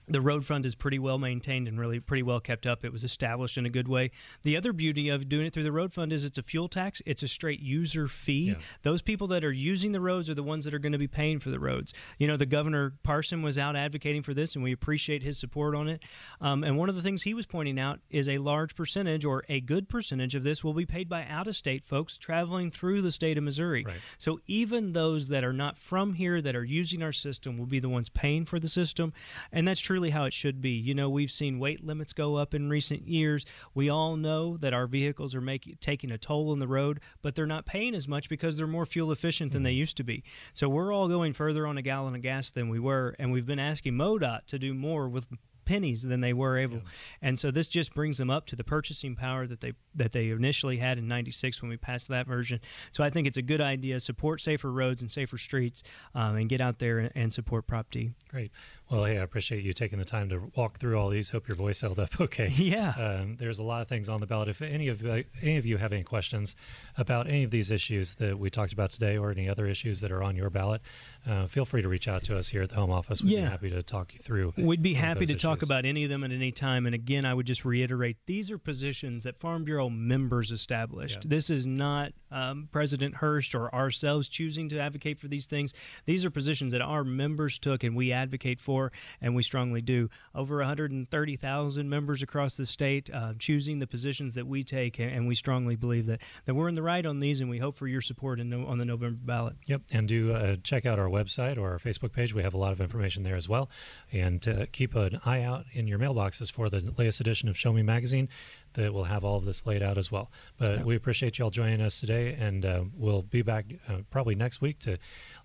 the 0.08 0.22
road 0.22 0.46
fund 0.46 0.66
is 0.66 0.76
pretty 0.76 1.00
well 1.00 1.18
maintained 1.18 1.68
and 1.68 1.80
really 1.80 2.00
pretty 2.00 2.24
well 2.24 2.40
kept 2.40 2.66
up. 2.66 2.86
It 2.86 2.94
was 2.94 3.04
established 3.04 3.58
in 3.58 3.66
a 3.66 3.70
good 3.70 3.88
way. 3.88 4.12
The 4.44 4.56
other 4.56 4.72
beauty 4.72 5.10
of 5.10 5.28
doing 5.28 5.46
it 5.46 5.54
through 5.54 5.64
the 5.64 5.72
road 5.72 5.94
fund 5.94 6.14
is 6.14 6.24
it's 6.24 6.38
a 6.38 6.44
fuel 6.44 6.68
tax. 6.68 7.02
It's 7.06 7.24
a 7.24 7.28
straight 7.28 7.60
user 7.60 8.08
fee. 8.08 8.50
Yeah. 8.52 8.56
Those 8.84 9.02
people 9.02 9.28
that 9.28 9.44
are 9.44 9.52
using 9.52 9.92
the 9.92 10.00
roads 10.00 10.30
are 10.30 10.34
the 10.34 10.44
ones 10.44 10.66
that 10.66 10.74
are 10.74 10.80
going 10.80 10.94
to 10.94 10.98
be 10.98 11.08
paying 11.08 11.40
for 11.40 11.50
the 11.50 11.60
roads. 11.60 11.94
You 12.20 12.28
know, 12.28 12.38
the 12.38 12.46
governor 12.46 12.94
Parson 13.04 13.42
was 13.42 13.58
out 13.58 13.76
advocating 13.76 14.24
for 14.24 14.34
this, 14.34 14.56
and 14.56 14.64
we 14.64 14.72
appreciate 14.72 15.24
his 15.24 15.38
support 15.38 15.76
on 15.76 15.88
it. 15.88 16.04
Um, 16.40 16.64
and 16.64 16.78
one 16.78 16.90
of 16.90 16.96
the 16.96 17.02
things 17.02 17.24
he 17.24 17.34
was 17.34 17.46
pointing 17.46 17.80
out 17.80 18.00
is 18.10 18.30
a 18.30 18.38
large 18.38 18.76
percentage 18.76 19.26
or 19.26 19.44
a 19.50 19.60
good 19.60 19.90
percentage 19.90 20.36
of 20.36 20.44
this 20.44 20.64
will 20.64 20.74
be 20.74 20.86
paid 20.86 21.10
by 21.10 21.26
out-of-state 21.26 21.84
folks 21.86 22.18
traveling 22.18 22.72
through 22.72 23.02
the 23.02 23.12
state 23.12 23.38
of 23.38 23.44
Missouri. 23.44 23.84
Right. 23.86 23.98
So 24.18 24.40
even 24.48 24.94
those 24.94 25.28
that 25.28 25.44
are 25.44 25.54
not 25.54 25.78
from 25.78 26.14
here 26.14 26.42
that 26.42 26.56
are 26.56 26.64
using 26.64 27.04
our 27.04 27.14
system 27.14 27.58
will 27.58 27.66
be 27.66 27.80
the 27.80 27.90
ones 27.90 28.10
paying 28.10 28.46
for 28.46 28.60
the 28.60 28.70
system, 28.70 29.14
and 29.52 29.68
that's 29.68 29.82
truly 29.98 30.12
how 30.12 30.26
it 30.26 30.34
should 30.34 30.62
be. 30.62 30.70
You 30.70 30.94
know, 30.94 31.10
we've 31.10 31.32
seen 31.32 31.58
weight 31.58 31.84
limits 31.84 32.14
go 32.14 32.36
up 32.36 32.54
in 32.54 32.70
recent 32.70 33.08
years. 33.08 33.48
We 33.74 33.90
all 33.90 34.16
know 34.16 34.56
that 34.58 34.72
our 34.72 34.86
vehicles 34.86 35.34
are 35.34 35.42
making 35.42 35.78
taking 35.82 36.12
a 36.12 36.20
toll 36.20 36.52
on 36.52 36.60
the 36.60 36.68
road, 36.68 37.00
but 37.24 37.34
they're 37.34 37.48
not 37.48 37.66
paying 37.66 37.96
as 37.96 38.08
much 38.08 38.30
because 38.30 38.58
they're 38.58 38.68
more 38.68 38.86
fuel 38.86 39.12
efficient 39.12 39.54
than 39.54 39.64
they 39.64 39.72
used 39.72 39.98
to 39.98 40.04
be. 40.04 40.24
So 40.54 40.70
we're 40.70 40.94
all 40.94 41.08
going 41.08 41.34
further 41.34 41.66
on 41.66 41.80
a 41.80 41.82
gallon 41.82 42.14
of 42.14 42.22
gas 42.22 42.52
than 42.52 42.70
we 42.70 42.80
were, 42.80 43.16
and 43.18 43.32
we've 43.32 43.48
been 43.48 43.58
asking 43.58 43.96
MoDOT 43.96 44.46
to 44.48 44.60
do 44.60 44.76
more 44.76 45.10
with 45.10 45.26
pennies 45.66 46.04
than 46.04 46.22
they 46.22 46.32
were 46.32 46.58
able. 46.58 46.82
And 47.22 47.38
so 47.38 47.50
this 47.52 47.68
just 47.68 47.94
brings 47.94 48.20
them 48.20 48.30
up 48.30 48.46
to 48.48 48.56
the 48.56 48.64
purchasing 48.64 49.16
power 49.16 49.48
that 49.48 49.62
they 49.62 49.74
that 49.96 50.12
they 50.12 50.30
initially 50.30 50.78
had 50.78 51.00
in 51.00 51.08
'96 51.08 51.60
when 51.64 51.70
we 51.70 51.78
passed 51.78 52.08
that 52.10 52.28
version. 52.28 52.60
So 52.92 53.04
I 53.04 53.10
think 53.10 53.28
it's 53.28 53.38
a 53.38 53.42
good 53.42 53.62
idea. 53.62 54.00
Support 54.00 54.42
safer 54.42 54.72
roads 54.72 55.02
and 55.02 55.12
safer 55.12 55.40
streets, 55.40 55.82
um, 56.14 56.36
and 56.36 56.48
get 56.48 56.62
out 56.62 56.78
there 56.78 57.00
and, 57.00 57.12
and 57.16 57.34
support 57.34 57.66
Prop 57.66 57.90
D. 57.90 58.12
Great. 58.30 58.52
Well, 58.90 59.04
hey, 59.04 59.18
I 59.20 59.24
appreciate 59.24 59.64
you 59.64 59.74
taking 59.74 60.00
the 60.00 60.06
time 60.06 60.30
to 60.30 60.50
walk 60.56 60.80
through 60.80 60.98
all 60.98 61.10
these. 61.10 61.30
Hope 61.30 61.48
your 61.48 61.58
voice 61.58 61.82
held 61.82 62.00
up 62.00 62.20
okay. 62.22 62.48
Yeah. 62.58 62.94
Um, 62.98 63.36
there's 63.38 63.60
a 63.60 63.64
lot 63.64 63.82
of 63.82 63.88
things 63.88 64.08
on 64.10 64.22
the 64.22 64.28
ballot. 64.28 64.48
If 64.50 64.62
any 64.62 64.88
of 64.88 65.06
uh, 65.06 65.24
any 65.42 65.58
of 65.58 65.66
you 65.66 65.78
have 65.78 65.92
any 65.92 66.04
questions 66.04 66.56
about 66.98 67.28
any 67.28 67.44
of 67.44 67.52
these 67.52 67.70
issues 67.70 68.16
that 68.16 68.40
we 68.40 68.50
talked 68.50 68.74
about 68.74 68.92
today, 68.92 69.18
or 69.18 69.32
any 69.32 69.50
other 69.50 69.68
issues 69.68 70.00
that 70.02 70.12
are 70.12 70.24
on 70.24 70.36
your 70.36 70.50
ballot, 70.50 70.82
uh, 71.28 71.48
feel 71.48 71.66
free 71.66 71.82
to 71.82 71.90
reach 71.90 72.08
out 72.08 72.24
to 72.24 72.38
us 72.38 72.48
here 72.50 72.62
at 72.62 72.70
the 72.70 72.76
Home 72.76 72.92
Office. 72.92 73.22
We'd 73.22 73.32
Yeah. 73.34 73.42
be 73.46 73.50
happy 73.50 73.70
to 73.72 73.84
talk 73.84 74.14
you 74.14 74.20
through. 74.20 74.54
We'd 74.58 74.82
be 74.82 74.94
happy 74.94 75.26
to 75.26 75.34
those 75.34 75.42
talk 75.42 75.62
about 75.64 75.86
any 75.86 76.04
of 76.06 76.10
them 76.10 76.24
at 76.24 76.32
any 76.32 76.52
time. 76.52 76.86
And 76.86 76.96
again, 76.96 77.26
I 77.26 77.34
would 77.34 77.46
just 77.46 77.66
reiterate 77.66 78.18
these 78.26 78.50
are 78.52 78.58
positions 78.58 79.24
that 79.24 79.38
Farm 79.40 79.64
Bureau 79.66 79.90
members 79.90 80.52
established. 80.52 81.20
Yeah. 81.24 81.30
This 81.30 81.50
is 81.50 81.68
not 81.68 82.14
um, 82.32 82.68
President 82.72 83.16
Hurst 83.16 83.56
or 83.56 83.74
ourselves 83.74 84.28
choosing 84.28 84.68
to 84.70 84.80
advocate 84.80 85.18
for 85.20 85.28
these 85.28 85.46
things. 85.46 85.74
These 86.06 86.26
are 86.26 86.30
positions 86.30 86.74
that 86.74 86.82
our 86.82 87.04
members 87.06 87.58
took 87.58 87.84
and 87.84 87.96
we 87.96 88.12
advocate 88.12 88.60
for, 88.60 88.77
and 89.22 89.36
we 89.36 89.44
strongly 89.44 89.82
do. 89.82 90.10
Over 90.36 90.58
130,000 90.58 91.90
members 91.90 92.22
across 92.22 92.58
the 92.58 92.66
state 92.66 93.10
uh, 93.14 93.34
choosing 93.40 93.80
the 93.80 93.88
positions 93.88 94.34
that 94.34 94.48
we 94.48 94.64
take, 94.64 95.00
and- 95.00 95.28
we 95.28 95.36
strongly 95.36 95.76
believe 95.76 96.06
that, 96.06 96.22
that 96.46 96.54
we're 96.56 96.70
in 96.70 96.76
the 96.76 96.82
right 96.82 97.06
on 97.06 97.20
these, 97.20 97.42
and 97.42 97.50
we 97.50 97.58
hope 97.58 97.76
for 97.78 97.88
your 97.88 98.00
support 98.02 98.40
in, 98.40 98.54
on 98.54 98.78
the 98.78 98.86
November 98.86 99.20
ballot. 99.22 99.56
Yep, 99.66 99.82
and 99.92 100.08
do 100.08 100.32
uh, 100.34 100.56
check 100.64 100.86
out 100.86 101.00
our 101.00 101.10
website 101.10 101.58
or 101.58 101.72
our 101.72 101.80
Facebook 101.80 102.14
page. 102.14 102.34
We 102.34 102.44
have 102.44 102.54
a 102.54 102.58
lot 102.58 102.72
of 102.72 102.80
information 102.80 103.24
there 103.24 103.36
as 103.36 103.50
well. 103.50 103.70
And 104.12 104.48
uh, 104.48 104.66
keep 104.72 104.96
an 104.96 105.20
eye 105.26 105.42
out 105.42 105.66
in 105.74 105.88
your 105.88 106.00
mailboxes 106.00 106.50
for 106.52 106.70
the 106.70 106.80
latest 106.98 107.20
edition 107.20 107.50
of 107.50 107.58
Show 107.58 107.74
Me 107.74 107.84
Magazine 107.84 108.30
that 108.74 108.94
will 108.94 109.06
have 109.06 109.24
all 109.26 109.38
of 109.38 109.46
this 109.46 109.66
laid 109.66 109.82
out 109.82 109.98
as 109.98 110.12
well. 110.12 110.32
But 110.58 110.80
Yeah. 110.80 110.84
we 110.84 110.96
appreciate 110.96 111.38
you 111.40 111.46
all 111.46 111.52
joining 111.52 111.82
us 111.82 112.00
today, 112.00 112.34
and 112.40 112.64
uh, 112.66 112.84
we'll 112.96 113.24
be 113.24 113.42
back 113.42 113.66
uh, 113.90 113.98
probably 114.12 114.36
next 114.36 114.62
week 114.62 114.80
to 114.80 114.98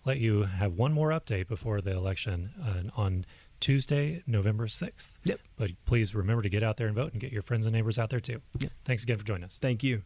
let 0.04 0.18
you 0.18 0.42
have 0.42 0.74
one 0.74 0.92
more 0.92 1.10
update 1.10 1.48
before 1.48 1.80
the 1.80 1.92
election 1.92 2.50
uh, 2.64 3.00
on 3.00 3.24
Tuesday, 3.60 4.22
November 4.26 4.66
6th. 4.66 5.12
Yep. 5.24 5.40
But 5.56 5.70
please 5.86 6.14
remember 6.14 6.42
to 6.42 6.48
get 6.48 6.62
out 6.62 6.76
there 6.76 6.88
and 6.88 6.96
vote 6.96 7.12
and 7.12 7.20
get 7.20 7.32
your 7.32 7.42
friends 7.42 7.66
and 7.66 7.74
neighbors 7.74 7.98
out 7.98 8.10
there 8.10 8.20
too. 8.20 8.40
Yep. 8.58 8.72
Thanks 8.84 9.04
again 9.04 9.18
for 9.18 9.24
joining 9.24 9.44
us. 9.44 9.58
Thank 9.60 9.82
you. 9.82 10.02